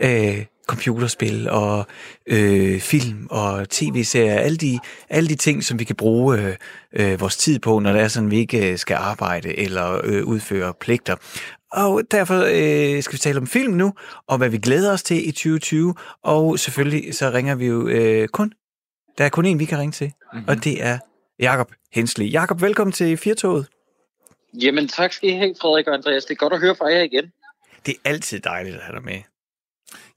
Øh, 0.03 0.45
computerspil 0.67 1.51
og 1.51 1.87
øh, 2.27 2.81
film 2.81 3.27
og 3.31 3.69
tv-serier, 3.71 4.35
alle 4.35 4.57
de, 4.57 4.79
alle 5.11 5.29
de 5.29 5.35
ting, 5.35 5.65
som 5.65 5.79
vi 5.79 5.85
kan 5.85 5.97
bruge 5.97 6.39
øh, 6.39 6.57
øh, 6.93 7.21
vores 7.21 7.37
tid 7.37 7.59
på, 7.59 7.79
når 7.79 7.93
det 7.93 8.01
er 8.01 8.09
sådan, 8.09 8.31
vi 8.31 8.39
ikke 8.39 8.71
øh, 8.71 8.79
skal 8.79 8.95
arbejde 8.95 9.59
eller 9.59 10.01
øh, 10.05 10.25
udføre 10.25 10.75
pligter. 10.81 11.17
Og 11.73 12.03
derfor 12.11 12.35
øh, 12.35 13.03
skal 13.03 13.13
vi 13.13 13.19
tale 13.19 13.39
om 13.39 13.47
film 13.47 13.73
nu, 13.73 13.95
og 14.27 14.39
hvad 14.39 14.49
vi 14.49 14.59
glæder 14.59 14.93
os 14.93 15.03
til 15.03 15.29
i 15.29 15.33
2020. 15.33 15.95
Og 16.23 16.59
selvfølgelig 16.59 17.15
så 17.15 17.31
ringer 17.31 17.55
vi 17.55 17.67
jo 17.67 17.89
øh, 17.89 18.29
kun. 18.29 18.53
Der 19.19 19.25
er 19.25 19.29
kun 19.29 19.45
en, 19.45 19.59
vi 19.59 19.65
kan 19.65 19.79
ringe 19.79 19.93
til, 19.93 20.13
mm-hmm. 20.33 20.49
og 20.49 20.65
det 20.65 20.85
er 20.85 20.99
Jakob 21.39 21.73
Hensley. 21.93 22.33
Jakob, 22.33 22.63
velkommen 22.63 22.93
til 22.93 23.17
Firtoget. 23.17 23.67
Jamen 24.63 24.89
tak 24.89 25.13
skal 25.13 25.29
I 25.29 25.33
have, 25.33 25.55
Frederik 25.61 25.87
og 25.89 25.95
Andreas. 25.95 26.25
Det 26.25 26.35
er 26.35 26.39
godt 26.39 26.53
at 26.53 26.61
høre 26.61 26.75
fra 26.77 26.87
jer 26.87 27.03
igen. 27.03 27.33
Det 27.87 27.95
er 27.95 28.11
altid 28.11 28.41
dejligt 28.41 28.77
at 28.77 28.83
have 28.83 28.97
dig 28.97 29.05
med. 29.05 29.19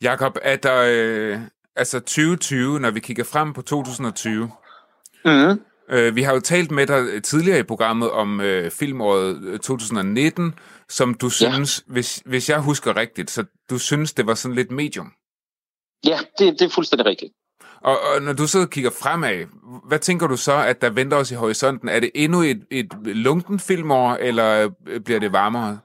Jakob, 0.01 0.37
er 0.41 0.55
der 0.55 0.85
øh, 0.87 1.39
altså 1.75 1.99
2020, 1.99 2.79
når 2.79 2.91
vi 2.91 2.99
kigger 2.99 3.23
frem 3.23 3.53
på 3.53 3.61
2020? 3.61 4.51
Mm. 5.25 5.59
Øh, 5.89 6.15
vi 6.15 6.21
har 6.21 6.33
jo 6.33 6.39
talt 6.39 6.71
med 6.71 6.87
dig 6.87 7.23
tidligere 7.23 7.59
i 7.59 7.63
programmet 7.63 8.11
om 8.11 8.41
øh, 8.41 8.71
filmåret 8.71 9.61
2019, 9.61 10.53
som 10.89 11.13
du 11.13 11.29
synes, 11.29 11.83
ja. 11.87 11.93
hvis, 11.93 12.21
hvis 12.25 12.49
jeg 12.49 12.59
husker 12.59 12.95
rigtigt, 12.95 13.31
så 13.31 13.45
du 13.69 13.77
synes, 13.77 14.13
det 14.13 14.27
var 14.27 14.33
sådan 14.33 14.55
lidt 14.55 14.71
medium. 14.71 15.11
Ja, 16.05 16.19
det, 16.39 16.59
det 16.59 16.65
er 16.65 16.69
fuldstændig 16.69 17.05
rigtigt. 17.05 17.33
Og, 17.81 17.99
og 17.99 18.21
når 18.21 18.33
du 18.33 18.47
så 18.47 18.67
kigger 18.67 18.89
fremad, 19.01 19.45
hvad 19.87 19.99
tænker 19.99 20.27
du 20.27 20.37
så, 20.37 20.53
at 20.53 20.81
der 20.81 20.89
venter 20.89 21.17
os 21.17 21.31
i 21.31 21.35
horisonten? 21.35 21.89
Er 21.89 21.99
det 21.99 22.11
endnu 22.15 22.41
et, 22.41 22.65
et 22.71 22.93
lunken 23.03 23.59
filmår, 23.59 24.13
eller 24.13 24.69
bliver 25.05 25.19
det 25.19 25.31
varmere? 25.31 25.79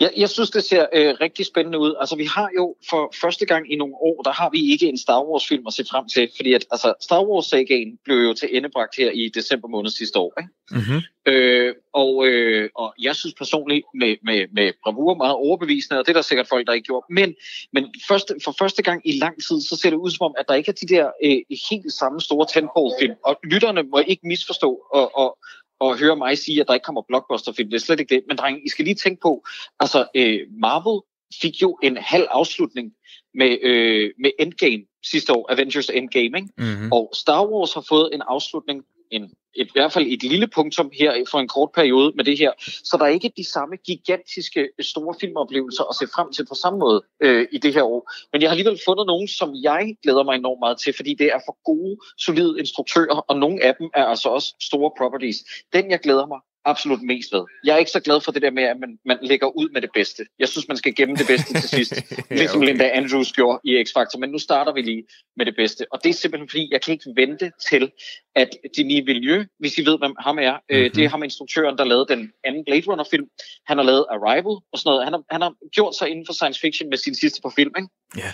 Jeg, 0.00 0.10
jeg 0.16 0.30
synes, 0.30 0.50
det 0.50 0.64
ser 0.64 0.86
øh, 0.92 1.14
rigtig 1.20 1.46
spændende 1.46 1.78
ud. 1.78 1.94
Altså, 2.00 2.16
vi 2.16 2.24
har 2.24 2.48
jo 2.56 2.76
for 2.90 3.14
første 3.20 3.46
gang 3.46 3.72
i 3.72 3.76
nogle 3.76 3.94
år, 3.94 4.22
der 4.22 4.32
har 4.32 4.50
vi 4.50 4.72
ikke 4.72 4.86
en 4.88 4.98
Star 4.98 5.22
Wars-film 5.22 5.66
at 5.66 5.72
se 5.72 5.84
frem 5.90 6.08
til, 6.08 6.30
fordi 6.36 6.52
at, 6.52 6.64
altså, 6.70 6.94
Star 7.00 7.22
Wars-sagaen 7.22 7.98
blev 8.04 8.16
jo 8.16 8.34
til 8.34 8.56
endebragt 8.56 8.96
her 8.96 9.10
i 9.10 9.28
december 9.34 9.68
måned 9.68 9.90
sidste 9.90 10.18
år. 10.18 10.32
Ikke? 10.40 10.50
Mm-hmm. 10.70 11.00
Øh, 11.26 11.74
og, 11.92 12.26
øh, 12.26 12.70
og 12.74 12.94
jeg 13.02 13.16
synes 13.16 13.34
personligt 13.34 13.86
med, 13.94 14.16
med, 14.22 14.46
med 14.52 14.72
bravur 14.82 15.14
meget 15.14 15.34
overbevisende, 15.34 15.98
og 15.98 16.06
det 16.06 16.12
er 16.12 16.18
der 16.18 16.22
sikkert 16.22 16.48
folk, 16.48 16.66
der 16.66 16.72
ikke 16.72 16.86
gjort. 16.86 17.04
Men, 17.10 17.34
men 17.72 17.94
første, 18.08 18.34
for 18.44 18.54
første 18.58 18.82
gang 18.82 19.00
i 19.04 19.18
lang 19.18 19.36
tid, 19.48 19.60
så 19.60 19.76
ser 19.76 19.90
det 19.90 19.96
ud 19.96 20.10
som 20.10 20.24
om, 20.24 20.34
at 20.38 20.44
der 20.48 20.54
ikke 20.54 20.68
er 20.68 20.86
de 20.86 20.94
der 20.94 21.10
øh, 21.24 21.56
helt 21.70 21.92
samme 21.92 22.20
store 22.20 22.46
tentpole-film. 22.52 23.14
Og 23.24 23.38
lytterne 23.44 23.82
må 23.82 23.98
ikke 24.06 24.26
misforstå 24.26 24.70
og, 24.92 25.18
og, 25.18 25.38
og 25.80 25.98
høre 25.98 26.16
mig 26.16 26.38
sige, 26.38 26.60
at 26.60 26.68
der 26.68 26.74
ikke 26.74 26.84
kommer 26.84 27.02
blockbusterfilm. 27.08 27.70
Det 27.70 27.76
er 27.76 27.80
slet 27.80 28.00
ikke 28.00 28.14
det. 28.14 28.24
Men 28.28 28.36
drenge, 28.36 28.60
I 28.66 28.68
skal 28.68 28.84
lige 28.84 28.94
tænke 28.94 29.20
på, 29.20 29.44
altså 29.80 30.06
øh, 30.14 30.40
Marvel 30.50 31.00
fik 31.40 31.62
jo 31.62 31.78
en 31.82 31.96
halv 31.96 32.26
afslutning 32.30 32.92
med, 33.34 33.58
øh, 33.62 34.10
med 34.18 34.30
Endgame 34.38 34.84
sidste 35.04 35.32
år, 35.32 35.52
Avengers 35.52 35.88
Endgame, 35.88 36.38
ikke? 36.38 36.48
Mm-hmm. 36.58 36.92
Og 36.92 37.10
Star 37.14 37.46
Wars 37.46 37.74
har 37.74 37.84
fået 37.88 38.10
en 38.14 38.22
afslutning 38.28 38.82
en, 39.10 39.22
et, 39.54 39.66
i 39.66 39.70
hvert 39.72 39.92
fald 39.92 40.06
et 40.06 40.22
lille 40.22 40.46
punktum 40.46 40.90
her 40.92 41.24
for 41.30 41.38
en 41.38 41.48
kort 41.48 41.70
periode 41.74 42.12
med 42.16 42.24
det 42.24 42.38
her. 42.38 42.52
Så 42.58 42.96
der 42.98 43.04
er 43.04 43.08
ikke 43.08 43.32
de 43.36 43.44
samme 43.44 43.76
gigantiske 43.76 44.68
store 44.80 45.14
filmoplevelser 45.20 45.84
at 45.84 45.96
se 45.96 46.06
frem 46.14 46.32
til 46.32 46.46
på 46.46 46.54
samme 46.54 46.78
måde 46.78 47.02
øh, 47.22 47.46
i 47.52 47.58
det 47.58 47.74
her 47.74 47.82
år. 47.82 48.12
Men 48.32 48.42
jeg 48.42 48.50
har 48.50 48.52
alligevel 48.52 48.80
fundet 48.84 49.06
nogen, 49.06 49.28
som 49.28 49.54
jeg 49.62 49.96
glæder 50.02 50.24
mig 50.24 50.34
enormt 50.34 50.60
meget 50.60 50.78
til, 50.78 50.92
fordi 50.96 51.14
det 51.14 51.26
er 51.26 51.40
for 51.46 51.56
gode, 51.64 51.96
solide 52.18 52.54
instruktører, 52.58 53.16
og 53.28 53.38
nogle 53.38 53.62
af 53.62 53.74
dem 53.78 53.90
er 53.94 54.04
altså 54.04 54.28
også 54.28 54.54
store 54.60 54.90
properties. 54.98 55.36
Den, 55.72 55.90
jeg 55.90 56.00
glæder 56.00 56.26
mig 56.26 56.40
absolut 56.66 57.02
mest 57.02 57.32
ved. 57.32 57.44
Jeg 57.64 57.74
er 57.74 57.78
ikke 57.78 57.90
så 57.90 58.00
glad 58.00 58.20
for 58.20 58.32
det 58.32 58.42
der 58.42 58.50
med, 58.50 58.62
at 58.62 58.76
man, 58.80 58.98
man 59.04 59.18
lægger 59.22 59.46
ud 59.46 59.68
med 59.68 59.82
det 59.82 59.90
bedste. 59.94 60.26
Jeg 60.38 60.48
synes, 60.48 60.68
man 60.68 60.76
skal 60.76 60.94
gemme 60.94 61.14
det 61.16 61.26
bedste 61.26 61.52
til 61.60 61.68
sidst. 61.68 61.92
ja, 62.30 62.36
ligesom 62.36 62.58
okay. 62.58 62.66
Linda 62.66 62.90
Andrews 62.94 63.32
gjorde 63.32 63.58
i 63.64 63.82
X-Factor. 63.82 64.18
Men 64.18 64.30
nu 64.30 64.38
starter 64.38 64.72
vi 64.72 64.82
lige 64.82 65.04
med 65.36 65.46
det 65.46 65.56
bedste. 65.56 65.86
Og 65.92 66.00
det 66.04 66.10
er 66.10 66.14
simpelthen 66.14 66.48
fordi, 66.48 66.68
jeg 66.72 66.82
kan 66.82 66.92
ikke 66.92 67.10
vente 67.16 67.52
til, 67.70 67.90
at 68.34 68.50
Denis 68.76 69.06
Villeneuve, 69.06 69.46
hvis 69.58 69.78
I 69.78 69.86
ved, 69.86 69.98
hvem 69.98 70.14
ham 70.20 70.38
er, 70.38 70.52
mm-hmm. 70.52 70.76
øh, 70.76 70.94
det 70.94 71.04
er 71.04 71.08
ham 71.08 71.22
instruktøren, 71.22 71.78
der 71.78 71.84
lavede 71.84 72.06
den 72.08 72.32
anden 72.44 72.64
Blade 72.64 72.86
Runner-film. 72.86 73.26
Han 73.66 73.76
har 73.78 73.84
lavet 73.84 74.06
Arrival 74.10 74.56
og 74.72 74.78
sådan 74.78 74.88
noget. 74.90 75.04
Han 75.04 75.12
har, 75.12 75.22
han 75.30 75.42
har 75.42 75.52
gjort 75.72 75.94
sig 75.94 76.08
inden 76.08 76.26
for 76.26 76.32
science 76.32 76.60
fiction 76.60 76.90
med 76.90 76.98
sin 76.98 77.14
sidste 77.14 77.42
på 77.42 77.50
film. 77.56 77.72
Ikke? 77.78 77.88
Ja. 78.16 78.32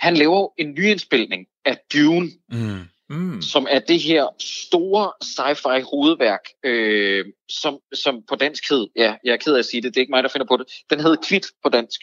Han 0.00 0.14
laver 0.14 0.48
en 0.58 0.74
nyindspilning 0.78 1.46
af 1.64 1.76
Dune. 1.92 2.30
Mm. 2.52 2.80
Mm. 3.10 3.42
som 3.42 3.66
er 3.70 3.78
det 3.78 4.00
her 4.00 4.26
store 4.40 5.12
sci-fi 5.24 5.82
hovedværk, 5.90 6.40
øh, 6.64 7.24
som, 7.48 7.78
som 7.94 8.22
på 8.28 8.34
dansk 8.36 8.70
hed, 8.70 8.86
ja, 8.96 9.14
jeg 9.24 9.32
er 9.32 9.36
ked 9.36 9.54
af 9.54 9.58
at 9.58 9.64
sige 9.64 9.82
det, 9.82 9.94
det 9.94 9.96
er 9.96 10.00
ikke 10.00 10.10
mig, 10.10 10.22
der 10.22 10.28
finder 10.28 10.46
på 10.46 10.56
det, 10.56 10.66
den 10.90 11.00
hed 11.00 11.16
Kvit 11.28 11.46
på 11.62 11.68
dansk. 11.68 12.00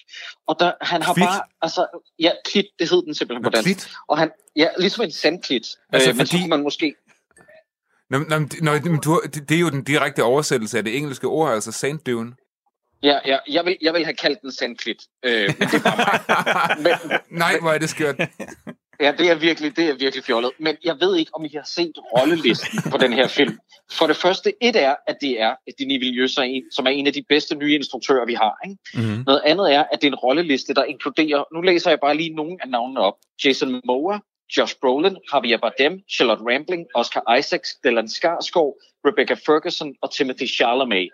Og 0.48 0.56
der, 0.60 0.72
han 0.82 1.02
har 1.02 1.14
Kvit? 1.14 1.24
bare, 1.24 1.42
altså, 1.62 1.88
ja, 2.20 2.32
Kvit, 2.52 2.66
det 2.80 2.90
hed 2.90 3.06
den 3.06 3.16
simpelthen 3.16 3.42
Nå, 3.44 3.50
på 3.50 3.52
dansk. 3.56 3.68
Kvit? 3.68 3.90
Og 4.08 4.18
han, 4.18 4.32
ja, 4.56 4.68
ligesom 4.80 5.04
en 5.04 5.12
sandklit. 5.12 5.68
Altså, 5.94 6.10
øh, 6.10 6.16
men 6.18 6.28
fordi- 6.28 6.48
man 6.48 6.64
måske, 6.64 6.96
Nå, 8.10 8.18
nå, 8.20 8.40
nå, 8.62 8.78
du, 9.04 9.22
det, 9.50 9.52
er 9.56 9.60
jo 9.60 9.70
den 9.70 9.84
direkte 9.84 10.24
oversættelse 10.24 10.78
af 10.78 10.84
det 10.84 10.98
engelske 10.98 11.28
ord, 11.28 11.54
altså 11.54 11.72
sand 11.72 12.00
dune. 12.00 12.32
ja, 13.04 13.20
ja, 13.26 13.38
jeg 13.50 13.66
vil, 13.66 13.78
jeg 13.82 13.94
vil 13.94 14.04
have 14.04 14.16
kaldt 14.16 14.42
den 14.42 14.52
sandklit. 14.52 15.02
Øh, 15.26 15.54
men 15.60 15.68
det 15.68 15.82
mig. 15.84 16.20
Men, 16.84 17.20
Nej, 17.30 17.60
hvor 17.62 17.72
er 17.72 17.78
det 17.78 17.90
skørt. 17.90 18.16
Ja, 19.00 19.12
det 19.18 19.30
er 19.30 19.36
virkelig, 19.36 19.76
det 19.78 19.90
er 19.90 19.94
virkelig 19.96 20.24
fjollet. 20.24 20.52
Men 20.60 20.78
jeg 20.84 20.96
ved 21.00 21.16
ikke, 21.16 21.32
om 21.36 21.46
I 21.46 21.50
har 21.54 21.64
set 21.66 21.92
rollelisten 22.18 22.92
på 22.92 22.98
den 22.98 23.14
her 23.14 23.28
film. 23.28 23.60
For 23.92 24.08
det 24.08 24.16
første, 24.16 24.54
et 24.62 24.76
er, 24.76 24.96
at 25.08 25.18
det 25.22 25.42
er 25.42 25.56
Denis 25.80 26.00
Villeneuve, 26.00 26.28
som 26.28 26.42
er 26.44 26.48
en- 26.48 26.72
som 26.72 26.86
er 26.86 26.90
en 26.90 27.08
af 27.08 27.14
de 27.14 27.24
bedste 27.30 27.56
nye 27.56 27.76
instruktører, 27.76 28.26
vi 28.26 28.34
har. 28.34 28.54
Ikke? 28.66 28.78
Mm-hmm. 28.96 29.24
Noget 29.28 29.42
andet 29.46 29.74
er, 29.74 29.84
at 29.92 30.02
det 30.02 30.08
er 30.08 30.12
en 30.12 30.16
rolleliste, 30.16 30.74
der 30.74 30.84
inkluderer, 30.84 31.44
nu 31.54 31.62
læser 31.62 31.90
jeg 31.90 32.00
bare 32.00 32.18
lige 32.18 32.36
nogle 32.36 32.58
af 32.62 32.70
navnene 32.70 33.00
op. 33.00 33.14
Jason 33.46 33.72
Momoa, 33.72 34.20
Josh 34.58 34.76
Brolin, 34.82 35.18
Javier 35.34 35.58
Bardem, 35.58 36.00
Charlotte 36.16 36.44
Rampling, 36.50 36.86
Oscar 36.96 37.36
Isaacs, 37.38 37.70
Stellan 37.70 38.08
Skarsgård, 38.08 38.74
Rebecca 39.08 39.34
Ferguson 39.46 39.96
og 40.02 40.14
Timothy 40.14 40.48
Chalamet. 40.48 41.10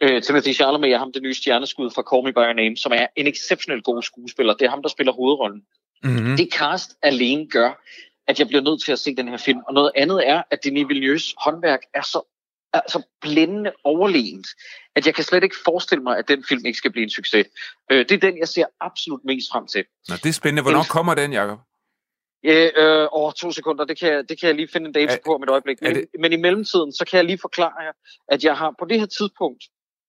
Øh, 0.00 0.22
Timothy 0.22 0.52
Chalamet 0.54 0.92
er 0.92 0.98
ham 0.98 1.12
det 1.12 1.22
nye 1.22 1.34
stjerneskud 1.34 1.90
fra 1.90 2.02
Call 2.10 2.24
Me 2.24 2.32
By 2.32 2.36
Your 2.48 2.52
Name, 2.62 2.76
som 2.76 2.92
er 2.92 3.06
en 3.16 3.26
exceptionelt 3.26 3.84
god 3.84 4.02
skuespiller. 4.02 4.54
Det 4.54 4.64
er 4.66 4.70
ham, 4.70 4.82
der 4.82 4.88
spiller 4.88 5.12
hovedrollen. 5.12 5.62
Mm-hmm. 6.04 6.36
Det 6.36 6.48
cast 6.52 6.90
alene 7.02 7.46
gør, 7.50 7.82
at 8.26 8.38
jeg 8.38 8.48
bliver 8.48 8.62
nødt 8.62 8.82
til 8.84 8.92
at 8.92 8.98
se 8.98 9.16
den 9.16 9.28
her 9.28 9.36
film. 9.36 9.58
Og 9.68 9.74
noget 9.74 9.92
andet 9.96 10.28
er, 10.28 10.42
at 10.50 10.64
Denis 10.64 10.88
Villeneuves 10.88 11.34
håndværk 11.38 11.80
er 11.94 12.02
så 12.02 12.22
så 12.88 13.02
blændende 13.20 13.72
overlegent, 13.84 14.46
at 14.96 15.06
jeg 15.06 15.14
kan 15.14 15.24
slet 15.24 15.42
ikke 15.44 15.56
forestille 15.64 16.02
mig, 16.02 16.18
at 16.18 16.28
den 16.28 16.44
film 16.48 16.66
ikke 16.66 16.78
skal 16.78 16.90
blive 16.92 17.02
en 17.04 17.10
succes. 17.10 17.46
Øh, 17.92 17.98
det 17.98 18.12
er 18.12 18.18
den, 18.18 18.38
jeg 18.38 18.48
ser 18.48 18.64
absolut 18.80 19.20
mest 19.24 19.48
frem 19.52 19.66
til. 19.66 19.84
Nå, 20.08 20.14
det 20.14 20.26
er 20.28 20.32
spændende. 20.32 20.62
Hvornår 20.62 20.78
kommer 20.90 21.14
den, 21.14 21.32
Jacob? 21.32 21.58
Øh, 22.44 22.70
øh, 22.76 23.08
over 23.10 23.30
to 23.30 23.52
sekunder, 23.52 23.84
det 23.84 23.98
kan, 23.98 24.12
jeg- 24.12 24.28
det 24.28 24.40
kan 24.40 24.46
jeg 24.46 24.56
lige 24.56 24.68
finde 24.72 24.86
en 24.86 24.92
dato 24.92 25.12
på 25.24 25.34
om 25.34 25.42
et 25.42 25.48
øjeblik. 25.50 25.82
Men, 25.82 25.90
det- 25.94 26.20
men 26.20 26.32
i 26.32 26.36
mellemtiden, 26.36 26.92
så 26.92 27.04
kan 27.10 27.16
jeg 27.16 27.24
lige 27.24 27.38
forklare 27.38 27.82
jer, 27.82 27.92
at 28.28 28.44
jeg 28.44 28.56
har 28.56 28.74
på 28.78 28.84
det 28.84 28.98
her 29.00 29.06
tidspunkt, 29.06 29.64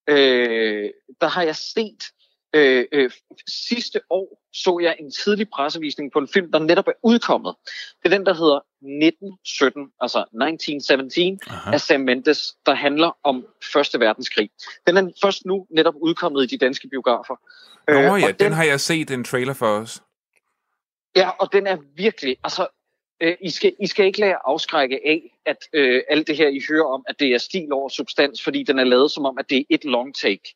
øh, 0.09 0.89
der 1.21 1.27
har 1.27 1.41
jeg 1.43 1.55
set, 1.55 2.03
øh, 2.53 2.85
øh, 2.91 3.11
sidste 3.47 3.99
år 4.09 4.41
så 4.53 4.79
jeg 4.81 4.95
en 4.99 5.11
tidlig 5.11 5.49
pressevisning 5.49 6.11
på 6.11 6.19
en 6.19 6.27
film, 6.33 6.51
der 6.51 6.59
netop 6.59 6.87
er 6.87 6.91
udkommet. 7.03 7.55
Det 8.03 8.13
er 8.13 8.17
den, 8.17 8.25
der 8.25 8.33
hedder 8.33 8.59
1917, 8.81 9.91
altså 10.01 10.19
1917, 10.19 11.39
Aha. 11.47 11.71
af 11.73 11.81
Sam 11.81 12.01
Mendes, 12.01 12.55
der 12.65 12.73
handler 12.73 13.17
om 13.23 13.45
Første 13.73 13.99
Verdenskrig. 13.99 14.49
Den 14.87 14.97
er 14.97 15.09
først 15.23 15.45
nu 15.45 15.67
netop 15.69 15.93
udkommet 16.01 16.43
i 16.43 16.55
de 16.55 16.65
danske 16.65 16.87
biografer. 16.87 17.35
Nå 17.87 17.99
Øh, 17.99 18.21
ja, 18.21 18.27
og 18.27 18.39
den 18.39 18.51
har 18.51 18.63
jeg 18.63 18.79
set 18.79 19.11
en 19.11 19.23
trailer 19.23 19.53
for 19.53 19.67
os. 19.67 20.03
Ja, 21.15 21.29
og 21.29 21.53
den 21.53 21.67
er 21.67 21.77
virkelig, 21.95 22.37
altså, 22.43 22.67
øh, 23.21 23.35
I, 23.41 23.49
skal, 23.49 23.75
I 23.79 23.87
skal 23.87 24.05
ikke 24.05 24.19
lade 24.19 24.31
jer 24.31 24.37
afskrække 24.45 24.99
af, 25.05 25.39
at 25.45 25.57
øh, 25.73 26.01
alt 26.09 26.27
det 26.27 26.37
her, 26.37 26.47
I 26.47 26.61
hører 26.69 26.85
om, 26.85 27.03
at 27.07 27.19
det 27.19 27.27
er 27.27 27.37
stil 27.37 27.73
over 27.73 27.89
substans, 27.89 28.43
fordi 28.43 28.63
den 28.63 28.79
er 28.79 28.83
lavet 28.83 29.11
som 29.11 29.25
om, 29.25 29.37
at 29.37 29.49
det 29.49 29.57
er 29.57 29.63
et 29.69 29.85
long 29.85 30.15
take. 30.15 30.55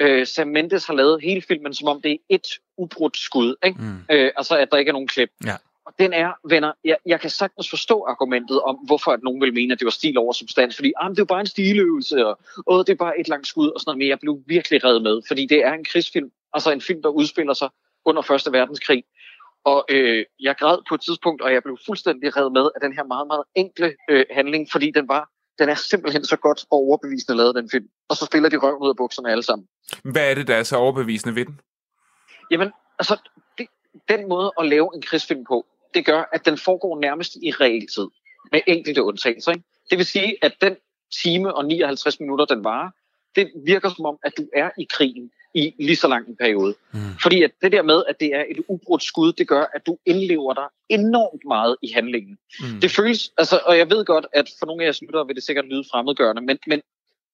Øh, 0.00 0.26
Sam 0.26 0.48
Mendes 0.48 0.86
har 0.86 0.94
lavet 0.94 1.22
hele 1.22 1.42
filmen, 1.42 1.74
som 1.74 1.88
om 1.88 2.02
det 2.02 2.12
er 2.12 2.16
et 2.28 2.46
ubrudt 2.76 3.16
skud, 3.16 3.54
ikke? 3.64 3.80
Mm. 3.80 3.98
Øh, 4.10 4.30
altså 4.36 4.56
at 4.56 4.70
der 4.70 4.76
ikke 4.76 4.88
er 4.88 4.92
nogen 4.92 5.08
klip. 5.08 5.30
Ja. 5.46 5.56
Og 5.86 5.92
den 5.98 6.12
er, 6.12 6.32
venner, 6.48 6.72
jeg, 6.84 6.96
jeg 7.06 7.20
kan 7.20 7.30
sagtens 7.30 7.70
forstå 7.70 8.04
argumentet 8.08 8.60
om, 8.60 8.76
hvorfor 8.76 9.10
at 9.12 9.22
nogen 9.22 9.40
vil 9.40 9.54
mene, 9.54 9.72
at 9.72 9.78
det 9.78 9.84
var 9.84 9.90
stil 9.90 10.18
over 10.18 10.32
substans, 10.32 10.76
fordi 10.76 10.92
ah, 11.00 11.10
det 11.10 11.18
er 11.18 11.22
jo 11.22 11.24
bare 11.24 11.40
en 11.40 11.46
stiløvelse, 11.46 12.26
og 12.26 12.40
åh, 12.66 12.78
det 12.78 12.88
er 12.88 12.96
bare 12.96 13.20
et 13.20 13.28
langt 13.28 13.46
skud, 13.46 13.68
og 13.68 13.80
sådan 13.80 13.88
noget, 13.88 13.98
men 13.98 14.08
jeg 14.08 14.18
blev 14.20 14.42
virkelig 14.46 14.84
reddet 14.84 15.02
med, 15.02 15.22
fordi 15.28 15.46
det 15.46 15.64
er 15.64 15.72
en 15.72 15.84
krigsfilm, 15.84 16.30
altså 16.54 16.72
en 16.72 16.80
film, 16.80 17.02
der 17.02 17.08
udspiller 17.08 17.54
sig 17.54 17.68
under 18.04 18.22
Første 18.22 18.52
Verdenskrig, 18.52 19.04
og 19.64 19.84
øh, 19.88 20.24
jeg 20.40 20.56
græd 20.56 20.78
på 20.88 20.94
et 20.94 21.00
tidspunkt, 21.00 21.42
og 21.42 21.52
jeg 21.52 21.62
blev 21.62 21.78
fuldstændig 21.86 22.36
reddet 22.36 22.52
med 22.52 22.70
af 22.74 22.80
den 22.80 22.92
her 22.92 23.04
meget, 23.04 23.26
meget 23.26 23.44
enkle 23.54 23.94
øh, 24.10 24.24
handling, 24.30 24.68
fordi 24.72 24.90
den 24.90 25.08
var, 25.08 25.28
den 25.58 25.68
er 25.68 25.74
simpelthen 25.74 26.24
så 26.24 26.36
godt 26.36 26.64
og 26.70 26.78
overbevisende 26.78 27.36
lavet, 27.36 27.54
den 27.54 27.70
film. 27.70 27.88
Og 28.08 28.16
så 28.16 28.24
spiller 28.24 28.48
de 28.48 28.56
røven 28.56 28.82
ud 28.82 28.88
af 28.88 28.96
bukserne 28.96 29.30
alle 29.30 29.42
sammen. 29.42 29.68
Hvad 30.04 30.30
er 30.30 30.34
det, 30.34 30.46
der 30.46 30.56
er 30.56 30.62
så 30.62 30.76
overbevisende 30.76 31.34
ved 31.34 31.44
den? 31.44 31.60
Jamen, 32.50 32.72
altså, 32.98 33.16
det, 33.58 33.66
den 34.08 34.28
måde 34.28 34.52
at 34.58 34.66
lave 34.66 34.90
en 34.94 35.02
krigsfilm 35.02 35.44
på, 35.44 35.66
det 35.94 36.06
gør, 36.06 36.24
at 36.32 36.44
den 36.44 36.58
foregår 36.58 37.00
nærmest 37.00 37.36
i 37.42 37.50
realtid, 37.50 38.06
med 38.52 38.60
enkelte 38.66 39.02
undtagelser. 39.02 39.52
Ikke? 39.52 39.64
Det 39.90 39.98
vil 39.98 40.06
sige, 40.06 40.36
at 40.42 40.54
den 40.60 40.76
time 41.22 41.54
og 41.54 41.64
59 41.64 42.20
minutter, 42.20 42.44
den 42.44 42.64
varer, 42.64 42.90
det 43.36 43.52
virker 43.64 43.90
som 43.96 44.04
om, 44.04 44.18
at 44.24 44.32
du 44.38 44.48
er 44.56 44.70
i 44.78 44.86
krigen 44.90 45.30
i 45.54 45.74
lige 45.78 45.96
så 45.96 46.08
lang 46.08 46.28
en 46.28 46.36
periode. 46.36 46.74
Mm. 46.92 47.00
Fordi 47.22 47.42
at 47.42 47.50
det 47.62 47.72
der 47.72 47.82
med, 47.82 48.02
at 48.08 48.20
det 48.20 48.34
er 48.34 48.44
et 48.48 48.58
ubrudt 48.68 49.02
skud, 49.02 49.32
det 49.32 49.48
gør, 49.48 49.64
at 49.74 49.86
du 49.86 49.98
indlever 50.06 50.54
dig 50.54 50.64
enormt 50.88 51.42
meget 51.46 51.76
i 51.82 51.92
handlingen. 51.94 52.38
Mm. 52.60 52.80
Det 52.80 52.90
føles, 52.90 53.32
altså, 53.38 53.60
og 53.66 53.78
jeg 53.78 53.90
ved 53.90 54.04
godt, 54.04 54.26
at 54.32 54.50
for 54.58 54.66
nogle 54.66 54.82
af 54.82 54.86
jeres 54.86 55.02
lyttere 55.02 55.26
vil 55.26 55.36
det 55.36 55.44
sikkert 55.44 55.64
lyde 55.64 55.84
fremmedgørende, 55.90 56.42
men, 56.42 56.58
men, 56.66 56.80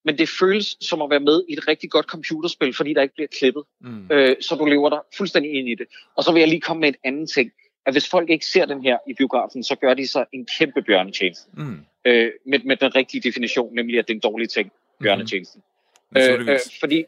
men 0.04 0.18
det 0.18 0.28
føles 0.28 0.76
som 0.80 1.02
at 1.02 1.10
være 1.10 1.20
med 1.20 1.44
i 1.48 1.52
et 1.52 1.68
rigtig 1.68 1.90
godt 1.90 2.06
computerspil, 2.06 2.74
fordi 2.74 2.94
der 2.94 3.02
ikke 3.02 3.14
bliver 3.14 3.28
klippet. 3.38 3.62
Mm. 3.80 4.06
Øh, 4.10 4.36
så 4.40 4.54
du 4.54 4.64
lever 4.64 4.88
dig 4.90 4.98
fuldstændig 5.16 5.54
ind 5.54 5.68
i 5.68 5.74
det. 5.74 5.86
Og 6.16 6.24
så 6.24 6.32
vil 6.32 6.40
jeg 6.40 6.48
lige 6.48 6.60
komme 6.60 6.80
med 6.80 6.88
et 6.88 6.96
andet 7.04 7.30
ting, 7.30 7.50
at 7.86 7.94
hvis 7.94 8.08
folk 8.08 8.30
ikke 8.30 8.46
ser 8.46 8.64
den 8.64 8.82
her 8.82 8.98
i 9.08 9.14
biografen, 9.14 9.64
så 9.64 9.76
gør 9.76 9.94
de 9.94 10.06
sig 10.06 10.26
en 10.32 10.46
kæmpe 10.58 10.82
bjørnetjeneste. 10.82 11.50
Mm. 11.56 11.80
Øh, 12.04 12.30
med, 12.46 12.58
med 12.64 12.76
den 12.76 12.96
rigtige 12.96 13.20
definition, 13.20 13.74
nemlig 13.74 13.98
at 13.98 14.08
det 14.08 14.14
er 14.14 14.16
en 14.16 14.20
dårlig 14.20 14.48
ting, 14.48 14.66
mm. 14.66 15.04
bjørnetjenesten. 15.04 15.62
Mm. 16.10 16.20
Øh, 16.20 16.48
øh, 16.48 16.58
fordi 16.80 17.04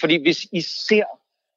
fordi 0.00 0.22
hvis 0.22 0.46
I 0.52 0.60
ser, 0.60 1.04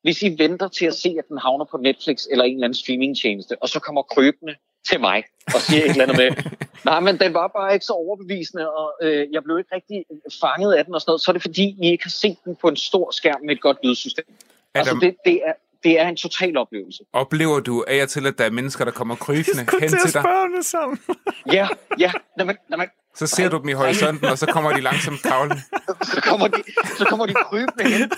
hvis 0.02 0.24
I 0.24 0.36
venter 0.38 0.68
til 0.68 0.86
at 0.86 0.94
se, 0.94 1.16
at 1.20 1.28
den 1.30 1.38
havner 1.38 1.66
på 1.66 1.78
Netflix 1.78 2.26
eller 2.32 2.46
en 2.46 2.54
eller 2.54 2.66
anden 2.66 2.78
streamingtjeneste, 2.78 3.56
og 3.62 3.70
så 3.70 3.80
kommer 3.80 4.02
krøbende 4.02 4.56
til 4.90 5.00
mig 5.00 5.24
og 5.56 5.62
siger 5.62 5.84
et 5.84 5.90
eller 5.90 6.04
andet 6.04 6.18
med, 6.18 6.30
nej, 6.90 7.00
men 7.00 7.20
den 7.20 7.34
var 7.34 7.48
bare 7.48 7.74
ikke 7.74 7.86
så 7.86 7.94
overbevisende, 7.94 8.72
og 8.74 8.94
øh, 9.02 9.28
jeg 9.32 9.44
blev 9.44 9.58
ikke 9.58 9.76
rigtig 9.76 10.06
fanget 10.42 10.74
af 10.74 10.86
den 10.86 10.94
og 10.94 11.02
sådan 11.02 11.10
noget, 11.10 11.22
så 11.22 11.32
er 11.32 11.34
det 11.34 11.42
fordi, 11.42 11.76
I 11.82 11.92
ikke 11.92 12.04
har 12.04 12.10
set 12.10 12.38
den 12.46 12.56
på 12.56 12.68
en 12.68 12.76
stor 12.76 13.12
skærm 13.12 13.42
med 13.42 13.56
et 13.56 13.62
godt 13.62 13.78
lydsystem. 13.84 14.26
Adam, 14.28 14.40
altså, 14.74 15.06
det, 15.06 15.16
det, 15.26 15.42
er, 15.46 15.54
det 15.84 16.00
er 16.00 16.08
en 16.08 16.16
total 16.16 16.58
oplevelse. 16.58 17.04
Oplever 17.14 17.60
du 17.60 17.86
af 17.88 18.04
og 18.04 18.10
til, 18.10 18.28
at 18.28 18.38
der 18.38 18.46
er 18.46 18.50
mennesker, 18.50 18.86
der 18.86 18.92
kommer 18.92 19.16
krybende 19.16 19.68
hen 19.80 19.90
til 19.90 20.14
dig? 20.14 20.24
sammen. 20.62 21.00
ja, 21.58 21.68
ja. 22.00 22.12
Når 22.38 22.46
man, 22.46 22.58
når 22.70 22.78
man, 22.78 22.88
så 23.16 23.28
ser 23.28 23.50
du 23.50 23.58
dem 23.58 23.70
i 23.70 23.74
horisonten, 23.74 24.28
og 24.28 24.38
så 24.38 24.46
kommer 24.46 24.74
de 24.74 24.82
langsomt 24.82 25.22
kravlende. 25.22 25.62
så, 26.04 26.22
kommer 26.24 26.48
de, 26.48 26.64
så 26.98 27.06
kommer 27.06 27.26
de 27.26 27.34
krybende 27.34 27.98
hen, 27.98 28.12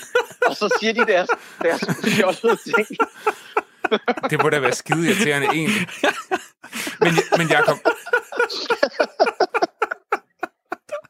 og 0.48 0.56
så 0.56 0.78
siger 0.80 0.94
de 0.94 1.12
deres, 1.12 1.30
deres 1.62 1.82
fjollede 2.04 2.60
ting. 2.64 2.88
det 4.30 4.44
må 4.44 4.50
da 4.50 4.60
være 4.60 4.72
skide 4.72 5.08
irriterende 5.08 5.48
egentlig. 5.48 5.88
Men, 7.00 7.14
men 7.38 7.48
Jacob... 7.48 7.78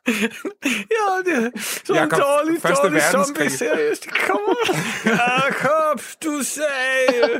ja, 0.98 1.08
det 1.26 1.46
er 1.46 1.60
så 1.86 1.94
Jacob, 1.94 2.14
en 2.14 2.20
dårlig, 2.20 2.62
første 2.62 2.84
dårlig 2.84 3.02
zombie-serie. 3.12 3.90
Det 3.90 4.14
kommer. 4.28 4.56
Jacob, 5.06 6.02
du 6.24 6.44
sagde... 6.44 7.40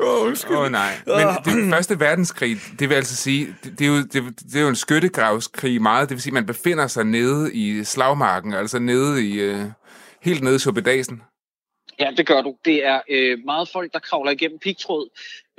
Åh, 0.00 0.22
oh, 0.22 0.58
oh, 0.58 0.70
nej. 0.70 0.92
Men 1.06 1.26
det 1.44 1.74
første 1.74 2.00
verdenskrig, 2.00 2.56
det 2.78 2.88
vil 2.88 2.94
altså 2.94 3.16
sige, 3.16 3.56
det, 3.64 3.78
det, 3.78 3.84
er 3.84 3.88
jo, 3.88 3.96
det, 3.96 4.12
det 4.38 4.56
er 4.56 4.60
jo 4.60 4.68
en 4.68 4.76
skyttegravskrig 4.76 5.82
meget. 5.82 6.08
Det 6.08 6.14
vil 6.14 6.22
sige, 6.22 6.30
at 6.30 6.34
man 6.34 6.46
befinder 6.46 6.86
sig 6.86 7.04
nede 7.04 7.54
i 7.54 7.84
slagmarken, 7.84 8.52
altså 8.52 8.78
nede 8.78 9.26
i, 9.26 9.50
uh, 9.50 9.62
helt 10.22 10.42
nede 10.42 10.56
i 10.56 10.58
Suppedasen. 10.58 11.22
Ja, 11.98 12.10
det 12.16 12.26
gør 12.26 12.42
du. 12.42 12.56
Det 12.64 12.86
er 12.86 13.00
øh, 13.10 13.38
meget 13.44 13.68
folk, 13.68 13.92
der 13.92 13.98
kravler 13.98 14.30
igennem 14.30 14.58
pigtråd. 14.58 15.08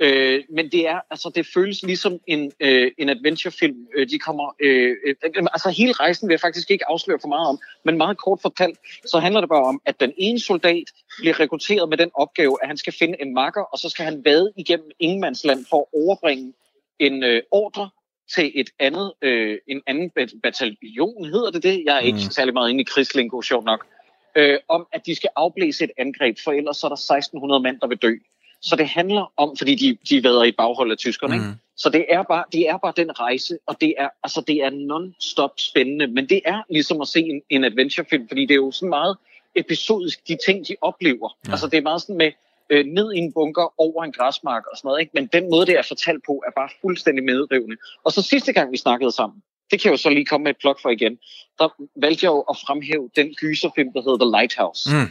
Øh, 0.00 0.42
men 0.50 0.70
det 0.72 0.88
er, 0.88 1.00
altså, 1.10 1.30
det 1.34 1.46
føles 1.54 1.82
ligesom 1.82 2.20
en, 2.26 2.52
øh, 2.60 2.90
en 2.98 3.08
adventurefilm. 3.08 3.86
Øh, 3.96 4.10
de 4.10 4.18
kommer, 4.18 4.54
øh, 4.60 4.96
øh, 5.06 5.14
altså 5.24 5.70
hele 5.70 5.92
rejsen 5.92 6.28
vil 6.28 6.32
jeg 6.32 6.40
faktisk 6.40 6.70
ikke 6.70 6.88
afsløre 6.88 7.18
for 7.20 7.28
meget 7.28 7.48
om, 7.48 7.58
men 7.84 7.96
meget 7.96 8.18
kort 8.18 8.38
fortalt, 8.42 8.78
så 9.06 9.18
handler 9.18 9.40
det 9.40 9.48
bare 9.48 9.64
om, 9.64 9.80
at 9.86 10.00
den 10.00 10.12
ene 10.18 10.40
soldat 10.40 10.84
bliver 11.18 11.40
rekrutteret 11.40 11.88
med 11.88 11.98
den 11.98 12.10
opgave, 12.14 12.58
at 12.62 12.68
han 12.68 12.76
skal 12.76 12.92
finde 12.98 13.22
en 13.22 13.34
makker, 13.34 13.62
og 13.62 13.78
så 13.78 13.88
skal 13.88 14.04
han 14.04 14.24
vade 14.24 14.52
igennem 14.56 14.90
ingenmandsland 14.98 15.66
for 15.70 15.80
at 15.80 15.86
overbringe 15.94 16.52
en 16.98 17.22
øh, 17.24 17.42
ordre 17.50 17.90
til 18.34 18.52
et 18.54 18.70
andet, 18.78 19.12
øh, 19.22 19.58
en 19.68 19.82
anden 19.86 20.10
bataljon, 20.42 21.24
hedder 21.24 21.50
det 21.50 21.62
det? 21.62 21.82
Jeg 21.86 21.96
er 21.96 22.00
ikke 22.00 22.16
mm. 22.24 22.30
særlig 22.30 22.54
meget 22.54 22.70
inde 22.70 22.80
i 22.80 22.84
krigslingo, 22.84 23.42
sjovt 23.42 23.64
nok 23.64 23.86
øh, 24.36 24.58
om, 24.68 24.86
at 24.92 25.06
de 25.06 25.14
skal 25.14 25.30
afblæse 25.36 25.84
et 25.84 25.90
angreb, 25.98 26.36
for 26.44 26.52
ellers 26.52 26.76
så 26.76 26.86
er 26.86 26.88
der 26.88 27.16
1600 27.16 27.62
mand, 27.62 27.80
der 27.80 27.86
vil 27.86 27.98
dø. 27.98 28.14
Så 28.64 28.76
det 28.76 28.88
handler 28.88 29.32
om, 29.36 29.56
fordi 29.56 29.74
de, 29.74 29.98
de 30.10 30.24
vader 30.24 30.44
i 30.44 30.52
baghold 30.52 30.90
af 30.90 30.98
tyskerne, 30.98 31.36
mm. 31.36 31.42
ikke? 31.42 31.54
Så 31.76 31.90
det 31.90 32.06
er, 32.08 32.22
bare, 32.22 32.44
det 32.52 32.68
er 32.68 32.76
bare 32.76 32.92
den 32.96 33.20
rejse, 33.20 33.58
og 33.66 33.80
det 33.80 33.94
er, 33.98 34.08
altså, 34.22 34.40
det 34.40 34.56
er 34.56 34.70
non-stop 34.70 35.54
spændende, 35.56 36.06
men 36.06 36.28
det 36.28 36.40
er 36.44 36.62
ligesom 36.70 37.00
at 37.00 37.08
se 37.08 37.20
en, 37.20 37.42
en 37.50 37.64
adventurefilm, 37.64 38.28
fordi 38.28 38.40
det 38.40 38.50
er 38.50 38.62
jo 38.66 38.70
sådan 38.70 38.88
meget 38.88 39.16
episodisk, 39.54 40.28
de 40.28 40.36
ting, 40.46 40.68
de 40.68 40.76
oplever. 40.80 41.36
Ja. 41.46 41.50
Altså 41.52 41.66
det 41.66 41.76
er 41.76 41.82
meget 41.82 42.02
sådan 42.02 42.16
med, 42.16 42.32
øh, 42.70 42.86
ned 42.86 43.12
i 43.12 43.18
en 43.18 43.32
bunker 43.32 43.74
over 43.78 44.04
en 44.04 44.12
græsmark 44.12 44.62
og 44.70 44.76
sådan 44.76 44.88
noget, 44.88 45.00
ikke? 45.00 45.12
men 45.14 45.26
den 45.26 45.50
måde, 45.50 45.66
det 45.66 45.78
er 45.78 45.82
fortalt 45.82 46.22
på, 46.26 46.42
er 46.46 46.50
bare 46.56 46.68
fuldstændig 46.80 47.24
medrivende. 47.24 47.76
Og 48.04 48.12
så 48.12 48.22
sidste 48.22 48.52
gang, 48.52 48.72
vi 48.72 48.76
snakkede 48.76 49.12
sammen, 49.12 49.42
det 49.70 49.80
kan 49.80 49.88
jeg 49.88 49.92
jo 49.92 50.02
så 50.02 50.10
lige 50.10 50.24
komme 50.24 50.44
med 50.44 50.50
et 50.50 50.56
plok 50.60 50.82
for 50.82 50.90
igen. 50.90 51.18
Der 51.58 51.68
valgte 51.96 52.24
jeg 52.24 52.30
jo 52.30 52.40
at 52.40 52.56
fremhæve 52.66 53.10
den 53.16 53.34
gyserfilm, 53.34 53.92
der 53.92 54.02
hedder 54.02 54.18
The 54.24 54.30
Lighthouse. 54.36 54.90
Mm. 54.94 55.10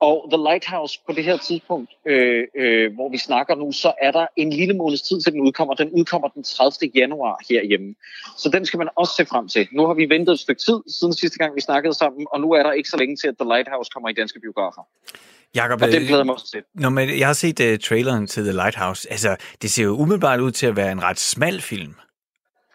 Og 0.00 0.28
The 0.32 0.42
Lighthouse 0.48 1.00
på 1.06 1.12
det 1.12 1.24
her 1.24 1.36
tidspunkt, 1.36 1.90
øh, 2.06 2.44
øh, 2.56 2.94
hvor 2.94 3.10
vi 3.10 3.18
snakker 3.18 3.54
nu, 3.54 3.72
så 3.72 3.92
er 4.02 4.10
der 4.10 4.26
en 4.36 4.50
lille 4.50 4.74
måneds 4.74 5.02
tid 5.02 5.20
til 5.20 5.32
den 5.32 5.40
udkommer. 5.40 5.74
Den 5.74 5.90
udkommer 5.90 6.28
den 6.28 6.42
30. 6.42 6.90
januar 6.94 7.36
herhjemme. 7.50 7.94
Så 8.36 8.48
den 8.48 8.66
skal 8.66 8.78
man 8.78 8.88
også 8.96 9.14
se 9.16 9.26
frem 9.26 9.48
til. 9.48 9.68
Nu 9.72 9.86
har 9.86 9.94
vi 9.94 10.08
ventet 10.08 10.32
et 10.32 10.40
stykke 10.40 10.60
tid 10.60 10.78
siden 10.98 11.14
sidste 11.14 11.38
gang, 11.38 11.54
vi 11.54 11.60
snakkede 11.60 11.94
sammen, 11.94 12.26
og 12.30 12.40
nu 12.40 12.52
er 12.52 12.62
der 12.62 12.72
ikke 12.72 12.88
så 12.88 12.96
længe 12.96 13.16
til, 13.16 13.28
at 13.28 13.34
The 13.40 13.48
Lighthouse 13.48 13.90
kommer 13.94 14.08
i 14.08 14.12
danske 14.12 14.40
biografer. 14.40 14.82
Jacob, 15.54 15.82
og 15.82 15.88
det 15.88 16.00
øh, 16.00 16.08
glæder 16.08 16.24
mig 16.24 16.34
også 16.34 16.50
til. 16.50 16.62
Når 16.74 16.88
man, 16.88 17.18
jeg 17.18 17.26
har 17.26 17.34
set 17.34 17.60
uh, 17.60 17.78
traileren 17.78 18.26
til 18.26 18.42
The 18.42 18.52
Lighthouse. 18.52 19.10
Altså, 19.10 19.36
det 19.62 19.70
ser 19.70 19.84
jo 19.84 19.96
umiddelbart 19.96 20.40
ud 20.40 20.50
til 20.50 20.66
at 20.66 20.76
være 20.76 20.92
en 20.92 21.02
ret 21.02 21.18
smal 21.18 21.60
film. 21.60 21.94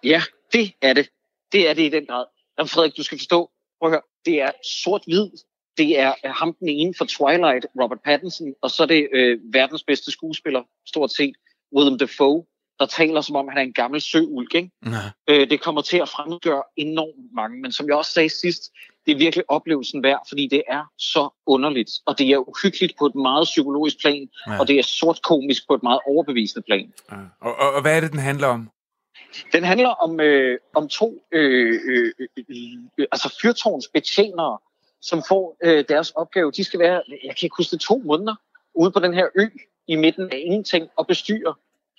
Ja, 0.04 0.22
det 0.54 0.72
er 0.82 0.94
det. 0.94 1.10
Det 1.52 1.70
er 1.70 1.74
det 1.74 1.84
i 1.84 1.90
den 1.90 2.06
grad. 2.06 2.26
Jamen 2.58 2.70
Frederik, 2.70 2.98
du 2.98 3.04
skal 3.04 3.18
forstå, 3.18 3.50
prøv 3.80 3.90
at 3.90 3.92
høre, 3.92 4.02
det 4.26 4.42
er 4.42 4.52
sort-hvid. 4.84 5.30
Det 5.80 6.00
er 6.00 6.14
ham 6.42 6.56
den 6.60 6.70
ene 6.70 6.94
for 6.98 7.06
Twilight, 7.06 7.66
Robert 7.82 8.02
Pattinson, 8.06 8.54
og 8.62 8.70
så 8.72 8.84
er 8.84 8.88
det 8.88 9.08
øh, 9.14 9.40
verdens 9.54 9.84
bedste 9.84 10.12
skuespiller, 10.12 10.62
stort 10.88 11.12
set, 11.12 11.36
Willem 11.76 11.98
Dafoe, 11.98 12.44
der 12.80 12.86
taler 12.86 13.22
som 13.22 13.36
om, 13.36 13.48
han 13.48 13.58
er 13.58 13.62
en 13.62 13.74
gammel 13.74 14.02
søulk. 14.02 14.56
Ikke? 14.56 14.72
Øh, 15.30 15.50
det 15.50 15.62
kommer 15.62 15.82
til 15.82 15.98
at 15.98 16.10
fremgøre 16.10 16.64
enormt 16.78 17.34
mange, 17.34 17.62
men 17.62 17.72
som 17.72 17.88
jeg 17.88 17.96
også 17.96 18.12
sagde 18.12 18.30
sidst, 18.30 18.72
det 19.06 19.12
er 19.12 19.18
virkelig 19.18 19.46
oplevelsen 19.48 20.04
værd, 20.04 20.22
fordi 20.30 20.48
det 20.48 20.64
er 20.68 20.84
så 20.98 21.30
underligt, 21.46 21.92
og 22.06 22.20
det 22.20 22.28
er 22.30 22.50
uhyggeligt 22.50 22.94
på 23.00 23.06
et 23.06 23.16
meget 23.16 23.46
psykologisk 23.46 24.02
plan, 24.02 24.30
ja. 24.48 24.60
og 24.60 24.68
det 24.68 24.80
er 24.80 24.84
sort 24.84 25.20
komisk 25.22 25.68
på 25.68 25.74
et 25.76 25.84
meget 25.84 26.00
overbevisende 26.08 26.66
plan. 26.66 26.94
Ja. 27.12 27.16
Og, 27.42 27.56
og, 27.60 27.74
og 27.74 27.82
hvad 27.82 27.96
er 27.96 28.02
det, 28.02 28.12
den 28.12 28.20
handler 28.20 28.48
om? 28.48 28.70
Den 29.54 29.64
handler 29.64 29.90
om, 29.90 30.20
øh, 30.20 30.58
om 30.76 30.88
to 30.88 31.24
øh, 31.32 31.80
øh, 31.90 32.12
øh, 32.98 33.08
altså 33.12 33.38
fyrtårnsbetjenere, 33.42 34.58
som 35.02 35.24
får 35.28 35.58
øh, 35.64 35.86
deres 35.89 36.12
opgave. 36.12 36.52
De 36.52 36.64
skal 36.64 36.80
være, 36.80 37.02
jeg 37.10 37.36
kan 37.36 37.45
ikke 37.45 37.56
huske 37.58 37.72
det, 37.72 37.82
to 37.82 38.02
måneder 38.06 38.36
ude 38.74 38.91
på 38.91 39.00
den 39.00 39.14
her 39.14 39.28
ø 39.36 39.45
i 39.88 39.95
midten 39.95 40.30
af 40.32 40.41
ingenting 40.45 40.89
og 40.95 41.08
bestyre 41.08 41.54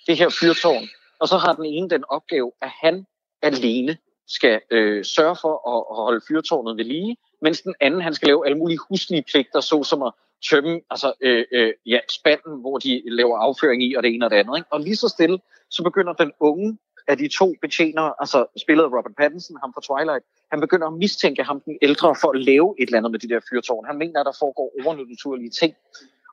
det 0.07 0.17
her 0.17 0.29
fyrtårn. 0.29 0.87
Og 1.19 1.27
så 1.27 1.37
har 1.37 1.53
den 1.53 1.65
ene 1.65 1.89
den 1.89 2.03
opgave, 2.09 2.51
at 2.61 2.69
han 2.81 3.05
alene 3.41 3.97
skal 4.27 4.61
øh, 4.71 5.05
sørge 5.05 5.35
for 5.41 5.53
at, 5.75 5.83
at 5.91 6.03
holde 6.03 6.21
fyrtårnet 6.27 6.77
ved 6.77 6.85
lige, 6.85 7.17
mens 7.41 7.61
den 7.61 7.75
anden 7.81 8.01
han 8.01 8.13
skal 8.13 8.27
lave 8.27 8.45
alle 8.45 8.57
mulige 8.57 8.79
huslige 8.89 9.23
pligter, 9.31 9.61
såsom 9.61 10.03
at 10.03 10.13
tømme 10.49 10.81
altså, 10.89 11.13
øh, 11.21 11.45
øh, 11.51 11.73
ja, 11.85 11.99
spanden, 12.09 12.61
hvor 12.61 12.77
de 12.77 13.01
laver 13.05 13.37
afføring 13.37 13.83
i, 13.83 13.93
og 13.93 14.03
det 14.03 14.13
ene 14.13 14.25
og 14.25 14.31
det 14.31 14.37
andet. 14.37 14.57
Ikke? 14.57 14.67
Og 14.71 14.79
lige 14.79 14.95
så 14.95 15.07
stille, 15.07 15.39
så 15.69 15.83
begynder 15.83 16.13
den 16.13 16.31
unge 16.39 16.77
af 17.07 17.17
de 17.17 17.27
to 17.27 17.55
betjenere, 17.61 18.13
altså 18.19 18.45
spillet 18.63 18.85
Robert 18.85 19.15
Pattinson, 19.17 19.57
ham 19.63 19.73
fra 19.73 19.81
Twilight, 19.87 20.25
han 20.51 20.59
begynder 20.59 20.87
at 20.87 20.93
mistænke 20.93 21.43
ham, 21.43 21.61
den 21.65 21.77
ældre, 21.81 22.15
for 22.21 22.29
at 22.33 22.41
lave 22.41 22.75
et 22.79 22.87
eller 22.87 22.97
andet 22.97 23.11
med 23.11 23.19
de 23.19 23.29
der 23.29 23.39
fyrtårn. 23.49 23.85
Han 23.85 23.97
mener, 23.97 24.19
at 24.19 24.25
der 24.25 24.35
foregår 24.39 24.67
overnaturlige 24.85 25.49
ting. 25.49 25.73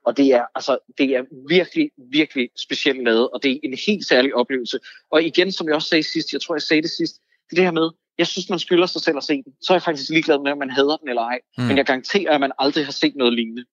Og 0.07 0.17
det 0.17 0.27
er, 0.27 0.45
altså, 0.55 0.79
det 0.99 1.17
er 1.17 1.23
virkelig, 1.49 1.91
virkelig 2.11 2.51
specielt 2.57 3.05
lavet, 3.05 3.31
og 3.31 3.43
det 3.43 3.51
er 3.53 3.59
en 3.63 3.79
helt 3.87 4.07
særlig 4.07 4.35
oplevelse. 4.35 4.79
Og 5.11 5.23
igen, 5.23 5.53
som 5.53 5.67
jeg 5.67 5.75
også 5.75 5.89
sagde 5.89 6.03
sidst, 6.03 6.33
jeg 6.33 6.41
tror, 6.41 6.55
jeg 6.55 6.63
sagde 6.63 6.83
det 6.83 6.91
sidst, 6.91 7.15
det 7.51 7.57
det 7.57 7.65
her 7.65 7.73
med, 7.73 7.91
jeg 8.19 8.27
synes, 8.27 8.51
man 8.51 8.59
skylder 8.59 8.87
sig 8.87 9.03
selv 9.03 9.17
at 9.17 9.25
se 9.25 9.35
den. 9.43 9.53
Så 9.63 9.73
er 9.73 9.77
jeg 9.77 9.83
faktisk 9.83 10.11
ligeglad 10.11 10.39
med, 10.39 10.53
om 10.53 10.59
man 10.59 10.71
hader 10.71 10.97
den 10.97 11.09
eller 11.09 11.23
ej. 11.23 11.39
Mm. 11.59 11.65
Men 11.65 11.77
jeg 11.77 11.87
garanterer, 11.87 12.35
at 12.35 12.41
man 12.41 12.53
aldrig 12.59 12.85
har 12.85 12.93
set 12.93 13.17
noget 13.17 13.33
lignende. 13.33 13.65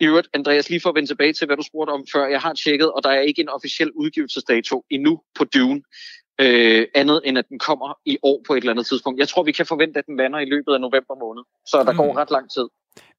I 0.00 0.04
øvrigt, 0.04 0.28
Andreas, 0.34 0.70
lige 0.70 0.80
for 0.80 0.88
at 0.88 0.94
vende 0.94 1.08
tilbage 1.08 1.32
til, 1.32 1.46
hvad 1.46 1.56
du 1.56 1.62
spurgte 1.62 1.90
om 1.90 2.06
før. 2.12 2.26
Jeg 2.26 2.40
har 2.40 2.54
tjekket, 2.54 2.92
og 2.92 3.04
der 3.04 3.10
er 3.10 3.20
ikke 3.20 3.42
en 3.42 3.48
officiel 3.48 3.90
udgivelsesdato 3.92 4.84
endnu 4.90 5.20
på 5.38 5.44
Dune 5.44 5.82
øh, 6.40 6.86
andet 6.94 7.20
end 7.24 7.38
at 7.38 7.48
den 7.48 7.58
kommer 7.58 7.98
i 8.04 8.18
år 8.22 8.42
på 8.46 8.52
et 8.54 8.58
eller 8.58 8.72
andet 8.72 8.86
tidspunkt. 8.86 9.18
Jeg 9.18 9.28
tror, 9.28 9.42
vi 9.42 9.52
kan 9.52 9.66
forvente, 9.66 9.98
at 9.98 10.06
den 10.06 10.16
lander 10.16 10.38
i 10.38 10.44
løbet 10.44 10.72
af 10.74 10.80
november 10.80 11.14
måned, 11.24 11.42
så 11.66 11.82
der 11.86 11.92
mm. 11.92 11.96
går 11.96 12.16
ret 12.16 12.30
lang 12.30 12.50
tid. 12.50 12.68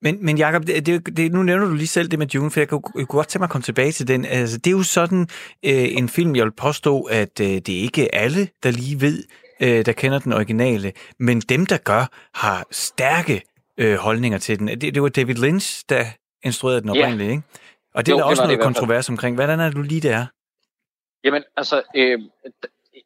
Men, 0.01 0.25
men 0.25 0.37
Jacob, 0.37 0.67
det, 0.67 0.85
det, 0.85 1.17
det, 1.17 1.31
nu 1.31 1.43
nævner 1.43 1.65
du 1.65 1.73
lige 1.73 1.87
selv 1.87 2.07
det 2.07 2.19
med 2.19 2.27
Dune, 2.27 2.51
for 2.51 2.59
jeg 2.59 2.69
kunne, 2.69 2.81
jeg 2.95 3.07
kunne 3.07 3.17
godt 3.17 3.27
tænke 3.27 3.41
mig 3.41 3.45
at 3.45 3.51
komme 3.51 3.63
tilbage 3.63 3.91
til 3.91 4.07
den. 4.07 4.25
Altså, 4.25 4.57
det 4.57 4.67
er 4.67 4.77
jo 4.77 4.83
sådan 4.83 5.21
øh, 5.65 5.97
en 5.97 6.09
film, 6.09 6.35
jeg 6.35 6.45
vil 6.45 6.51
påstå, 6.51 7.01
at 7.01 7.39
øh, 7.39 7.47
det 7.47 7.69
er 7.69 7.81
ikke 7.81 8.15
alle, 8.15 8.49
der 8.63 8.71
lige 8.71 9.01
ved, 9.01 9.23
øh, 9.61 9.85
der 9.85 9.91
kender 9.91 10.19
den 10.19 10.33
originale, 10.33 10.91
men 11.19 11.39
dem, 11.39 11.65
der 11.65 11.77
gør, 11.77 12.05
har 12.33 12.67
stærke 12.71 13.41
øh, 13.77 13.95
holdninger 13.95 14.37
til 14.37 14.59
den. 14.59 14.67
Det, 14.67 14.81
det 14.81 15.01
var 15.01 15.09
David 15.09 15.35
Lynch, 15.35 15.83
der 15.89 16.05
instruerede 16.43 16.81
den 16.81 16.89
oprindeligt, 16.89 17.27
ja. 17.27 17.31
ikke? 17.31 17.43
Og 17.95 18.05
det 18.05 18.11
jo, 18.11 18.17
er 18.17 18.21
der 18.21 18.29
også 18.29 18.43
noget 18.43 18.59
kontrovers 18.59 19.09
omkring. 19.09 19.35
Hvordan 19.35 19.59
er 19.59 19.71
du 19.71 19.81
lige 19.81 20.01
der? 20.01 20.25
Jamen, 21.23 21.43
altså, 21.57 21.81
øh, 21.95 22.19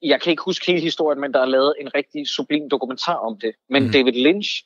jeg 0.04 0.22
kan 0.22 0.32
ikke 0.32 0.44
huske 0.44 0.66
hele 0.66 0.82
historien, 0.82 1.22
men 1.22 1.34
der 1.34 1.40
er 1.40 1.46
lavet 1.46 1.74
en 1.82 1.96
rigtig 1.96 2.28
sublim 2.28 2.70
dokumentar 2.70 3.16
om 3.16 3.40
det. 3.40 3.56
Men 3.70 3.84
mm. 3.84 3.92
David 3.92 4.14
Lynch, 4.14 4.64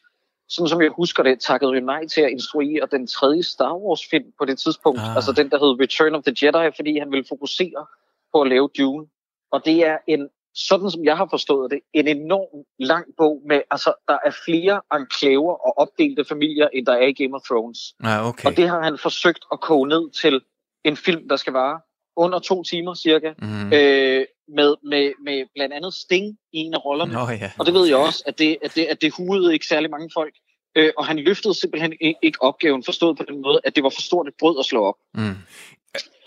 sådan 0.49 0.69
som 0.69 0.81
jeg 0.81 0.91
husker 0.91 1.23
det, 1.23 1.39
takkede 1.39 1.73
jo 1.73 1.79
nej 1.79 2.07
til 2.07 2.21
at 2.21 2.31
instruere 2.31 2.87
den 2.91 3.07
tredje 3.07 3.43
Star 3.43 3.75
Wars-film 3.75 4.31
på 4.39 4.45
det 4.45 4.59
tidspunkt. 4.59 4.99
Ah. 4.99 5.15
Altså 5.15 5.31
den, 5.31 5.49
der 5.49 5.57
hed 5.57 5.81
Return 5.81 6.15
of 6.15 6.23
the 6.23 6.35
Jedi, 6.41 6.71
fordi 6.75 6.99
han 6.99 7.11
ville 7.11 7.25
fokusere 7.29 7.85
på 8.33 8.41
at 8.41 8.47
lave 8.47 8.69
Dune. 8.77 9.05
Og 9.51 9.65
det 9.65 9.85
er 9.85 9.97
en, 10.07 10.29
sådan 10.55 10.91
som 10.91 11.05
jeg 11.05 11.17
har 11.17 11.27
forstået 11.29 11.71
det, 11.71 11.79
en 11.93 12.07
enorm 12.07 12.65
lang 12.79 13.05
bog 13.17 13.41
med, 13.45 13.61
altså 13.71 13.93
der 14.07 14.17
er 14.25 14.31
flere 14.45 14.81
enklaver 14.93 15.53
og 15.67 15.77
opdelte 15.77 16.25
familier, 16.25 16.67
end 16.73 16.85
der 16.85 16.93
er 16.93 17.07
i 17.07 17.13
Game 17.13 17.35
of 17.35 17.41
Thrones. 17.41 17.79
Ah, 18.03 18.27
okay. 18.27 18.47
Og 18.47 18.57
det 18.57 18.69
har 18.69 18.83
han 18.83 18.97
forsøgt 18.97 19.43
at 19.51 19.59
koge 19.59 19.87
ned 19.87 20.09
til 20.11 20.41
en 20.83 20.97
film, 20.97 21.29
der 21.29 21.35
skal 21.35 21.53
vare 21.53 21.79
under 22.15 22.39
to 22.39 22.63
timer 22.63 22.93
cirka, 22.93 23.33
mm. 23.41 23.73
øh, 23.73 24.25
med, 24.55 24.75
med, 24.83 25.11
med 25.23 25.45
blandt 25.55 25.73
andet 25.73 25.93
Sting 25.93 26.37
i 26.53 26.57
en 26.57 26.73
af 26.73 26.85
rollerne. 26.85 27.13
Nå, 27.13 27.29
ja. 27.29 27.51
Og 27.59 27.65
det 27.65 27.73
ved 27.73 27.87
jeg 27.87 27.97
også, 27.97 28.23
at 28.25 28.39
det, 28.39 28.57
at 28.63 28.75
det, 28.75 28.85
at 28.85 29.01
det 29.01 29.13
hudede 29.17 29.53
ikke 29.53 29.65
særlig 29.65 29.89
mange 29.89 30.09
folk. 30.13 30.33
Øh, 30.75 30.91
og 30.97 31.05
han 31.05 31.19
løftede 31.19 31.59
simpelthen 31.59 31.93
ikke 32.21 32.41
opgaven, 32.41 32.83
forstået 32.83 33.17
på 33.17 33.23
den 33.27 33.41
måde, 33.41 33.59
at 33.63 33.75
det 33.75 33.83
var 33.83 33.89
for 33.89 34.01
stort 34.01 34.27
et 34.27 34.33
brød 34.39 34.59
at 34.59 34.65
slå 34.65 34.83
op. 34.83 34.95
Mm. 35.13 35.35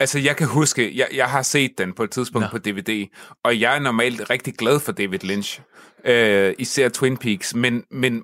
Altså, 0.01 0.19
jeg 0.19 0.37
kan 0.37 0.47
huske, 0.47 0.99
jeg, 0.99 1.09
jeg 1.15 1.31
har 1.31 1.43
set 1.43 1.79
den 1.79 1.93
på 1.93 2.03
et 2.03 2.11
tidspunkt 2.11 2.45
Nå. 2.45 2.51
på 2.51 2.59
DVD, 2.59 3.07
og 3.45 3.61
jeg 3.61 3.75
er 3.75 3.79
normalt 3.79 4.31
rigtig 4.31 4.55
glad 4.55 4.81
for 4.81 4.93
David 4.93 5.19
Lynch, 5.19 5.61
øh, 6.05 6.55
især 6.59 6.89
Twin 6.89 7.17
Peaks, 7.17 7.55
men, 7.55 7.85
men 7.91 8.23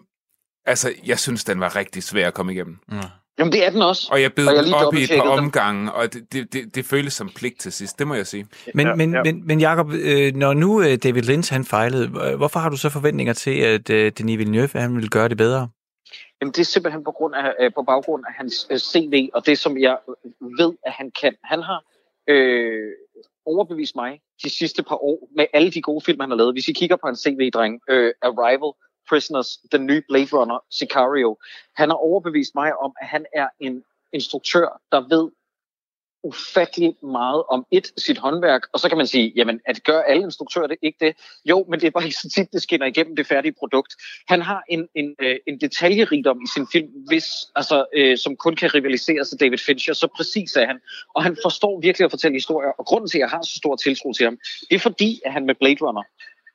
altså, 0.65 0.95
jeg 1.07 1.19
synes, 1.19 1.45
den 1.45 1.61
var 1.61 1.77
rigtig 1.77 2.03
svær 2.03 2.27
at 2.27 2.35
komme 2.35 2.53
igennem. 2.53 2.77
Mm. 2.89 2.99
Jamen, 3.39 3.53
det 3.53 3.67
er 3.67 3.71
den 3.71 3.83
også. 3.83 4.09
Og 4.13 4.23
jeg 4.23 4.33
bed 4.33 4.65
den 4.65 4.75
op 4.75 4.95
i 4.95 5.03
et 5.03 5.11
par 5.17 5.29
omgange, 5.29 5.93
og 5.93 6.13
det, 6.13 6.33
det, 6.33 6.53
det, 6.53 6.75
det 6.75 6.85
føles 6.85 7.13
som 7.13 7.31
pligt 7.37 7.61
til 7.61 7.73
sidst, 7.73 7.99
det 7.99 8.07
må 8.07 8.15
jeg 8.15 8.27
sige. 8.27 8.47
Men, 8.75 8.87
ja, 8.87 8.95
men, 8.95 9.15
ja. 9.15 9.23
men, 9.23 9.47
men 9.47 9.61
Jacob, 9.61 9.93
øh, 9.93 10.35
når 10.35 10.55
nu 10.55 10.83
øh, 10.83 10.97
David 10.97 11.23
Lynch 11.23 11.53
han 11.53 11.65
fejlede, 11.65 12.37
hvorfor 12.37 12.61
har 12.61 12.69
du 12.69 12.77
så 12.77 12.91
forventninger 12.91 13.33
til, 13.33 13.61
at 13.61 13.91
øh, 13.91 14.13
Denis 14.19 14.39
Villeneuve 14.39 14.69
han 14.75 14.97
vil 14.97 15.11
gøre 15.11 15.29
det 15.29 15.37
bedre? 15.37 15.69
Jamen, 16.41 16.53
det 16.53 16.59
er 16.61 16.65
simpelthen 16.65 17.05
på, 17.05 17.13
grund 17.13 17.35
af, 17.35 17.55
øh, 17.61 17.73
på 17.75 17.83
baggrund 17.83 18.25
af 18.29 18.33
hans 18.35 18.67
øh, 18.71 18.79
CV, 18.79 19.29
og 19.35 19.47
det, 19.47 19.59
som 19.59 19.79
jeg 19.79 19.99
ved, 20.41 20.73
at 20.87 20.93
han 20.93 21.11
kan. 21.21 21.35
Han 21.45 21.63
har 21.63 21.83
øh, 22.29 22.93
overbevist 23.47 23.97
mig 23.97 24.21
de 24.45 24.51
sidste 24.51 24.83
par 24.83 25.05
år 25.05 25.29
med 25.37 25.47
alle 25.53 25.71
de 25.71 25.83
gode 25.83 26.05
film, 26.05 26.21
han 26.21 26.31
har 26.31 26.37
lavet. 26.37 26.55
Hvis 26.55 26.69
I 26.69 26.73
kigger 26.73 26.97
på 26.97 27.07
hans 27.07 27.21
CV-dreng, 27.21 27.81
øh, 27.89 28.13
Arrival, 28.23 28.73
Prisoners, 29.09 29.59
den 29.73 29.87
nye 29.87 30.03
Blade 30.09 30.29
Runner, 30.33 30.59
Sicario. 30.71 31.39
Han 31.77 31.89
har 31.89 31.97
overbevist 31.97 32.55
mig 32.55 32.77
om, 32.77 32.93
at 33.01 33.07
han 33.09 33.27
er 33.35 33.49
en 33.61 33.85
instruktør, 34.13 34.81
der 34.93 35.01
ved 35.01 35.31
ufattelig 36.27 36.97
meget 37.03 37.43
om 37.49 37.67
et, 37.71 37.93
sit 37.97 38.19
håndværk, 38.19 38.63
og 38.73 38.81
så 38.81 38.89
kan 38.89 38.99
man 38.99 39.07
sige, 39.07 39.33
jamen, 39.37 39.61
at 39.67 39.85
gør 39.85 40.01
alle 40.01 40.23
instruktører 40.23 40.67
det 40.67 40.77
ikke 40.83 40.99
det? 41.07 41.17
Jo, 41.45 41.67
men 41.69 41.81
det 41.81 41.87
er 41.87 41.91
bare 41.91 42.05
ikke 42.05 42.17
så 42.17 42.31
tit, 42.35 42.53
det 42.53 42.63
skinner 42.63 42.87
igennem 42.87 43.17
det 43.17 43.27
færdige 43.27 43.55
produkt. 43.59 43.93
Han 44.29 44.43
har 44.43 44.63
en, 44.69 44.89
en, 44.95 45.15
øh, 45.23 45.37
en 45.47 45.61
detaljerigdom 45.61 46.39
i 46.43 46.49
sin 46.55 46.67
film, 46.73 46.89
hvis, 47.09 47.27
altså, 47.57 47.87
øh, 47.95 48.19
som 48.19 48.37
kun 48.37 48.57
kan 48.57 48.75
rivalisere 48.75 49.25
sig 49.25 49.41
David 49.41 49.59
Fincher, 49.59 49.95
så 49.95 50.09
præcis 50.17 50.57
er 50.57 50.67
han. 50.67 50.79
Og 51.15 51.23
han 51.23 51.37
forstår 51.45 51.81
virkelig 51.81 52.05
at 52.05 52.11
fortælle 52.11 52.35
historier, 52.35 52.71
og 52.79 52.87
grunden 52.87 53.09
til, 53.09 53.19
at 53.19 53.21
jeg 53.21 53.29
har 53.29 53.43
så 53.43 53.57
stor 53.57 53.77
tiltro 53.77 54.13
til 54.13 54.25
ham, 54.25 54.39
det 54.71 54.75
er 54.75 54.79
fordi, 54.79 55.21
at 55.25 55.33
han 55.33 55.47
med 55.47 55.55
Blade 55.55 55.81
Runner 55.81 56.03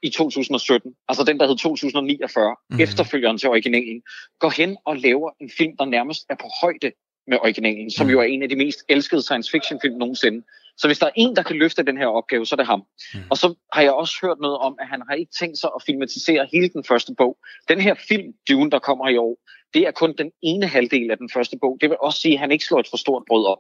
i 0.03 0.09
2017, 0.09 0.93
altså 1.09 1.23
den, 1.23 1.39
der 1.39 1.47
hed 1.47 1.57
2049, 1.57 2.55
mm. 2.69 2.79
efterfølgeren 2.79 3.37
til 3.37 3.49
originalen, 3.49 4.01
går 4.39 4.49
hen 4.49 4.77
og 4.85 4.97
laver 4.97 5.31
en 5.41 5.49
film, 5.57 5.77
der 5.77 5.85
nærmest 5.85 6.25
er 6.29 6.35
på 6.35 6.47
højde 6.61 6.91
med 7.27 7.37
originalen, 7.41 7.91
som 7.91 8.05
mm. 8.05 8.11
jo 8.11 8.19
er 8.19 8.23
en 8.23 8.43
af 8.43 8.49
de 8.49 8.55
mest 8.55 8.79
elskede 8.89 9.21
science 9.21 9.51
fiction 9.51 9.79
film 9.81 9.97
nogensinde. 9.97 10.43
Så 10.81 10.87
hvis 10.87 10.99
der 10.99 11.05
er 11.05 11.11
en, 11.15 11.35
der 11.35 11.43
kan 11.43 11.55
løfte 11.55 11.83
den 11.83 11.97
her 11.97 12.07
opgave, 12.07 12.45
så 12.45 12.55
er 12.55 12.57
det 12.57 12.65
ham. 12.65 12.83
Mm. 13.13 13.19
Og 13.29 13.37
så 13.37 13.55
har 13.73 13.81
jeg 13.81 13.91
også 13.91 14.15
hørt 14.21 14.37
noget 14.41 14.57
om, 14.57 14.75
at 14.79 14.87
han 14.87 15.01
har 15.09 15.15
ikke 15.15 15.31
tænkt 15.39 15.57
sig 15.57 15.69
at 15.75 15.83
filmatisere 15.85 16.47
hele 16.53 16.69
den 16.69 16.83
første 16.83 17.15
bog. 17.17 17.37
Den 17.69 17.81
her 17.81 17.95
film, 18.07 18.33
Dune, 18.49 18.71
der 18.71 18.79
kommer 18.79 19.09
i 19.09 19.17
år, 19.17 19.37
det 19.73 19.87
er 19.87 19.91
kun 19.91 20.15
den 20.17 20.31
ene 20.41 20.67
halvdel 20.67 21.11
af 21.11 21.17
den 21.17 21.29
første 21.33 21.57
bog. 21.61 21.77
Det 21.81 21.89
vil 21.89 21.97
også 22.01 22.19
sige, 22.21 22.33
at 22.33 22.39
han 22.39 22.51
ikke 22.51 22.65
slår 22.65 22.79
et 22.79 22.87
for 22.89 22.97
stort 22.97 23.23
brød 23.27 23.45
op. 23.45 23.57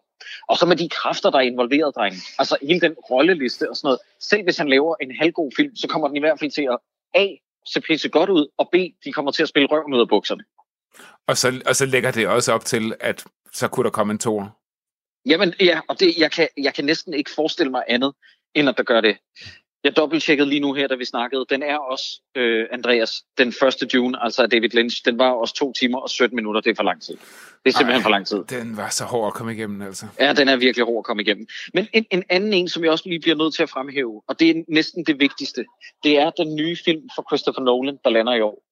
Og 0.49 0.57
så 0.57 0.65
med 0.65 0.75
de 0.75 0.89
kræfter, 0.89 1.29
der 1.29 1.37
er 1.37 1.41
involveret, 1.41 1.95
drenge. 1.95 2.17
Altså 2.39 2.57
hele 2.61 2.79
den 2.79 2.93
rolleliste 2.93 3.69
og 3.69 3.75
sådan 3.75 3.87
noget. 3.87 3.99
Selv 4.19 4.43
hvis 4.43 4.57
han 4.57 4.69
laver 4.69 4.95
en 5.01 5.15
halvgod 5.19 5.51
film, 5.57 5.75
så 5.75 5.87
kommer 5.87 6.07
den 6.07 6.17
i 6.17 6.19
hvert 6.19 6.39
fald 6.39 6.51
til 6.51 6.67
at 6.71 6.77
A. 7.15 7.27
se 7.65 7.81
pisse 7.81 8.09
godt 8.09 8.29
ud, 8.29 8.47
og 8.57 8.69
B. 8.71 8.75
de 9.05 9.13
kommer 9.13 9.31
til 9.31 9.43
at 9.43 9.49
spille 9.49 9.67
røven 9.71 9.93
ud 9.93 9.99
af 9.99 10.09
bukserne. 10.09 10.43
Og 11.27 11.37
så, 11.37 11.61
og 11.65 11.75
så 11.75 11.85
lægger 11.85 12.11
det 12.11 12.27
også 12.27 12.53
op 12.53 12.65
til, 12.65 12.93
at 12.99 13.23
så 13.53 13.67
kunne 13.67 13.83
der 13.83 13.89
komme 13.89 14.11
en 14.11 14.19
tor. 14.19 14.60
Jamen 15.25 15.53
ja, 15.59 15.79
og 15.87 15.99
det, 15.99 16.17
jeg, 16.17 16.31
kan, 16.31 16.47
jeg 16.57 16.73
kan 16.73 16.85
næsten 16.85 17.13
ikke 17.13 17.31
forestille 17.35 17.71
mig 17.71 17.83
andet, 17.87 18.13
end 18.55 18.69
at 18.69 18.77
der 18.77 18.83
gør 18.83 19.01
det. 19.01 19.17
Jeg 19.83 19.95
dobbelttjekkede 19.95 20.49
lige 20.49 20.59
nu 20.59 20.73
her, 20.73 20.87
da 20.87 20.95
vi 20.95 21.05
snakkede. 21.05 21.45
Den 21.49 21.63
er 21.63 21.77
også, 21.77 22.21
øh, 22.35 22.67
Andreas, 22.71 23.23
den 23.37 23.53
første 23.53 23.87
Dune, 23.87 24.23
altså 24.23 24.47
David 24.47 24.69
Lynch. 24.69 25.05
Den 25.05 25.19
var 25.19 25.31
også 25.31 25.53
to 25.53 25.73
timer 25.73 25.99
og 25.99 26.09
17 26.09 26.35
minutter. 26.35 26.61
Det 26.61 26.69
er 26.69 26.75
for 26.75 26.83
lang 26.83 27.01
tid. 27.01 27.13
Det 27.65 27.73
er 27.73 27.77
simpelthen 27.77 28.01
Ej, 28.01 28.03
for 28.03 28.09
lang 28.09 28.27
tid. 28.27 28.43
Den 28.49 28.77
var 28.77 28.89
så 28.89 29.05
hård 29.05 29.27
at 29.27 29.33
komme 29.33 29.53
igennem, 29.53 29.81
altså. 29.81 30.05
Ja, 30.19 30.33
den 30.33 30.47
er 30.47 30.55
virkelig 30.55 30.85
hård 30.85 30.97
at 30.97 31.03
komme 31.03 31.23
igennem. 31.23 31.47
Men 31.73 31.87
en, 31.93 32.05
en 32.11 32.23
anden 32.29 32.53
en, 32.53 32.69
som 32.69 32.83
jeg 32.83 32.91
også 32.91 33.09
lige 33.09 33.19
bliver 33.19 33.35
nødt 33.35 33.55
til 33.55 33.63
at 33.63 33.69
fremhæve, 33.69 34.21
og 34.27 34.39
det 34.39 34.49
er 34.49 34.63
næsten 34.67 35.05
det 35.05 35.19
vigtigste, 35.19 35.65
det 36.03 36.19
er 36.19 36.29
den 36.29 36.55
nye 36.55 36.77
film 36.85 37.09
fra 37.15 37.23
Christopher 37.29 37.63
Nolan, 37.63 37.97
der 38.03 38.09
lander 38.09 38.33
i 38.33 38.41
år. 38.41 38.63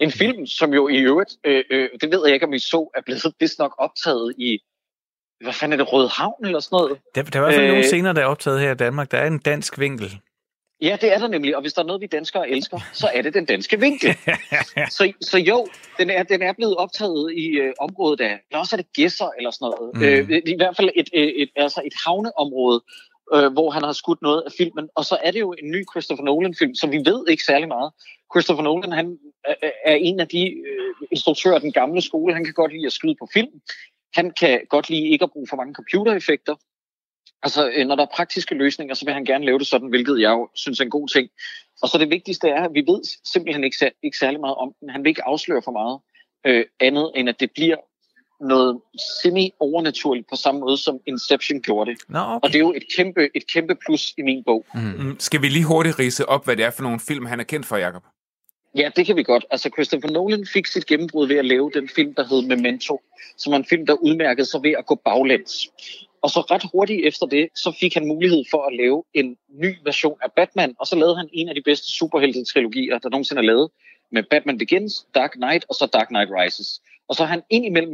En 0.00 0.12
film, 0.12 0.46
som 0.46 0.74
jo 0.74 0.88
i 0.88 0.96
øvrigt, 0.96 1.36
øh, 1.44 1.64
øh, 1.70 1.88
det 2.00 2.10
ved 2.10 2.22
jeg 2.24 2.34
ikke, 2.34 2.46
om 2.46 2.52
I 2.52 2.58
så, 2.58 2.90
er 2.96 3.02
blevet 3.02 3.34
vist 3.40 3.58
nok 3.58 3.74
optaget 3.78 4.34
i 4.38 4.58
hvad 5.40 5.52
fanden 5.52 5.80
er 5.80 5.84
det, 5.84 5.92
Røde 5.92 6.08
Havn 6.08 6.44
eller 6.46 6.60
sådan 6.60 6.76
noget? 6.76 6.98
Der, 7.14 7.22
der 7.22 7.40
er 7.40 7.42
i 7.42 7.44
hvert 7.44 7.54
fald 7.54 7.66
øh, 7.66 7.70
nogle 7.70 7.84
scener, 7.84 8.12
der 8.12 8.20
er 8.20 8.26
optaget 8.26 8.60
her 8.60 8.70
i 8.70 8.74
Danmark. 8.74 9.10
Der 9.10 9.18
er 9.18 9.26
en 9.26 9.38
dansk 9.38 9.78
vinkel. 9.78 10.20
Ja, 10.82 10.96
det 11.00 11.12
er 11.12 11.18
der 11.18 11.28
nemlig, 11.28 11.56
og 11.56 11.62
hvis 11.62 11.72
der 11.72 11.82
er 11.82 11.86
noget, 11.86 12.00
vi 12.00 12.06
danskere 12.06 12.50
elsker, 12.50 12.78
så 12.92 13.10
er 13.14 13.22
det 13.22 13.34
den 13.34 13.44
danske 13.44 13.80
vinkel. 13.80 14.16
så, 14.96 15.12
så 15.20 15.38
jo, 15.38 15.66
den 15.98 16.10
er, 16.10 16.22
den 16.22 16.42
er 16.42 16.52
blevet 16.52 16.76
optaget 16.76 17.32
i 17.32 17.46
øh, 17.46 17.72
området 17.80 18.20
af, 18.20 18.40
eller 18.50 18.58
også 18.58 18.76
er 18.76 18.80
det 18.82 18.92
gæsser 18.92 19.30
eller 19.38 19.50
sådan 19.50 19.72
noget. 19.72 19.90
Mm. 19.94 20.32
Øh, 20.32 20.42
I 20.46 20.56
hvert 20.56 20.76
fald 20.76 20.88
et, 20.96 21.08
et, 21.12 21.42
et, 21.42 21.50
altså 21.56 21.82
et 21.84 21.92
havneområde, 22.06 22.80
øh, 23.34 23.52
hvor 23.52 23.70
han 23.70 23.82
har 23.82 23.92
skudt 23.92 24.22
noget 24.22 24.42
af 24.46 24.52
filmen. 24.58 24.88
Og 24.94 25.04
så 25.04 25.16
er 25.24 25.30
det 25.30 25.40
jo 25.40 25.52
en 25.52 25.70
ny 25.70 25.84
Christopher 25.92 26.24
Nolan-film, 26.24 26.74
som 26.74 26.90
vi 26.90 26.96
ved 26.96 27.28
ikke 27.28 27.44
særlig 27.44 27.68
meget. 27.68 27.92
Christopher 28.32 28.62
Nolan, 28.62 28.92
han 28.92 29.18
er 29.84 29.94
en 29.94 30.20
af 30.20 30.28
de 30.28 30.42
øh, 30.50 30.94
instruktører 31.12 31.54
af 31.54 31.60
den 31.60 31.72
gamle 31.72 32.02
skole. 32.02 32.34
Han 32.34 32.44
kan 32.44 32.54
godt 32.54 32.72
lide 32.72 32.86
at 32.86 32.92
skyde 32.92 33.16
på 33.20 33.28
film. 33.32 33.52
Han 34.14 34.32
kan 34.40 34.60
godt 34.68 34.90
lide 34.90 35.08
ikke 35.08 35.22
at 35.22 35.30
bruge 35.30 35.46
for 35.50 35.56
mange 35.56 35.74
computereffekter. 35.74 36.54
Altså, 37.42 37.70
øh, 37.74 37.86
når 37.86 37.96
der 37.96 38.02
er 38.02 38.14
praktiske 38.14 38.54
løsninger, 38.54 38.94
så 38.94 39.04
vil 39.04 39.14
han 39.14 39.24
gerne 39.24 39.44
lave 39.44 39.58
det 39.58 39.66
sådan, 39.66 39.88
hvilket 39.88 40.20
jeg 40.20 40.30
jo 40.30 40.48
synes 40.54 40.80
er 40.80 40.84
en 40.84 40.90
god 40.90 41.08
ting. 41.08 41.28
Og 41.82 41.88
så 41.88 41.98
det 41.98 42.10
vigtigste 42.10 42.48
er, 42.48 42.62
at 42.62 42.74
vi 42.74 42.80
ved 42.80 43.00
simpelthen 43.32 43.64
ikke, 43.64 43.92
ikke 44.02 44.18
særlig 44.18 44.40
meget 44.40 44.54
om 44.54 44.74
den. 44.80 44.90
Han 44.90 45.04
vil 45.04 45.08
ikke 45.08 45.26
afsløre 45.26 45.62
for 45.64 45.72
meget 45.72 45.98
øh, 46.46 46.64
andet, 46.80 47.12
end 47.14 47.28
at 47.28 47.40
det 47.40 47.50
bliver 47.54 47.76
noget 48.40 48.80
semi-overnaturligt 49.22 50.28
på 50.30 50.36
samme 50.36 50.60
måde, 50.60 50.78
som 50.78 50.98
Inception 51.06 51.62
gjorde 51.62 51.90
det. 51.90 52.00
Nå, 52.08 52.18
okay. 52.18 52.38
Og 52.42 52.48
det 52.48 52.54
er 52.54 52.58
jo 52.60 52.72
et 52.72 52.84
kæmpe, 52.96 53.28
et 53.34 53.46
kæmpe 53.52 53.74
plus 53.86 54.14
i 54.18 54.22
min 54.22 54.44
bog. 54.44 54.66
Mm. 54.74 55.16
Skal 55.18 55.42
vi 55.42 55.48
lige 55.48 55.64
hurtigt 55.64 55.98
rise 55.98 56.28
op, 56.28 56.44
hvad 56.44 56.56
det 56.56 56.64
er 56.64 56.70
for 56.70 56.82
nogle 56.82 57.00
film, 57.00 57.26
han 57.26 57.40
er 57.40 57.44
kendt 57.44 57.66
for, 57.66 57.76
Jacob? 57.76 58.02
Ja, 58.76 58.90
det 58.96 59.06
kan 59.06 59.16
vi 59.16 59.22
godt. 59.22 59.44
Altså, 59.50 59.70
Christopher 59.74 60.10
Nolan 60.10 60.46
fik 60.46 60.66
sit 60.66 60.86
gennembrud 60.86 61.28
ved 61.28 61.36
at 61.36 61.44
lave 61.44 61.70
den 61.74 61.88
film, 61.88 62.14
der 62.14 62.24
hed 62.24 62.42
Memento, 62.42 63.00
som 63.36 63.50
var 63.50 63.56
en 63.56 63.64
film, 63.64 63.86
der 63.86 63.92
udmærkede 63.92 64.46
sig 64.46 64.62
ved 64.62 64.74
at 64.78 64.86
gå 64.86 64.94
baglæns. 64.94 65.68
Og 66.22 66.30
så 66.30 66.40
ret 66.40 66.62
hurtigt 66.72 67.06
efter 67.06 67.26
det, 67.26 67.48
så 67.54 67.76
fik 67.80 67.94
han 67.94 68.08
mulighed 68.08 68.44
for 68.50 68.66
at 68.66 68.76
lave 68.76 69.04
en 69.14 69.36
ny 69.48 69.74
version 69.84 70.18
af 70.22 70.32
Batman, 70.36 70.74
og 70.78 70.86
så 70.86 70.96
lavede 70.96 71.16
han 71.16 71.28
en 71.32 71.48
af 71.48 71.54
de 71.54 71.62
bedste 71.62 71.86
superhelte-trilogier, 71.92 72.98
der 72.98 73.08
nogensinde 73.08 73.40
er 73.40 73.46
lavet, 73.46 73.70
med 74.12 74.22
Batman 74.30 74.58
Begins, 74.58 75.06
Dark 75.14 75.30
Knight 75.30 75.64
og 75.68 75.74
så 75.74 75.86
Dark 75.86 76.08
Knight 76.08 76.30
Rises. 76.30 76.80
Og 77.08 77.14
så 77.14 77.24
har 77.24 77.30
han 77.30 77.42
indimellem 77.50 77.92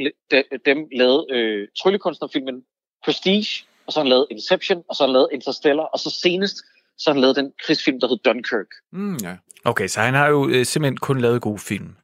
dem 0.67 0.89
lavet 0.93 1.27
øh, 1.31 1.69
tryllekunstnerfilmen 1.83 2.63
Prestige, 3.05 3.65
og 3.87 3.93
så 3.93 4.01
har 4.01 4.05
han 4.05 4.09
lavet 4.09 4.27
Inception, 4.31 4.83
og 4.89 4.97
så 4.97 5.03
har 5.03 5.09
han 5.09 5.13
lavet 5.13 5.29
Interstellar, 5.33 5.83
og 5.83 5.99
så 5.99 6.11
senest 6.23 6.57
så 6.99 7.11
har 7.11 7.15
han 7.15 7.21
lavet 7.21 7.37
den 7.37 7.53
krigsfilm, 7.65 8.01
der 8.01 8.09
hed 8.09 8.17
Dunkirk. 8.25 8.71
Mm, 8.93 9.17
ja. 9.23 9.37
Okay, 9.67 9.89
så 9.89 10.01
han 10.01 10.15
har 10.15 10.29
jo 10.29 10.49
øh, 10.49 10.67
simpelthen 10.67 10.97
kun 10.97 11.21
lavet 11.21 11.43
gode 11.43 11.59
film. 11.59 11.97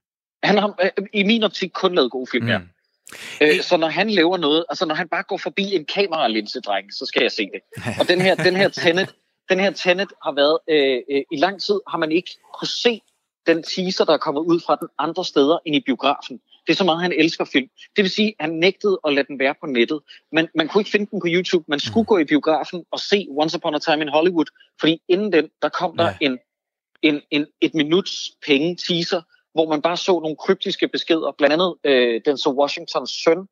Han 0.42 0.58
har 0.58 0.74
øh, 0.82 1.06
i 1.12 1.22
min 1.22 1.42
optik 1.42 1.70
kun 1.74 1.94
lavet 1.94 2.10
gode 2.10 2.26
film, 2.30 2.44
mm. 2.44 2.50
ja. 2.50 2.60
Øh, 3.40 3.60
så 3.60 3.76
når 3.76 3.88
han 3.88 4.10
laver 4.10 4.36
noget, 4.36 4.64
altså 4.68 4.86
når 4.86 4.94
han 4.94 5.08
bare 5.08 5.22
går 5.22 5.36
forbi 5.36 5.74
en 5.74 5.84
kameralinse, 5.84 6.60
dreng, 6.60 6.92
så 6.92 7.06
skal 7.06 7.22
jeg 7.22 7.32
se 7.32 7.42
det. 7.54 7.84
Og 8.00 8.08
den 8.08 8.20
her, 8.20 8.34
den 8.34 8.56
her 8.56 8.68
Tenet, 8.68 9.14
den 9.50 9.60
her 9.60 9.70
Tenet 9.70 10.08
har 10.24 10.32
været, 10.32 10.58
øh, 10.70 11.16
øh, 11.16 11.22
i 11.32 11.36
lang 11.36 11.62
tid 11.62 11.80
har 11.88 11.98
man 11.98 12.12
ikke 12.12 12.30
kunne 12.58 12.68
se 12.68 13.00
den 13.46 13.62
teaser, 13.62 14.04
der 14.04 14.12
er 14.12 14.18
kommet 14.18 14.40
ud 14.40 14.60
fra 14.66 14.76
den 14.76 14.88
andre 14.98 15.24
steder 15.24 15.58
end 15.66 15.76
i 15.76 15.80
biografen. 15.86 16.40
Det 16.66 16.72
er 16.72 16.76
så 16.76 16.84
meget, 16.84 17.02
han 17.02 17.12
elsker 17.12 17.44
film. 17.44 17.68
Det 17.96 18.02
vil 18.02 18.10
sige, 18.10 18.28
at 18.38 18.46
han 18.46 18.54
nægtede 18.54 18.98
at 19.06 19.12
lade 19.14 19.26
den 19.26 19.38
være 19.38 19.54
på 19.60 19.66
nettet. 19.66 20.00
Men 20.32 20.48
man 20.54 20.68
kunne 20.68 20.80
ikke 20.80 20.90
finde 20.90 21.06
den 21.10 21.20
på 21.20 21.26
YouTube. 21.28 21.64
Man 21.68 21.80
skulle 21.80 22.02
mm. 22.02 22.06
gå 22.06 22.18
i 22.18 22.24
biografen 22.24 22.84
og 22.90 23.00
se 23.00 23.26
Once 23.30 23.56
Upon 23.56 23.74
a 23.74 23.78
Time 23.78 24.02
in 24.02 24.08
Hollywood, 24.08 24.46
fordi 24.80 25.02
inden 25.08 25.32
den, 25.32 25.48
der 25.62 25.68
kom 25.68 25.96
der 25.96 26.12
en, 26.20 26.38
en, 27.02 27.20
en, 27.30 27.46
et 27.60 27.74
minuts 27.74 28.30
penge 28.46 28.76
teaser, 28.76 29.22
hvor 29.54 29.68
man 29.68 29.82
bare 29.82 29.96
så 29.96 30.20
nogle 30.20 30.36
kryptiske 30.36 30.88
beskeder. 30.88 31.32
Blandt 31.38 31.52
andet 31.52 31.74
øh, 31.84 32.20
den 32.24 32.38
så 32.38 32.50
Washingtons 32.50 33.10
søn, 33.24 33.48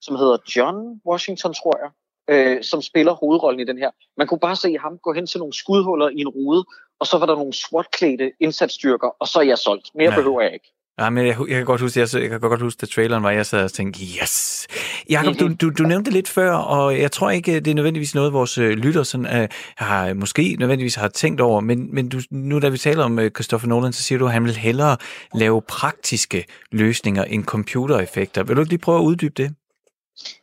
som 0.00 0.16
hedder 0.16 0.36
John 0.56 1.00
Washington, 1.06 1.54
tror 1.54 1.78
jeg. 1.82 1.90
øh, 2.28 2.62
som 2.62 2.82
spiller 2.82 3.12
hovedrollen 3.12 3.60
i 3.60 3.64
den 3.64 3.78
her. 3.78 3.90
Man 4.16 4.26
kunne 4.26 4.40
bare 4.40 4.56
se 4.56 4.78
ham 4.78 4.98
gå 4.98 5.12
hen 5.12 5.26
til 5.26 5.38
nogle 5.38 5.52
skudhuller 5.52 6.08
i 6.08 6.20
en 6.20 6.28
rude, 6.28 6.64
og 7.00 7.06
så 7.06 7.18
var 7.18 7.26
der 7.26 7.34
nogle 7.34 7.52
SWAT-klædte 7.52 8.32
indsatsstyrker, 8.40 9.08
og 9.20 9.28
så 9.28 9.38
er 9.38 9.42
jeg 9.42 9.58
solgt. 9.58 9.90
Mere 9.94 10.10
ja. 10.10 10.16
behøver 10.16 10.40
jeg 10.40 10.52
ikke. 10.52 10.72
Ja, 11.00 11.10
men 11.10 11.26
jeg, 11.26 11.36
jeg 11.48 11.56
kan 11.56 11.64
godt 11.64 11.80
huske, 11.80 12.00
jeg, 12.00 12.08
jeg 12.14 12.30
kan 12.30 12.40
godt 12.40 12.62
huske, 12.62 12.82
at 12.82 12.88
traileren 12.88 13.22
var, 13.22 13.30
jeg 13.30 13.46
sad 13.46 13.64
og 13.64 13.72
tænkte, 13.72 14.00
yes! 14.00 14.66
Jakob, 15.10 15.40
du, 15.40 15.54
du, 15.60 15.70
du 15.70 15.82
nævnte 15.82 16.04
det 16.04 16.12
lidt 16.12 16.28
før, 16.28 16.52
og 16.52 16.98
jeg 16.98 17.12
tror 17.12 17.30
ikke, 17.30 17.52
øh, 17.52 17.64
det 17.64 17.70
er 17.70 17.74
nødvendigvis 17.74 18.14
noget, 18.14 18.32
vores 18.32 18.58
øh, 18.58 18.70
lytter 18.70 19.02
sådan, 19.02 19.42
uh, 19.42 19.48
har, 19.76 20.14
måske 20.14 20.56
nødvendigvis 20.58 20.94
har 20.94 21.08
tænkt 21.08 21.40
over, 21.40 21.60
men, 21.60 21.94
men 21.94 22.08
du, 22.08 22.20
nu 22.30 22.60
da 22.60 22.68
vi 22.68 22.78
taler 22.78 23.04
om 23.04 23.18
uh, 23.18 23.28
Christopher 23.28 23.68
Nolan, 23.68 23.92
så 23.92 24.02
siger 24.02 24.18
du, 24.18 24.26
at 24.26 24.32
han 24.32 24.44
vil 24.44 24.56
hellere 24.56 24.96
lave 25.34 25.62
praktiske 25.62 26.44
løsninger 26.72 27.24
end 27.24 27.44
computereffekter. 27.44 28.42
Vil 28.42 28.56
du 28.56 28.60
ikke 28.60 28.72
lige 28.72 28.80
prøve 28.80 28.98
at 28.98 29.04
uddybe 29.04 29.42
det? 29.42 29.54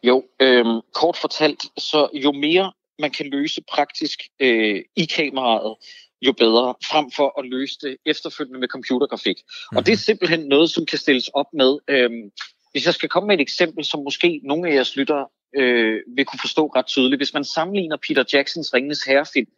Jo, 0.04 0.24
øh, 0.41 0.66
kort 0.93 1.18
fortalt, 1.22 1.62
så 1.78 2.10
jo 2.14 2.32
mere 2.32 2.72
man 3.00 3.12
kan 3.12 3.26
løse 3.26 3.62
praktisk 3.72 4.20
øh, 4.39 4.82
i 4.95 5.06
kameraet, 5.06 5.76
jo 6.22 6.32
bedre, 6.32 6.76
frem 6.91 7.11
for 7.15 7.39
at 7.39 7.45
løse 7.45 7.78
det 7.82 7.97
efterfølgende 8.05 8.59
med 8.59 8.67
computergrafik. 8.67 9.38
Mm-hmm. 9.38 9.78
Og 9.78 9.86
det 9.86 9.91
er 9.91 9.95
mhm. 9.95 10.07
simpelthen 10.09 10.39
noget, 10.39 10.70
som 10.70 10.86
kan 10.86 10.97
stilles 10.97 11.28
op 11.28 11.53
med. 11.53 11.78
Øhm, 11.88 12.32
hvis 12.72 12.86
jeg 12.86 12.93
skal 12.93 13.09
komme 13.09 13.28
med 13.28 13.36
et 13.36 13.41
eksempel, 13.41 13.86
som 13.86 14.03
måske 14.03 14.41
nogle 14.43 14.70
af 14.70 14.74
jeres 14.74 14.95
lyttere 14.95 15.26
øh, 15.55 16.01
vil 16.15 16.26
kunne 16.26 16.39
forstå 16.39 16.67
ret 16.67 16.86
tydeligt. 16.86 17.20
Hvis 17.20 17.34
man 17.34 17.43
sammenligner 17.43 17.97
Peter 18.07 18.24
Jacksons 18.34 18.74
Ringenes 18.74 19.03
Herrefilm 19.03 19.51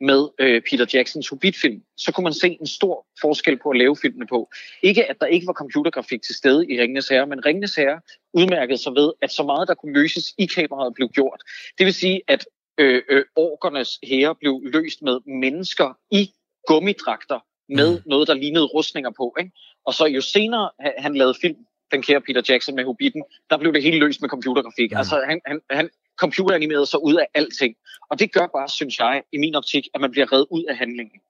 med 0.00 0.28
øh, 0.38 0.62
Peter 0.70 0.86
Jacksons 0.94 1.28
Hobbit-film, 1.28 1.82
så 1.96 2.12
kunne 2.12 2.24
man 2.24 2.32
se 2.32 2.56
en 2.60 2.66
stor 2.66 3.06
forskel 3.20 3.58
på 3.62 3.70
at 3.70 3.78
lave 3.78 3.96
filmene 3.96 4.26
på. 4.26 4.50
Ikke 4.82 5.10
at 5.10 5.16
der 5.20 5.26
ikke 5.26 5.46
var 5.46 5.52
computergrafik 5.52 6.22
til 6.22 6.34
stede 6.34 6.70
i 6.70 6.80
Ringenes 6.80 7.08
Herre, 7.08 7.26
men 7.26 7.46
Ringenes 7.46 7.74
Herre 7.74 8.00
udmærkede 8.32 8.78
sig 8.78 8.92
ved, 8.92 9.12
at 9.22 9.32
så 9.32 9.42
meget, 9.42 9.68
der 9.68 9.74
kunne 9.74 9.92
løses 9.92 10.34
i 10.38 10.46
kameraet, 10.46 10.94
blev 10.94 11.08
gjort. 11.08 11.40
Det 11.78 11.86
vil 11.86 11.94
sige, 11.94 12.22
at 12.28 12.46
øh, 12.78 13.02
øh, 13.08 13.24
orkernes 13.36 13.98
hære 14.02 14.34
blev 14.34 14.60
løst 14.64 15.02
med 15.02 15.20
mennesker 15.26 15.98
i 16.10 16.32
gummidragter 16.66 17.40
med 17.68 17.98
mm. 17.98 18.02
noget, 18.06 18.28
der 18.28 18.34
lignede 18.34 18.64
rustninger 18.64 19.10
på. 19.10 19.36
Ikke? 19.38 19.52
Og 19.86 19.94
så 19.94 20.06
jo 20.06 20.20
senere 20.20 20.70
han 20.98 21.16
lavede 21.16 21.34
film, 21.40 21.56
den 21.92 22.02
kære 22.02 22.20
Peter 22.20 22.42
Jackson 22.48 22.74
med 22.74 22.84
Hobbiten, 22.84 23.22
der 23.50 23.56
blev 23.58 23.72
det 23.72 23.82
helt 23.82 23.98
løst 23.98 24.20
med 24.20 24.28
computergrafik. 24.28 24.90
Mm. 24.90 24.96
Altså 24.96 25.24
han, 25.28 25.40
han, 25.46 25.60
han 25.70 25.90
computeranimerede 26.16 26.86
sig 26.86 27.02
ud 27.02 27.14
af 27.14 27.26
alting. 27.34 27.74
Og 28.10 28.18
det 28.18 28.32
gør 28.32 28.46
bare, 28.46 28.68
synes 28.68 28.98
jeg, 28.98 29.22
i 29.32 29.38
min 29.38 29.54
optik, 29.54 29.88
at 29.94 30.00
man 30.00 30.10
bliver 30.10 30.32
reddet 30.32 30.46
ud 30.50 30.64
af 30.64 30.76
handlingen. 30.76 31.20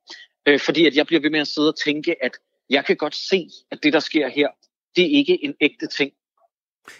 Øh, 0.46 0.60
fordi 0.60 0.86
at 0.86 0.96
jeg 0.96 1.06
bliver 1.06 1.20
ved 1.20 1.30
med 1.30 1.40
at 1.40 1.48
sidde 1.48 1.68
og 1.68 1.78
tænke, 1.84 2.24
at 2.24 2.32
jeg 2.70 2.84
kan 2.84 2.96
godt 2.96 3.14
se, 3.14 3.48
at 3.70 3.78
det, 3.82 3.92
der 3.92 4.00
sker 4.00 4.28
her, 4.28 4.48
det 4.96 5.04
er 5.04 5.18
ikke 5.18 5.44
en 5.44 5.54
ægte 5.60 5.86
ting. 5.86 6.12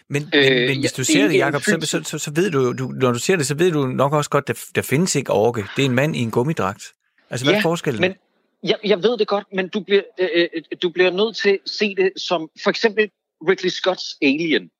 Men, 0.08 0.28
men, 0.32 0.44
øh, 0.44 0.68
men 0.68 0.80
hvis 0.80 0.92
du 0.92 1.04
ser 1.04 1.28
det, 1.28 1.38
Jacob, 1.38 1.62
så, 1.62 1.78
så, 1.82 2.02
så, 2.04 2.18
så 2.18 2.30
ved 2.34 2.50
du, 2.50 2.72
du, 2.72 2.88
når 2.88 3.12
du 3.12 3.18
ser 3.18 3.36
det, 3.36 3.46
så 3.46 3.54
ved 3.54 3.72
du 3.72 3.86
nok 3.86 4.12
også 4.12 4.30
godt, 4.30 4.50
at 4.50 4.56
der, 4.56 4.62
der 4.74 4.82
findes 4.82 5.14
ikke 5.14 5.32
orke. 5.32 5.64
Det 5.76 5.82
er 5.82 5.86
en 5.86 5.94
mand 5.94 6.16
i 6.16 6.20
en 6.20 6.30
gummidragt. 6.30 6.84
Altså, 7.30 7.46
hvad 7.46 7.54
ja, 7.54 7.58
er 7.58 7.62
forskellen? 7.62 8.00
Men, 8.00 8.14
jeg, 8.62 8.78
jeg 8.84 9.02
ved 9.02 9.18
det 9.18 9.28
godt, 9.28 9.46
men 9.52 9.68
du 9.68 9.80
bliver, 9.80 10.02
øh, 10.20 10.28
øh, 10.54 10.62
du 10.82 10.88
bliver 10.88 11.10
nødt 11.10 11.36
til 11.36 11.50
at 11.50 11.58
se 11.66 11.94
det 11.94 12.12
som 12.16 12.48
for 12.62 12.70
eksempel 12.70 13.10
Ridley 13.48 13.70
Scotts 13.70 14.16
Alien. 14.22 14.70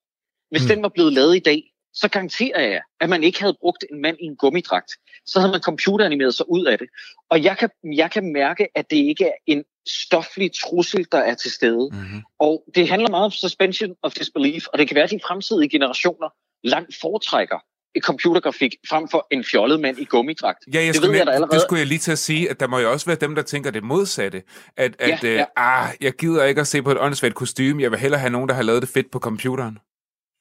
Hvis 0.50 0.62
hmm. 0.62 0.68
den 0.68 0.82
var 0.82 0.88
blevet 0.88 1.12
lavet 1.12 1.36
i 1.36 1.38
dag, 1.38 1.62
så 1.94 2.08
garanterer 2.08 2.60
jeg, 2.60 2.82
at 3.00 3.08
man 3.10 3.24
ikke 3.24 3.40
havde 3.40 3.56
brugt 3.60 3.84
en 3.92 4.02
mand 4.02 4.16
i 4.20 4.24
en 4.24 4.36
gummidragt. 4.36 4.92
Så 5.26 5.40
havde 5.40 5.52
man 5.52 5.60
computeranimeret 5.60 6.34
sig 6.34 6.50
ud 6.50 6.64
af 6.64 6.78
det. 6.78 6.88
Og 7.30 7.44
jeg 7.44 7.58
kan, 7.58 7.70
jeg 7.84 8.10
kan 8.10 8.32
mærke, 8.32 8.68
at 8.74 8.90
det 8.90 8.96
ikke 8.96 9.24
er 9.24 9.32
en 9.46 9.64
stoflig 9.88 10.50
trussel, 10.62 11.06
der 11.12 11.18
er 11.18 11.34
til 11.34 11.50
stede. 11.50 11.88
Mm-hmm. 11.92 12.22
Og 12.38 12.64
det 12.74 12.88
handler 12.88 13.10
meget 13.10 13.24
om 13.24 13.30
suspension 13.30 13.94
of 14.02 14.12
disbelief, 14.12 14.66
og 14.66 14.78
det 14.78 14.88
kan 14.88 14.94
være, 14.94 15.04
at 15.04 15.10
de 15.10 15.20
fremtidige 15.26 15.68
generationer 15.68 16.28
langt 16.64 16.96
foretrækker 17.00 17.58
et 17.94 18.02
computergrafik 18.02 18.74
frem 18.88 19.08
for 19.08 19.26
en 19.30 19.44
fjollet 19.44 19.80
mand 19.80 19.98
i 19.98 20.04
gummidragt. 20.04 20.58
Ja, 20.74 20.78
jeg 20.78 20.86
det, 20.86 20.96
skulle, 20.96 21.12
ved 21.12 21.18
jeg, 21.18 21.28
allerede... 21.28 21.54
det 21.54 21.62
skulle 21.62 21.80
jeg 21.80 21.86
lige 21.86 21.98
til 21.98 22.12
at 22.12 22.18
sige, 22.18 22.50
at 22.50 22.60
der 22.60 22.66
må 22.66 22.78
jo 22.78 22.92
også 22.92 23.06
være 23.06 23.16
dem, 23.16 23.34
der 23.34 23.42
tænker 23.42 23.70
det 23.70 23.82
modsatte. 23.82 24.42
At, 24.76 24.96
at 24.98 25.24
ja, 25.24 25.28
ja. 25.28 25.40
Øh, 25.40 25.46
ah, 25.56 25.88
jeg 26.00 26.12
gider 26.12 26.44
ikke 26.44 26.60
at 26.60 26.66
se 26.66 26.82
på 26.82 26.90
et 26.90 26.98
åndssvagt 27.00 27.34
kostume, 27.34 27.82
jeg 27.82 27.90
vil 27.90 27.98
hellere 27.98 28.20
have 28.20 28.30
nogen, 28.30 28.48
der 28.48 28.54
har 28.54 28.62
lavet 28.62 28.82
det 28.82 28.90
fedt 28.90 29.10
på 29.10 29.18
computeren. 29.18 29.78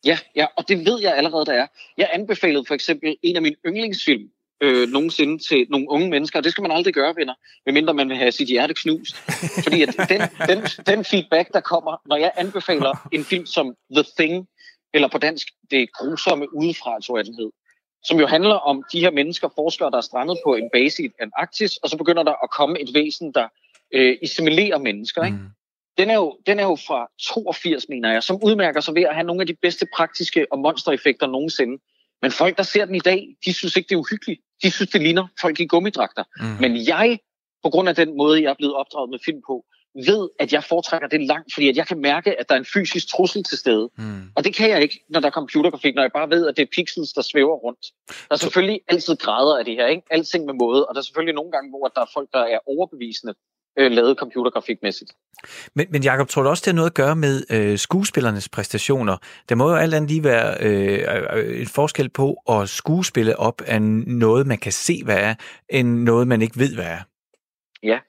Ja, 0.05 0.17
ja, 0.35 0.45
og 0.57 0.67
det 0.67 0.85
ved 0.85 1.01
jeg 1.01 1.17
allerede, 1.17 1.45
der 1.45 1.53
er. 1.53 1.67
Jeg 1.97 2.09
anbefalede 2.13 2.65
for 2.67 2.73
eksempel 2.73 3.15
en 3.23 3.35
af 3.35 3.41
mine 3.41 3.55
yndlingsfilm 3.65 4.29
øh, 4.63 4.89
nogensinde 4.89 5.37
til 5.37 5.67
nogle 5.69 5.89
unge 5.89 6.09
mennesker, 6.09 6.39
og 6.39 6.43
det 6.43 6.51
skal 6.51 6.61
man 6.61 6.71
aldrig 6.71 6.93
gøre, 6.93 7.15
venner, 7.15 7.33
medmindre 7.65 7.93
man 7.93 8.09
vil 8.09 8.17
have 8.17 8.31
sit 8.31 8.47
hjerte 8.47 8.73
knust. 8.73 9.15
Fordi 9.63 9.81
at 9.81 9.95
den, 10.09 10.21
den, 10.49 10.63
den 10.85 11.05
feedback, 11.05 11.53
der 11.53 11.59
kommer, 11.59 12.01
når 12.05 12.15
jeg 12.15 12.31
anbefaler 12.35 13.07
en 13.11 13.23
film 13.23 13.45
som 13.45 13.75
The 13.95 14.03
Thing, 14.19 14.47
eller 14.93 15.07
på 15.07 15.17
dansk, 15.17 15.47
det 15.71 15.93
grusomme 15.93 16.55
udefra, 16.55 17.01
tror 17.01 17.17
jeg 17.17 17.25
den 17.25 17.35
hed, 17.35 17.51
som 18.03 18.19
jo 18.19 18.27
handler 18.27 18.55
om 18.55 18.83
de 18.93 18.99
her 18.99 19.11
mennesker, 19.11 19.49
forskere, 19.55 19.91
der 19.91 19.97
er 19.97 20.01
strandet 20.01 20.37
på 20.45 20.55
en 20.55 20.69
base 20.73 21.03
i 21.03 21.09
Antarktis, 21.19 21.77
og 21.77 21.89
så 21.89 21.97
begynder 21.97 22.23
der 22.23 22.43
at 22.43 22.49
komme 22.51 22.79
et 22.79 22.89
væsen, 22.93 23.33
der 23.33 23.47
øh, 23.93 24.17
assimilerer 24.23 24.77
mennesker. 24.77 25.23
Ikke? 25.23 25.37
Mm 25.37 25.49
den 25.97 26.09
er, 26.09 26.15
jo, 26.15 26.37
den 26.47 26.59
er 26.59 26.63
jo 26.63 26.75
fra 26.87 27.07
82, 27.21 27.89
mener 27.89 28.11
jeg, 28.11 28.23
som 28.23 28.39
udmærker 28.43 28.81
sig 28.81 28.95
ved 28.95 29.01
at 29.01 29.15
have 29.15 29.27
nogle 29.27 29.41
af 29.41 29.47
de 29.47 29.55
bedste 29.61 29.87
praktiske 29.95 30.47
og 30.51 30.59
monstereffekter 30.59 31.27
nogensinde. 31.27 31.83
Men 32.21 32.31
folk, 32.31 32.57
der 32.57 32.63
ser 32.63 32.85
den 32.85 32.95
i 32.95 32.99
dag, 32.99 33.27
de 33.45 33.53
synes 33.53 33.75
ikke, 33.75 33.89
det 33.89 33.95
er 33.95 33.99
uhyggeligt. 33.99 34.41
De 34.63 34.71
synes, 34.71 34.89
det 34.89 35.01
ligner 35.01 35.27
folk 35.41 35.59
i 35.59 35.65
gummidragter. 35.65 36.23
Mm. 36.39 36.45
Men 36.61 36.87
jeg, 36.87 37.19
på 37.63 37.69
grund 37.69 37.89
af 37.89 37.95
den 37.95 38.17
måde, 38.17 38.41
jeg 38.43 38.49
er 38.49 38.53
blevet 38.53 38.75
opdraget 38.75 39.09
med 39.09 39.19
film 39.25 39.41
på, 39.47 39.65
ved, 39.95 40.29
at 40.39 40.53
jeg 40.53 40.63
foretrækker 40.63 41.07
det 41.07 41.21
langt, 41.21 41.53
fordi 41.53 41.69
at 41.69 41.77
jeg 41.77 41.87
kan 41.87 41.99
mærke, 41.99 42.39
at 42.39 42.49
der 42.49 42.55
er 42.55 42.59
en 42.59 42.65
fysisk 42.73 43.07
trussel 43.07 43.43
til 43.43 43.57
stede. 43.57 43.89
Mm. 43.97 44.21
Og 44.35 44.43
det 44.43 44.55
kan 44.55 44.69
jeg 44.69 44.81
ikke, 44.81 45.05
når 45.09 45.19
der 45.19 45.27
er 45.27 45.31
computergrafik, 45.31 45.95
når 45.95 46.01
jeg 46.01 46.11
bare 46.11 46.29
ved, 46.29 46.47
at 46.47 46.57
det 46.57 46.63
er 46.63 46.71
pixels, 46.75 47.13
der 47.13 47.21
svæver 47.21 47.55
rundt. 47.55 47.85
Der 48.07 48.35
er 48.35 48.35
selvfølgelig 48.35 48.81
altid 48.87 49.15
grader 49.15 49.57
af 49.59 49.65
det 49.65 49.75
her, 49.75 49.87
ikke? 49.87 50.03
Alting 50.09 50.45
med 50.45 50.53
måde, 50.53 50.85
og 50.85 50.95
der 50.95 51.01
er 51.01 51.03
selvfølgelig 51.03 51.35
nogle 51.35 51.51
gange, 51.51 51.69
hvor 51.69 51.87
der 51.95 52.01
er 52.01 52.09
folk, 52.13 52.29
der 52.33 52.39
er 52.39 52.59
overbevisende 52.67 53.33
øh, 53.77 53.91
lavet 53.91 54.17
computergrafikmæssigt. 54.17 55.11
Men, 55.73 55.87
men 55.89 56.03
Jacob, 56.03 56.27
tror 56.27 56.43
du 56.43 56.49
også, 56.49 56.61
det 56.61 56.67
har 56.67 56.75
noget 56.75 56.89
at 56.89 56.95
gøre 56.95 57.15
med 57.15 57.43
øh, 57.49 57.77
skuespillernes 57.77 58.49
præstationer? 58.49 59.17
Der 59.49 59.55
må 59.55 59.69
jo 59.69 59.75
alt 59.75 59.93
andet 59.93 60.11
lige 60.11 60.23
være 60.23 60.57
øh, 60.59 61.43
et 61.61 61.69
forskel 61.69 62.09
på 62.09 62.33
at 62.49 62.69
skuespille 62.69 63.39
op 63.39 63.61
af 63.61 63.81
noget, 63.81 64.47
man 64.47 64.57
kan 64.57 64.71
se, 64.71 65.01
hvad 65.03 65.17
er, 65.17 65.35
end 65.69 66.03
noget, 66.03 66.27
man 66.27 66.41
ikke 66.41 66.59
ved, 66.59 66.75
hvad 66.75 66.85
er. 66.85 66.99
Ja, 67.83 67.99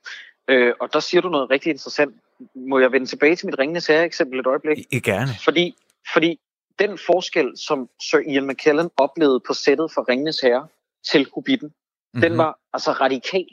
øh, 0.49 0.73
og 0.81 0.93
der 0.93 1.01
siger 1.01 1.21
du 1.21 1.29
noget 1.29 1.51
rigtig 1.51 1.71
interessant. 1.71 2.15
Må 2.55 2.79
jeg 2.79 2.93
vende 2.93 3.07
tilbage 3.07 3.37
til 3.37 3.47
mit 3.47 3.59
ringende 3.59 3.81
sære 3.81 4.05
eksempel 4.05 4.41
et 4.41 4.47
øjeblik? 4.47 4.79
I, 4.91 5.01
gerne. 5.01 5.31
Fordi, 5.45 5.75
fordi 6.13 6.41
den 6.79 6.99
forskel, 7.07 7.53
som 7.57 7.89
Sir 8.03 8.19
Ian 8.19 8.47
McKellen 8.47 8.91
oplevede 8.97 9.41
på 9.47 9.55
sættet 9.55 9.91
for 9.95 10.09
Ringenes 10.09 10.41
Herre 10.41 10.67
til 11.13 11.27
Hobbiten, 11.35 11.69
mm-hmm. 11.69 12.21
den 12.21 12.39
var 12.39 12.59
altså 12.73 12.93
radikal 12.93 13.47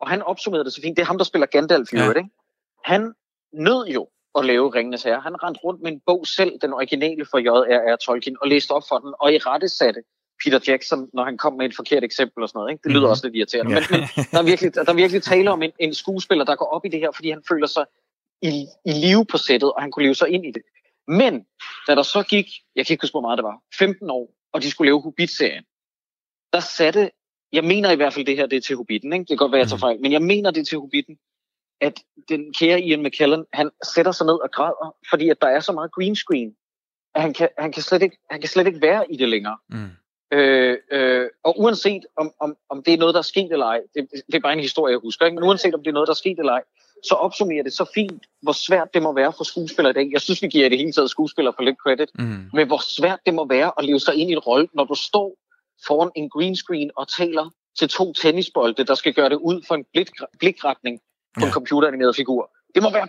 og 0.00 0.08
han 0.08 0.22
opsummerede 0.22 0.64
det 0.64 0.72
så 0.72 0.80
fint. 0.80 0.96
Det 0.96 1.02
er 1.02 1.06
ham, 1.06 1.18
der 1.18 1.24
spiller 1.24 1.46
Gandalf 1.46 1.92
i 1.92 1.96
ja. 1.96 2.08
ikke? 2.08 2.30
Han 2.84 3.12
nød 3.52 3.86
jo 3.86 4.08
at 4.38 4.44
lave 4.44 4.74
Ringenes 4.74 5.02
Herre. 5.02 5.20
Han 5.20 5.42
rendte 5.42 5.60
rundt 5.64 5.82
med 5.82 5.92
en 5.92 6.00
bog 6.06 6.26
selv, 6.26 6.52
den 6.62 6.72
originale 6.72 7.26
for 7.30 7.38
J.R.R. 7.38 7.96
Tolkien, 7.96 8.36
og 8.40 8.48
læste 8.48 8.70
op 8.70 8.82
for 8.88 8.98
den, 8.98 9.14
og 9.20 9.32
i 9.32 9.38
rette 9.38 9.68
satte 9.68 10.02
Peter 10.44 10.60
Jackson, 10.66 11.10
når 11.12 11.24
han 11.24 11.38
kom 11.38 11.52
med 11.52 11.66
et 11.66 11.76
forkert 11.76 12.04
eksempel 12.04 12.42
og 12.42 12.48
sådan 12.48 12.58
noget. 12.58 12.72
Ikke? 12.72 12.82
Det 12.82 12.90
lyder 12.90 13.00
mm-hmm. 13.00 13.10
også 13.10 13.26
lidt 13.26 13.36
irriterende. 13.36 13.72
Ja. 13.72 13.80
Men, 13.90 14.00
men 14.16 14.24
der, 14.32 14.38
er 14.38 14.42
virkelig, 14.42 14.74
der 14.74 14.88
er 14.88 14.94
virkelig 14.94 15.22
tale 15.22 15.50
om 15.50 15.62
en, 15.62 15.72
en 15.78 15.94
skuespiller, 15.94 16.44
der 16.44 16.56
går 16.56 16.66
op 16.66 16.84
i 16.84 16.88
det 16.88 17.00
her, 17.00 17.10
fordi 17.10 17.30
han 17.30 17.42
føler 17.48 17.66
sig 17.66 17.84
i, 18.42 18.66
i 18.84 18.92
live 18.92 19.26
på 19.26 19.38
sættet, 19.38 19.72
og 19.72 19.82
han 19.82 19.90
kunne 19.90 20.02
leve 20.02 20.14
sig 20.14 20.28
ind 20.28 20.46
i 20.46 20.50
det. 20.50 20.62
Men 21.08 21.46
da 21.86 21.94
der 21.94 22.02
så 22.02 22.22
gik, 22.22 22.46
jeg 22.76 22.86
kan 22.86 22.94
ikke 22.94 23.02
huske, 23.02 23.12
hvor 23.12 23.20
meget 23.20 23.38
det 23.38 23.44
var, 23.44 23.58
15 23.78 24.10
år, 24.10 24.34
og 24.52 24.62
de 24.62 24.70
skulle 24.70 24.88
lave 24.88 25.02
Hobbit-serien, 25.02 25.64
der 26.52 26.60
satte 26.60 27.10
jeg 27.52 27.64
mener 27.64 27.90
i 27.90 27.96
hvert 27.96 28.12
fald, 28.12 28.26
det 28.26 28.36
her 28.36 28.46
det 28.46 28.56
er 28.56 28.60
til 28.60 28.76
Hobbiten. 28.76 29.12
Ikke? 29.12 29.22
Det 29.22 29.28
kan 29.28 29.36
godt 29.36 29.52
være, 29.52 29.58
jeg 29.58 29.68
tager 29.68 29.76
mm. 29.76 29.80
fejl, 29.80 30.00
men 30.00 30.12
jeg 30.12 30.22
mener, 30.22 30.50
det 30.50 30.60
er 30.60 30.64
til 30.64 30.78
Hobbiten, 30.78 31.18
at 31.80 32.00
den 32.28 32.52
kære 32.52 32.80
Ian 32.80 33.02
McKellen, 33.02 33.44
han 33.52 33.70
sætter 33.94 34.12
sig 34.12 34.26
ned 34.26 34.34
og 34.42 34.50
græder, 34.50 34.96
fordi 35.10 35.28
at 35.28 35.40
der 35.40 35.48
er 35.48 35.60
så 35.60 35.72
meget 35.72 35.92
green 35.92 36.16
screen, 36.16 36.54
at 37.14 37.22
han 37.22 37.34
kan, 37.34 37.48
han 37.58 37.72
kan, 37.72 37.82
slet, 37.82 38.02
ikke, 38.02 38.18
han 38.30 38.40
kan 38.40 38.48
slet 38.48 38.66
ikke 38.66 38.80
være 38.80 39.12
i 39.12 39.16
det 39.16 39.28
længere. 39.28 39.56
Mm. 39.70 39.90
Øh, 40.32 40.76
øh, 40.92 41.28
og 41.44 41.60
uanset 41.60 42.02
om, 42.16 42.32
om, 42.40 42.56
om 42.70 42.82
det 42.82 42.94
er 42.94 42.98
noget, 42.98 43.14
der 43.14 43.18
er 43.18 43.32
sket 43.32 43.52
eller 43.52 43.66
ej, 43.66 43.80
det, 43.94 44.08
det 44.26 44.34
er 44.34 44.40
bare 44.40 44.52
en 44.52 44.60
historie, 44.60 44.92
jeg 44.92 45.00
husker, 45.00 45.26
ikke? 45.26 45.34
men 45.34 45.44
uanset 45.44 45.74
om 45.74 45.82
det 45.82 45.90
er 45.90 45.94
noget, 45.94 46.06
der 46.06 46.12
er 46.12 46.24
sket 46.24 46.38
eller 46.38 46.52
ej, 46.52 46.62
så 47.08 47.14
opsummerer 47.14 47.62
det 47.62 47.72
så 47.72 47.84
fint, 47.94 48.22
hvor 48.42 48.52
svært 48.52 48.94
det 48.94 49.02
må 49.02 49.12
være 49.12 49.32
for 49.36 49.44
skuespillere 49.44 49.90
i 49.90 49.94
dag. 49.94 50.12
Jeg 50.12 50.20
synes, 50.20 50.42
vi 50.42 50.48
giver 50.48 50.68
det 50.68 50.78
hele 50.78 50.92
taget 50.92 51.10
skuespillere 51.10 51.54
for 51.56 51.62
lidt 51.62 51.76
credit, 51.76 52.10
mm. 52.18 52.50
men 52.52 52.66
hvor 52.66 52.82
svært 52.96 53.18
det 53.26 53.34
må 53.34 53.46
være 53.48 53.72
at 53.78 53.84
leve 53.84 54.00
sig 54.00 54.14
ind 54.14 54.30
i 54.30 54.32
en 54.32 54.38
rolle, 54.38 54.68
når 54.74 54.84
du 54.84 54.94
står 54.94 55.36
foran 55.86 56.10
en 56.16 56.28
green 56.28 56.56
screen 56.56 56.90
og 56.96 57.08
taler 57.08 57.50
til 57.78 57.88
to 57.88 58.12
tennisbolde, 58.12 58.84
der 58.84 58.94
skal 58.94 59.14
gøre 59.14 59.28
det 59.28 59.36
ud 59.36 59.62
for 59.68 59.74
en 59.74 59.84
blik, 59.92 60.08
blikretning 60.38 61.00
på 61.34 61.40
ja. 61.40 61.46
en 61.46 61.52
computeranimeret 61.52 62.16
figur. 62.16 62.50
Det 62.74 62.82
må 62.82 62.90
være 62.90 63.08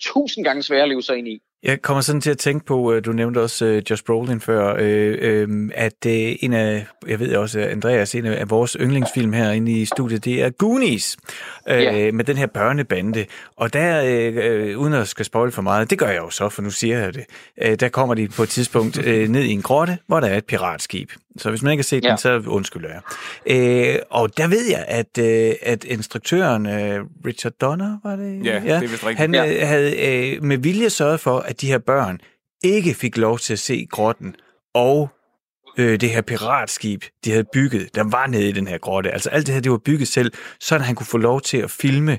tusind 0.00 0.44
gange 0.44 0.62
sværere 0.62 0.82
at 0.82 0.88
leve 0.88 1.02
sig 1.02 1.16
ind 1.18 1.28
i. 1.28 1.42
Jeg 1.66 1.82
kommer 1.82 2.00
sådan 2.00 2.20
til 2.20 2.30
at 2.30 2.38
tænke 2.38 2.66
på, 2.66 2.92
øh, 2.92 3.04
du 3.04 3.12
nævnte 3.12 3.38
også 3.38 3.66
uh, 3.66 3.90
Josh 3.90 4.04
Brolin 4.04 4.40
før, 4.40 4.72
uh, 4.72 5.50
uh, 5.50 5.68
at 5.74 6.06
en 6.06 6.52
af, 6.52 6.86
jeg 7.06 7.20
ved 7.20 7.36
også, 7.36 7.60
Andreas, 7.60 8.14
en 8.14 8.26
af 8.26 8.50
vores 8.50 8.76
yndlingsfilm 8.80 9.32
herinde 9.32 9.72
i 9.72 9.84
studiet, 9.84 10.24
det 10.24 10.42
er 10.42 10.50
Goonies, 10.50 11.16
uh, 11.70 11.76
yeah. 11.76 12.14
med 12.14 12.24
den 12.24 12.36
her 12.36 12.46
børnebande. 12.46 13.24
Og 13.56 13.72
der, 13.72 14.76
uden 14.76 14.92
at 14.92 15.08
skal 15.08 15.24
spoil 15.24 15.52
for 15.52 15.62
meget, 15.62 15.90
det 15.90 15.98
gør 15.98 16.08
jeg 16.08 16.18
jo 16.18 16.30
så, 16.30 16.48
for 16.48 16.62
nu 16.62 16.70
siger 16.70 16.98
jeg 16.98 17.14
det, 17.14 17.80
der 17.80 17.88
kommer 17.88 18.14
de 18.14 18.28
på 18.28 18.42
et 18.42 18.48
tidspunkt 18.48 18.96
ned 19.34 19.42
i 19.42 19.50
en 19.50 19.62
grotte, 19.62 19.98
hvor 20.06 20.20
der 20.20 20.26
er 20.26 20.36
et 20.36 20.44
piratskib. 20.44 21.10
Så 21.38 21.50
hvis 21.50 21.62
man 21.62 21.72
ikke 21.72 21.80
har 21.80 21.84
set 21.84 22.04
ja. 22.04 22.08
den, 22.08 22.18
så 22.18 22.42
undskylder 22.46 22.88
jeg. 22.88 24.00
Og 24.10 24.36
der 24.36 24.48
ved 24.48 24.70
jeg, 24.70 24.84
at, 24.88 25.18
at 25.62 25.84
instruktøren 25.84 26.66
Richard 27.26 27.52
Donner, 27.60 27.98
var 28.04 28.16
det? 28.16 28.46
Ja, 28.46 28.54
ja 28.54 28.60
det 28.60 28.84
er 28.84 28.88
vist 28.88 29.06
rigtigt. 29.06 29.18
Han 29.18 29.34
ja. 29.34 29.66
havde 29.66 30.38
med 30.42 30.58
vilje 30.58 30.90
sørget 30.90 31.20
for, 31.20 31.38
at 31.38 31.55
de 31.60 31.66
her 31.66 31.78
børn 31.78 32.20
ikke 32.64 32.94
fik 32.94 33.16
lov 33.16 33.38
til 33.38 33.52
at 33.52 33.58
se 33.58 33.86
grotten, 33.90 34.36
og 34.74 35.08
øh, 35.78 36.00
det 36.00 36.10
her 36.10 36.20
piratskib, 36.20 37.04
de 37.24 37.30
havde 37.30 37.44
bygget, 37.52 37.94
der 37.94 38.04
var 38.10 38.26
nede 38.26 38.48
i 38.48 38.52
den 38.52 38.66
her 38.66 38.78
grotte. 38.78 39.10
Altså 39.10 39.30
alt 39.30 39.46
det 39.46 39.54
her, 39.54 39.62
det 39.62 39.72
var 39.72 39.78
bygget 39.78 40.08
selv, 40.08 40.32
så 40.60 40.78
han 40.78 40.94
kunne 40.94 41.06
få 41.06 41.18
lov 41.18 41.40
til 41.40 41.58
at 41.58 41.70
filme, 41.70 42.18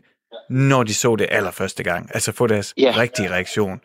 når 0.50 0.84
de 0.84 0.94
så 0.94 1.16
det 1.16 1.28
allerførste 1.32 1.84
gang. 1.84 2.10
Altså 2.14 2.32
få 2.32 2.48
deres 2.48 2.74
yeah. 2.80 2.98
rigtige 2.98 3.30
reaktion. 3.30 3.82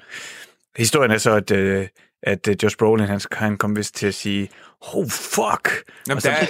Historien 0.76 1.10
er 1.10 1.18
så, 1.18 1.34
at, 1.34 1.50
øh, 1.50 1.88
at 2.22 2.48
øh, 2.48 2.56
Josh 2.62 2.76
Brolin, 2.76 3.06
han, 3.06 3.20
han 3.32 3.56
kom 3.56 3.76
vist 3.76 3.94
til 3.94 4.06
at 4.06 4.14
sige, 4.14 4.48
oh 4.94 5.08
fuck! 5.10 5.84
Jamen, 6.08 6.20
så, 6.20 6.28
der 6.28 6.34
er, 6.34 6.46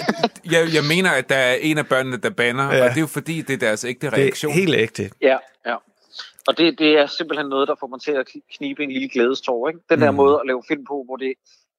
jeg, 0.51 0.73
jeg 0.73 0.83
mener, 0.83 1.11
at 1.11 1.29
der 1.29 1.35
er 1.35 1.53
en 1.53 1.77
af 1.77 1.87
børnene, 1.87 2.17
der 2.17 2.29
banner, 2.29 2.63
ja. 2.63 2.83
og 2.83 2.89
det 2.89 2.97
er 2.97 3.01
jo 3.01 3.07
fordi, 3.07 3.41
det 3.41 3.53
er 3.53 3.57
deres 3.57 3.83
ægte 3.83 4.09
reaktion. 4.09 4.51
Det 4.53 4.57
er 4.57 4.65
helt 4.65 4.75
ægte. 4.75 5.09
Ja, 5.21 5.37
ja. 5.65 5.75
Og 6.47 6.57
det, 6.57 6.79
det 6.79 6.97
er 6.97 7.05
simpelthen 7.05 7.47
noget, 7.49 7.67
der 7.67 7.75
får 7.79 7.87
mig 7.87 8.01
til 8.01 8.11
at 8.11 8.27
knibe 8.57 8.83
en 8.83 8.91
lille 8.91 9.09
glædestår. 9.09 9.67
Ikke? 9.67 9.79
Den 9.89 10.01
der 10.01 10.11
mm. 10.11 10.17
måde 10.17 10.39
at 10.39 10.47
lave 10.47 10.63
film 10.67 10.85
på, 10.85 11.03
hvor 11.05 11.15
det... 11.15 11.33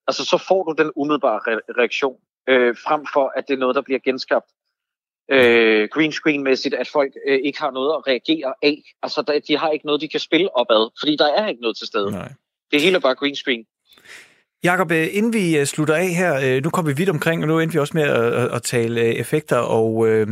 Altså, 0.09 0.25
så 0.25 0.45
får 0.49 0.63
du 0.65 0.83
den 0.83 0.91
umiddelbare 0.97 1.41
re- 1.49 1.81
reaktion, 1.81 2.17
øh, 2.49 2.77
frem 2.87 3.07
for, 3.13 3.33
at 3.37 3.49
det 3.49 3.55
er 3.55 3.59
noget, 3.59 3.77
der 3.77 3.83
bliver 3.83 3.99
genskabt 3.99 4.51
øh, 5.31 5.89
green 5.89 6.13
screen-mæssigt, 6.13 6.75
at 6.75 6.89
folk 6.89 7.13
øh, 7.29 7.39
ikke 7.45 7.61
har 7.61 7.71
noget 7.71 7.93
at 7.97 8.07
reagere 8.07 8.55
af. 8.63 8.83
Altså, 9.03 9.23
der, 9.23 9.41
de 9.49 9.59
har 9.59 9.71
ikke 9.71 9.87
noget, 9.87 10.01
de 10.01 10.09
kan 10.09 10.21
spille 10.21 10.57
opad, 10.57 10.91
fordi 11.01 11.17
der 11.17 11.29
er 11.33 11.49
ikke 11.49 11.63
noget 11.63 11.77
til 11.77 11.87
stede. 11.87 12.11
Nej. 12.11 12.33
Det 12.73 12.81
hele 12.81 12.97
er 12.97 13.01
bare 13.01 13.15
green 13.15 13.37
screen. 13.37 13.65
Jakob, 14.65 14.93
øh, 14.93 15.07
inden 15.13 15.33
vi 15.33 15.59
øh, 15.59 15.67
slutter 15.67 15.95
af 15.95 16.09
her, 16.09 16.57
øh, 16.57 16.63
nu 16.63 16.71
kommer 16.71 16.93
vi 16.93 16.97
vidt 16.97 17.09
omkring, 17.09 17.43
og 17.43 17.49
nu 17.49 17.61
endte 17.61 17.73
vi 17.73 17.79
også 17.79 17.97
med 17.97 18.03
at, 18.03 18.55
at 18.55 18.63
tale 18.63 19.15
effekter 19.15 19.57
og 19.57 20.09
øh, 20.09 20.29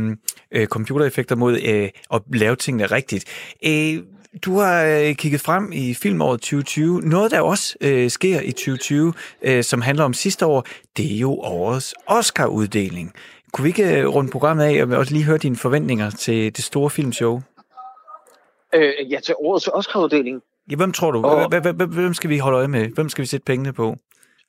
computereffekter 0.65 1.35
mod 1.35 1.53
øh, 1.53 1.89
at 2.13 2.21
lave 2.33 2.55
tingene 2.55 2.85
rigtigt. 2.85 3.25
Øh, 3.65 4.03
du 4.45 4.57
har 4.57 4.85
øh, 4.85 5.15
kigget 5.15 5.41
frem 5.41 5.71
i 5.71 5.93
filmåret 5.93 6.41
2020. 6.41 7.01
Noget, 7.01 7.31
der 7.31 7.41
også 7.41 7.75
øh, 7.81 8.09
sker 8.09 8.41
i 8.41 8.51
2020, 8.51 9.13
øh, 9.41 9.63
som 9.63 9.81
handler 9.81 10.03
om 10.03 10.13
sidste 10.13 10.45
år, 10.45 10.65
det 10.97 11.13
er 11.15 11.19
jo 11.19 11.31
årets 11.31 11.93
Oscar-uddeling. 12.07 13.13
Kunne 13.51 13.63
vi 13.63 13.69
ikke 13.69 13.99
øh, 13.99 14.07
runde 14.07 14.31
programmet 14.31 14.63
af 14.63 14.83
og 14.83 14.97
også 14.97 15.13
lige 15.13 15.25
høre 15.25 15.37
dine 15.37 15.55
forventninger 15.55 16.09
til 16.09 16.55
det 16.55 16.63
store 16.63 16.89
filmshow? 16.89 17.41
Øh, 18.75 19.11
ja, 19.11 19.19
til 19.19 19.35
årets 19.37 19.69
Oscar-uddeling. 19.73 20.41
Ja, 20.71 20.75
hvem 20.75 20.91
tror 20.91 21.11
du? 21.11 21.47
Hvem 21.85 22.13
skal 22.13 22.29
vi 22.29 22.37
holde 22.37 22.57
øje 22.57 22.67
med? 22.67 22.87
Hvem 22.87 23.09
skal 23.09 23.21
vi 23.21 23.27
sætte 23.27 23.45
pengene 23.45 23.73
på? 23.73 23.87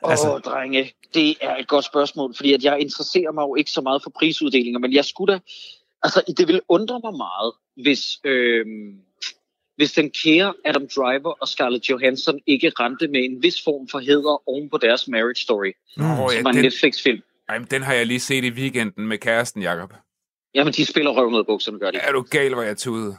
Åh, 0.05 0.11
altså... 0.11 0.35
oh, 0.35 0.41
drenge, 0.41 0.93
det 1.14 1.37
er 1.41 1.57
et 1.57 1.68
godt 1.68 1.85
spørgsmål, 1.85 2.35
fordi 2.37 2.53
at 2.53 2.64
jeg 2.64 2.80
interesserer 2.80 3.32
mig 3.32 3.43
jo 3.43 3.55
ikke 3.55 3.70
så 3.70 3.80
meget 3.80 4.03
for 4.03 4.11
prisuddelinger, 4.11 4.78
men 4.78 4.93
jeg 4.93 5.05
skulle 5.05 5.35
da... 5.35 5.41
Altså, 6.03 6.22
det 6.39 6.49
vil 6.49 6.61
undre 6.68 7.01
mig 7.05 7.12
meget, 7.16 7.53
hvis... 7.82 8.18
Øh, 8.24 8.66
hvis 9.77 9.93
den 9.93 10.11
kære 10.11 10.55
Adam 10.64 10.89
Driver 10.97 11.31
og 11.41 11.49
Scarlett 11.49 11.91
Johansson 11.91 12.41
ikke 12.47 12.72
rendte 12.81 13.09
med 13.09 13.25
en 13.25 13.43
vis 13.43 13.64
form 13.64 13.89
for 13.89 13.99
heder 13.99 14.49
oven 14.49 14.70
på 14.70 14.79
deres 14.79 15.09
marriage 15.09 15.43
story, 15.43 15.72
mm. 15.97 16.03
som 16.03 16.07
ja, 16.07 16.43
var 16.43 16.51
en 16.51 16.57
den, 16.57 16.64
Netflix-film. 16.64 17.22
Ej, 17.49 17.59
men 17.59 17.68
den 17.70 17.83
har 17.83 17.95
jeg 17.95 18.07
lige 18.07 18.20
set 18.20 18.45
i 18.45 18.51
weekenden 18.51 19.07
med 19.07 19.18
kæresten, 19.18 19.62
Jacob. 19.62 19.93
Jamen, 20.55 20.72
de 20.72 20.85
spiller 20.85 21.11
røv 21.11 21.31
ned 21.31 21.45
bukserne, 21.45 21.79
gør 21.79 21.91
de. 21.91 21.99
Er 21.99 22.12
du 22.12 22.22
gal, 22.31 22.55
hvor 22.55 22.62
jeg 22.62 22.77
tude? 22.77 23.16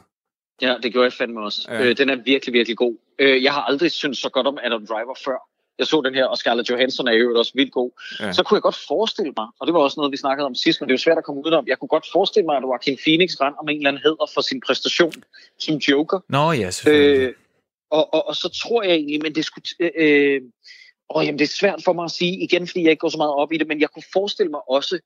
Ja, 0.62 0.74
det 0.82 0.92
gjorde 0.92 1.04
jeg 1.04 1.12
fandme 1.12 1.40
også. 1.40 1.68
Ja. 1.68 1.84
Øh, 1.84 1.98
den 1.98 2.10
er 2.10 2.16
virkelig, 2.16 2.52
virkelig 2.52 2.76
god. 2.76 2.96
Øh, 3.18 3.42
jeg 3.42 3.52
har 3.52 3.62
aldrig 3.62 3.90
syntes 3.90 4.18
så 4.18 4.28
godt 4.28 4.46
om 4.46 4.58
Adam 4.62 4.86
Driver 4.86 5.18
før 5.24 5.38
jeg 5.78 5.86
så 5.86 6.00
den 6.00 6.14
her, 6.14 6.24
og 6.24 6.38
Scarlett 6.38 6.70
Johansson 6.70 7.08
er 7.08 7.12
jo 7.12 7.38
også 7.38 7.52
vildt 7.54 7.72
god, 7.72 7.90
ja. 8.20 8.32
så 8.32 8.42
kunne 8.42 8.56
jeg 8.56 8.62
godt 8.62 8.78
forestille 8.88 9.32
mig, 9.36 9.46
og 9.60 9.66
det 9.66 9.74
var 9.74 9.80
også 9.80 10.00
noget, 10.00 10.12
vi 10.12 10.16
snakkede 10.16 10.46
om 10.46 10.54
sidst, 10.54 10.80
men 10.80 10.88
det 10.88 10.92
er 10.92 10.98
jo 10.98 11.06
svært 11.06 11.18
at 11.18 11.24
komme 11.24 11.42
ud 11.46 11.52
om, 11.52 11.66
jeg 11.66 11.78
kunne 11.78 11.88
godt 11.88 12.06
forestille 12.12 12.46
mig, 12.46 12.56
at 12.56 12.62
Joaquin 12.62 12.98
Phoenix 13.04 13.30
rand 13.40 13.54
om 13.60 13.68
en 13.68 13.76
eller 13.76 13.90
anden 13.90 14.02
hedder 14.02 14.26
for 14.34 14.40
sin 14.40 14.60
præstation 14.66 15.12
som 15.58 15.74
Joker. 15.74 16.18
Nå 16.28 16.52
ja, 16.52 16.70
selvfølgelig. 16.70 17.28
Øh, 17.28 17.34
og, 17.90 18.14
og, 18.14 18.28
og 18.28 18.36
så 18.36 18.48
tror 18.48 18.82
jeg 18.82 18.94
egentlig, 18.94 19.22
men 19.22 19.34
det 19.34 19.44
skulle... 19.44 19.64
Øh, 19.80 19.90
øh, 19.96 20.40
åh, 21.14 21.24
jamen, 21.26 21.38
det 21.38 21.44
er 21.44 21.58
svært 21.62 21.80
for 21.84 21.92
mig 21.92 22.04
at 22.04 22.10
sige, 22.10 22.42
igen, 22.42 22.66
fordi 22.66 22.82
jeg 22.82 22.90
ikke 22.90 23.00
går 23.00 23.08
så 23.08 23.18
meget 23.18 23.34
op 23.34 23.52
i 23.52 23.58
det, 23.58 23.66
men 23.66 23.80
jeg 23.80 23.90
kunne 23.90 24.08
forestille 24.12 24.50
mig 24.50 24.60
også, 24.70 24.98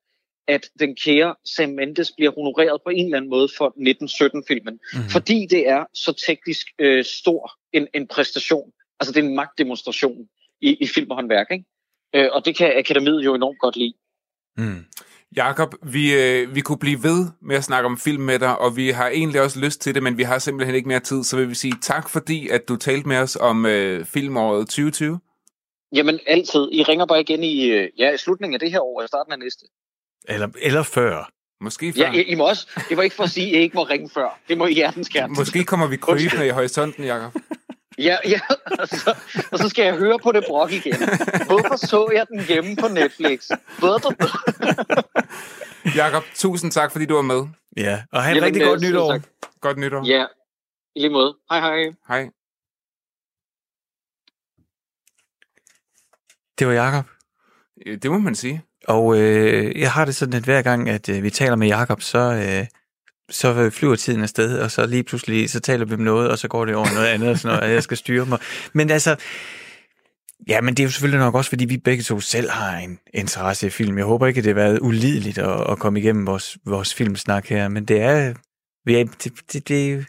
at 0.49 0.71
den 0.81 0.97
kære 0.97 1.35
Sam 1.45 1.69
Mendes 1.69 2.13
bliver 2.17 2.33
honoreret 2.33 2.83
på 2.85 2.91
en 2.91 3.05
eller 3.05 3.17
anden 3.17 3.31
måde 3.31 3.49
for 3.57 3.69
1917-filmen. 3.69 4.75
Mm-hmm. 4.93 5.11
Fordi 5.11 5.47
det 5.51 5.69
er 5.69 5.85
så 5.95 6.13
teknisk 6.13 6.67
øh, 6.79 7.05
stor 7.05 7.53
en, 7.73 7.89
en 7.95 8.07
præstation. 8.07 8.73
Altså, 9.01 9.13
det 9.13 9.25
er 9.25 9.29
en 9.29 9.35
magtdemonstration 9.35 10.29
i, 10.61 10.77
i 10.81 10.87
film 10.87 11.11
og 11.11 11.17
håndværk. 11.17 11.47
Ikke? 11.51 11.65
Øh, 12.15 12.29
og 12.33 12.45
det 12.45 12.57
kan 12.57 12.73
akademiet 12.77 13.25
jo 13.25 13.35
enormt 13.35 13.59
godt 13.59 13.77
lide. 13.77 13.95
Mm. 14.57 14.85
Jakob, 15.37 15.75
vi, 15.83 16.15
øh, 16.15 16.55
vi 16.55 16.61
kunne 16.61 16.79
blive 16.79 17.03
ved 17.03 17.27
med 17.43 17.57
at 17.57 17.65
snakke 17.65 17.87
om 17.87 17.99
film 17.99 18.23
med 18.23 18.39
dig, 18.39 18.59
og 18.59 18.77
vi 18.77 18.91
har 18.91 19.09
egentlig 19.09 19.41
også 19.41 19.61
lyst 19.61 19.81
til 19.81 19.95
det, 19.95 20.03
men 20.03 20.19
vi 20.19 20.23
har 20.23 20.39
simpelthen 20.39 20.75
ikke 20.75 20.89
mere 20.89 21.01
tid, 21.01 21.25
så 21.25 21.37
vil 21.37 21.49
vi 21.49 21.55
sige 21.55 21.75
tak, 21.83 22.09
fordi 22.09 22.49
at 22.49 22.69
du 22.69 22.77
talte 22.77 23.09
med 23.09 23.17
os 23.17 23.37
om 23.37 23.67
øh, 23.67 24.05
filmåret 24.05 24.67
2020. 24.67 25.21
Jamen 25.93 26.21
altid. 26.27 26.69
I 26.73 26.83
ringer 26.83 27.07
bare 27.07 27.21
igen 27.21 27.45
i, 27.45 27.65
øh, 27.65 27.89
ja, 27.99 28.15
i 28.15 28.19
slutningen 28.19 28.55
af 28.55 28.61
det 28.61 28.71
her 28.71 28.81
år, 28.81 29.03
og 29.03 29.09
starten 29.09 29.33
af 29.33 29.39
næste. 29.39 29.67
Eller, 30.29 30.49
eller 30.63 30.83
før. 30.83 31.31
Måske 31.61 31.93
før. 31.93 32.03
Ja, 32.03 32.13
I, 32.13 32.23
I 32.23 32.35
må 32.35 32.49
også, 32.49 32.85
det 32.89 32.97
var 32.97 33.03
ikke 33.03 33.17
for 33.17 33.25
at 33.25 33.31
sige, 33.31 33.49
at 33.49 33.55
I 33.55 33.63
ikke 33.63 33.75
må 33.75 33.83
ringe 33.83 34.11
før. 34.15 34.41
Det 34.49 34.59
må 34.59 34.67
I 34.67 34.73
hjertens 34.73 35.09
gerne. 35.09 35.33
Måske 35.33 35.65
kommer 35.65 35.87
vi 35.87 35.97
krybende 35.97 36.47
i 36.47 36.51
horisonten, 36.51 37.05
Jakob. 37.05 37.33
Ja, 38.01 38.17
ja 38.25 38.41
og, 38.81 38.89
så, 38.89 39.17
og 39.53 39.59
så 39.59 39.69
skal 39.69 39.85
jeg 39.85 39.97
høre 39.97 40.19
på 40.23 40.33
det 40.33 40.45
brok 40.49 40.73
igen. 40.73 40.97
Hvorfor 41.47 41.77
så 41.77 42.11
jeg 42.13 42.27
den 42.29 42.45
hjemme 42.45 42.77
på 42.77 42.89
Netflix? 42.89 43.51
Jakob, 45.97 46.25
tusind 46.35 46.73
tak, 46.73 46.93
fordi 46.93 47.07
du 47.07 47.15
var 47.15 47.23
med. 47.23 47.49
Ja, 47.77 48.03
og 48.13 48.23
have 48.23 48.37
en 48.37 48.43
rigtig 48.43 48.63
godt 48.63 48.81
nytår. 48.81 49.13
Tak. 49.13 49.23
Godt 49.61 49.79
nytår. 49.79 50.07
Ja, 50.07 50.27
i 50.97 51.01
lige 51.01 51.11
måde. 51.11 51.37
Hej, 51.51 51.61
hej. 51.61 51.95
Hej. 52.09 52.31
Det 56.59 56.67
var 56.67 56.73
Jakob. 56.73 57.07
Det 58.03 58.11
må 58.11 58.19
man 58.19 58.35
sige. 58.35 58.63
Og 58.89 59.21
øh, 59.21 59.81
jeg 59.81 59.93
har 59.93 60.05
det 60.05 60.15
sådan, 60.15 60.35
at 60.35 60.45
hver 60.45 60.63
gang, 60.63 60.89
at 60.89 61.09
øh, 61.09 61.23
vi 61.23 61.31
taler 61.31 61.57
med 61.57 61.69
Jakob, 61.69 62.01
så, 62.01 62.19
øh, 62.19 62.67
så 63.31 63.71
flyver 63.71 63.97
tiden 63.97 64.23
afsted, 64.23 64.59
og 64.59 64.71
så 64.71 64.87
lige 64.87 65.03
pludselig, 65.03 65.51
så 65.51 65.61
taler 65.61 65.85
vi 65.85 65.95
om 65.95 66.01
noget, 66.01 66.31
og 66.31 66.39
så 66.39 66.49
går 66.49 66.65
det 66.65 66.75
over 66.75 66.95
noget 66.95 67.07
andet, 67.07 67.29
og 67.29 67.39
sådan 67.39 67.49
noget, 67.49 67.65
og 67.65 67.75
jeg 67.75 67.83
skal 67.83 67.97
styre 67.97 68.27
mig. 68.27 68.39
Men 68.73 68.91
altså, 68.91 69.17
ja, 70.49 70.61
men 70.61 70.75
det 70.75 70.83
er 70.83 70.85
jo 70.85 70.91
selvfølgelig 70.91 71.21
nok 71.21 71.35
også, 71.35 71.49
fordi 71.51 71.65
vi 71.65 71.77
begge 71.77 72.03
to 72.03 72.21
selv 72.21 72.51
har 72.51 72.77
en 72.79 72.99
interesse 73.15 73.67
i 73.67 73.71
film. 73.71 73.99
Jeg 73.99 74.07
håber 74.07 74.27
ikke, 74.27 74.39
at 74.39 74.45
det 74.45 74.55
har 74.57 74.63
været 74.63 74.79
ulideligt 74.81 75.39
at, 75.39 75.71
at 75.71 75.79
komme 75.79 76.01
igennem 76.01 76.27
vores, 76.27 76.59
vores 76.67 76.95
filmsnak 76.95 77.47
her, 77.47 77.69
men 77.69 77.85
det 77.85 78.01
er, 78.01 78.35
vi 78.85 78.95
er 78.95 79.05
det, 79.05 79.33
det, 79.53 79.69
det, 79.69 80.07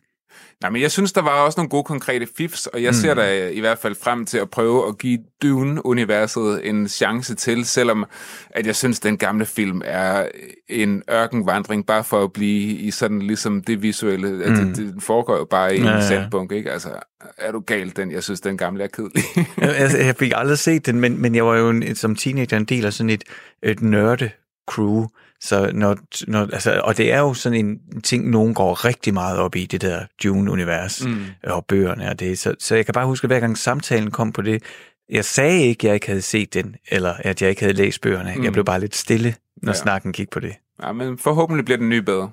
Nej, 0.62 0.70
men 0.72 0.82
jeg 0.82 0.92
synes, 0.92 1.12
der 1.12 1.22
var 1.22 1.32
også 1.32 1.60
nogle 1.60 1.70
gode 1.70 1.84
konkrete 1.84 2.28
fifs, 2.38 2.68
og 2.68 2.84
jeg 2.84 2.90
mm. 2.90 2.94
ser 2.94 3.14
da 3.14 3.48
i 3.48 3.60
hvert 3.60 3.78
fald 3.78 3.96
frem 4.04 4.26
til 4.26 4.38
at 4.38 4.50
prøve 4.50 4.88
at 4.88 4.98
give 4.98 5.20
Dune-universet 5.42 6.70
en 6.70 6.88
chance 6.88 7.36
til, 7.36 7.66
selvom 7.66 8.06
at 8.50 8.68
jeg 8.68 8.76
synes, 8.76 9.00
den 9.00 9.18
gamle 9.18 9.46
film 9.46 9.82
er 9.86 10.28
en 10.70 11.04
ørkenvandring, 11.12 11.86
bare 11.86 12.04
for 12.04 12.24
at 12.24 12.34
blive 12.34 12.78
i 12.78 12.92
sådan 12.92 13.22
ligesom 13.22 13.64
det 13.64 13.82
visuelle. 13.82 14.30
Mm. 14.30 14.42
Altså, 14.42 14.64
det, 14.64 14.94
det 14.94 15.04
foregår 15.04 15.38
jo 15.38 15.46
bare 15.46 15.76
i 15.76 15.80
en 15.80 15.86
ja, 15.86 15.92
ja. 15.92 16.08
sandbunk, 16.08 16.52
ikke? 16.52 16.72
Altså, 16.72 16.90
er 17.38 17.52
du 17.52 17.60
galt, 17.60 17.98
den? 17.98 18.12
Jeg 18.12 18.24
synes, 18.24 18.42
den 18.42 18.58
gamle 18.58 18.84
er 18.84 18.88
kedelig. 18.88 19.24
altså, 19.58 19.98
jeg 19.98 20.16
fik 20.16 20.32
aldrig 20.36 20.58
set 20.58 20.86
den, 20.86 21.00
men, 21.00 21.22
men 21.22 21.36
jeg 21.36 21.46
var 21.46 21.58
jo 21.58 21.70
en, 21.70 21.96
som 21.96 22.16
teenager 22.16 22.58
en 22.58 22.66
del 22.66 22.86
af 22.86 22.94
sådan 22.94 23.10
et, 23.10 23.24
et 23.64 23.82
nørde 23.82 24.30
crew, 24.70 25.08
så 25.42 25.72
når, 25.74 25.98
når, 26.28 26.40
altså, 26.40 26.82
og 26.84 26.98
det 26.98 27.12
er 27.12 27.20
jo 27.20 27.34
sådan 27.34 27.66
en 27.66 28.02
ting, 28.02 28.30
nogen 28.30 28.54
går 28.54 28.86
rigtig 28.86 29.14
meget 29.14 29.40
op 29.40 29.56
i, 29.56 29.66
det 29.66 29.82
der 29.82 30.06
Dune-univers 30.24 31.06
mm. 31.06 31.26
og 31.44 31.66
bøgerne 31.66 32.10
og 32.10 32.20
det. 32.20 32.40
Så, 32.40 32.56
så 32.60 32.76
jeg 32.76 32.86
kan 32.86 32.94
bare 32.94 33.06
huske, 33.06 33.26
at 33.26 33.30
hver 33.30 33.40
gang 33.40 33.58
samtalen 33.58 34.12
kom 34.12 34.32
på 34.32 34.42
det, 34.42 34.64
jeg 35.10 35.26
sagde 35.26 35.62
ikke, 35.62 35.80
at 35.80 35.88
jeg 35.88 35.94
ikke 35.94 36.08
havde 36.08 36.22
set 36.22 36.54
den, 36.54 36.76
eller 36.92 37.14
at 37.20 37.42
jeg 37.42 37.50
ikke 37.50 37.62
havde 37.62 37.74
læst 37.74 38.02
bøgerne. 38.02 38.34
Mm. 38.36 38.44
Jeg 38.44 38.54
blev 38.54 38.66
bare 38.66 38.80
lidt 38.80 38.96
stille, 38.96 39.36
når 39.64 39.72
ja. 39.72 39.78
snakken 39.78 40.14
gik 40.14 40.30
på 40.30 40.40
det. 40.40 40.54
Ja, 40.84 40.92
men 40.92 41.18
forhåbentlig 41.18 41.66
bliver 41.66 41.78
den 41.78 41.90
nye 41.90 42.02
bedre. 42.02 42.32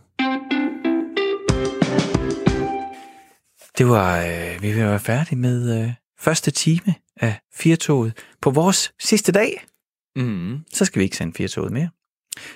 Det 3.79 3.89
var, 3.89 4.19
øh, 4.19 4.63
vi 4.63 4.73
vil 4.73 4.85
være 4.85 5.01
færdige 5.01 5.39
med 5.39 5.83
øh, 5.83 5.93
første 6.21 6.51
time 6.51 6.95
af 7.17 7.41
Firtoget 7.55 8.13
på 8.43 8.51
vores 8.51 8.93
sidste 9.01 9.33
dag. 9.33 9.65
Mm. 10.17 10.59
Så 10.73 10.85
skal 10.85 11.01
vi 11.01 11.05
ikke 11.05 11.17
sende 11.17 11.33
Firtoget 11.35 11.73
mere. 11.73 11.89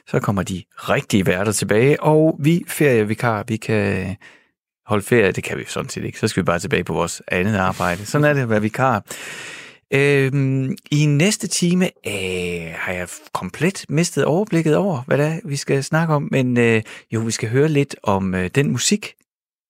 Så 0.09 0.21
kommer 0.21 0.43
de 0.43 0.63
rigtige 0.77 1.27
værter 1.27 1.53
tilbage, 1.53 2.03
og 2.03 2.37
vi 2.41 2.65
ferievikar, 2.69 3.45
vi 3.49 3.57
kan 3.57 4.17
holde 4.87 5.05
ferie. 5.05 5.33
Det 5.33 5.45
kan 5.45 5.59
vi 5.59 5.65
sådan 5.67 5.89
set 5.89 6.05
ikke. 6.05 6.19
Så 6.19 6.29
skal 6.29 6.41
vi 6.41 6.45
bare 6.45 6.59
tilbage 6.59 6.85
på 6.85 6.93
vores 6.93 7.23
andet 7.29 7.57
arbejde. 7.57 8.07
Sådan 8.07 8.25
er 8.25 8.33
det 8.33 8.41
at 8.41 8.51
være 8.51 8.63
vikar. 8.63 9.05
Øhm, 9.95 10.77
I 10.91 11.07
næste 11.07 11.47
time 11.47 11.85
øh, 12.07 12.75
har 12.75 12.93
jeg 12.93 13.09
komplet 13.33 13.85
mistet 13.89 14.25
overblikket 14.25 14.77
over, 14.77 15.03
hvad 15.07 15.19
det 15.19 15.27
er, 15.27 15.41
vi 15.45 15.57
skal 15.57 15.85
snakke 15.85 16.15
om. 16.15 16.29
Men 16.31 16.59
øh, 16.59 16.83
jo, 17.13 17.21
vi 17.21 17.31
skal 17.31 17.49
høre 17.49 17.69
lidt 17.69 17.97
om 18.03 18.35
øh, 18.35 18.51
den 18.55 18.71
musik, 18.71 19.15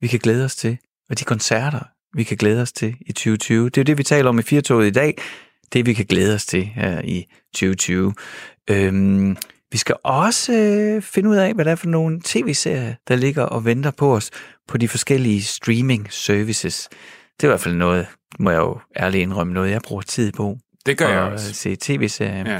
vi 0.00 0.06
kan 0.06 0.18
glæde 0.18 0.44
os 0.44 0.56
til, 0.56 0.78
og 1.10 1.18
de 1.18 1.24
koncerter, 1.24 1.80
vi 2.16 2.22
kan 2.22 2.36
glæde 2.36 2.62
os 2.62 2.72
til 2.72 2.96
i 3.00 3.12
2020. 3.12 3.64
Det 3.64 3.78
er 3.78 3.82
jo 3.82 3.84
det, 3.84 3.98
vi 3.98 4.02
taler 4.02 4.28
om 4.28 4.38
i 4.38 4.42
Firtoget 4.42 4.86
i 4.86 4.90
dag. 4.90 5.18
Det, 5.72 5.86
vi 5.86 5.92
kan 5.92 6.06
glæde 6.06 6.34
os 6.34 6.46
til 6.46 6.64
her 6.64 7.00
i 7.04 7.26
2020. 7.54 8.14
Øhm, 8.70 9.36
vi 9.72 9.78
skal 9.78 9.96
også 10.04 10.52
øh, 10.52 11.02
finde 11.02 11.30
ud 11.30 11.36
af, 11.36 11.54
hvad 11.54 11.64
det 11.64 11.70
er 11.70 11.76
for 11.76 11.86
nogle 11.86 12.20
tv-serier, 12.24 12.94
der 13.08 13.16
ligger 13.16 13.42
og 13.42 13.64
venter 13.64 13.90
på 13.90 14.16
os 14.16 14.30
på 14.68 14.78
de 14.78 14.88
forskellige 14.88 15.42
streaming 15.42 16.12
services. 16.12 16.88
Det 17.36 17.42
er 17.42 17.48
i 17.48 17.50
hvert 17.50 17.60
fald 17.60 17.74
noget, 17.74 18.06
må 18.38 18.50
jeg 18.50 18.58
jo 18.58 18.78
ærligt 18.96 19.22
indrømme, 19.22 19.52
noget 19.52 19.70
jeg 19.70 19.80
bruger 19.82 20.02
tid 20.02 20.32
på. 20.32 20.58
Det 20.86 20.98
gør 20.98 21.08
jeg 21.08 21.26
at 21.26 21.32
også. 21.32 21.54
se 21.54 21.76
tv-serier. 21.76 22.50
Ja. 22.50 22.58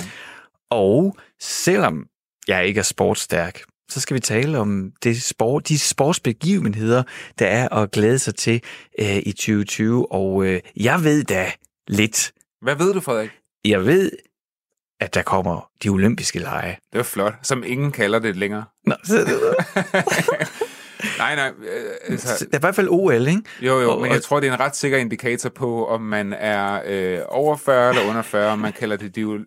Og 0.71 1.17
selvom 1.41 2.07
jeg 2.49 2.67
ikke 2.67 2.79
er 2.79 2.83
sportsstærk, 2.85 3.63
så 3.89 4.01
skal 4.01 4.15
vi 4.15 4.21
tale 4.21 4.59
om 4.59 4.93
det 5.03 5.23
sport, 5.23 5.69
de 5.69 5.79
sportsbegivenheder, 5.79 7.03
der 7.39 7.47
er 7.47 7.69
at 7.69 7.91
glæde 7.91 8.19
sig 8.19 8.35
til 8.35 8.63
øh, 8.99 9.17
i 9.17 9.33
2020. 9.33 10.13
Og 10.13 10.45
øh, 10.47 10.61
jeg 10.77 11.05
ved 11.05 11.25
da 11.25 11.53
lidt. 11.89 12.33
Hvad 12.63 12.77
ved 12.77 12.95
du, 12.95 13.01
Frederik? 13.01 13.31
Jeg 13.65 13.87
ved, 13.87 14.11
at 15.03 15.15
der 15.15 15.23
kommer 15.23 15.69
de 15.83 15.89
olympiske 15.89 16.39
lege. 16.39 16.71
Det 16.93 16.97
var 16.99 17.03
flot, 17.03 17.35
som 17.43 17.65
ingen 17.67 17.93
kalder 17.93 18.19
det 18.19 18.37
længere. 18.37 18.65
Nå, 18.87 18.95
så, 19.05 19.15
nej, 21.19 21.35
nej. 21.37 21.49
Øh, 21.49 21.91
altså, 22.09 22.45
det 22.45 22.55
er 22.55 22.59
i 22.59 22.61
hvert 22.61 22.75
fald 22.75 22.89
OL, 22.91 23.13
ikke? 23.29 23.43
jo, 23.61 23.81
jo, 23.81 23.91
Og- 23.91 24.01
men 24.01 24.11
jeg 24.13 24.23
tror, 24.23 24.41
det 24.41 24.49
er 24.49 24.53
en 24.55 24.61
ret 24.61 24.77
sikker 24.77 24.99
indikator 24.99 25.49
på, 25.51 25.87
om 25.87 26.01
man 26.01 26.33
er 26.33 26.81
øh, 26.87 27.19
over 27.29 27.57
40 27.57 27.89
eller 27.89 28.09
under 28.09 28.23
40, 28.23 28.53
om 28.53 28.59
man 28.59 28.73
kalder 28.73 28.97
det... 28.97 29.15
De, 29.15 29.21
øh, 29.21 29.41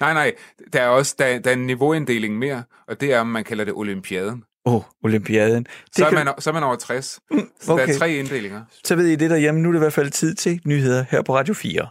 nej, 0.00 0.12
nej, 0.12 0.32
der 0.72 0.80
er 0.82 0.88
også 0.88 1.14
der, 1.18 1.38
der 1.38 1.50
er 1.50 1.54
en 1.54 1.66
niveauinddeling 1.66 2.38
mere, 2.38 2.62
og 2.88 3.00
det 3.00 3.12
er, 3.14 3.20
om 3.20 3.26
man 3.26 3.44
kalder 3.44 3.64
det 3.64 3.74
olympiaden. 3.74 4.42
Åh, 4.66 4.74
oh, 4.74 4.82
olympiaden. 5.04 5.64
Det 5.64 5.96
Så 5.96 6.06
er, 6.06 6.10
man, 6.24 6.28
så 6.38 6.50
er 6.50 6.54
man 6.54 6.62
over 6.62 6.76
60. 6.76 7.04
Så 7.06 7.20
der 7.66 7.72
okay. 7.72 7.94
er 7.94 7.98
tre 7.98 8.12
inddelinger. 8.14 8.60
så 8.84 8.96
ved 8.96 9.06
I 9.06 9.16
det 9.16 9.30
derhjemme. 9.30 9.60
Nu 9.60 9.68
er 9.68 9.72
det 9.72 9.78
i 9.78 9.80
hvert 9.80 9.92
fald 9.92 10.10
tid 10.10 10.34
til 10.34 10.60
nyheder 10.64 11.04
her 11.10 11.22
på 11.22 11.36
Radio 11.36 11.54
4. 11.54 11.88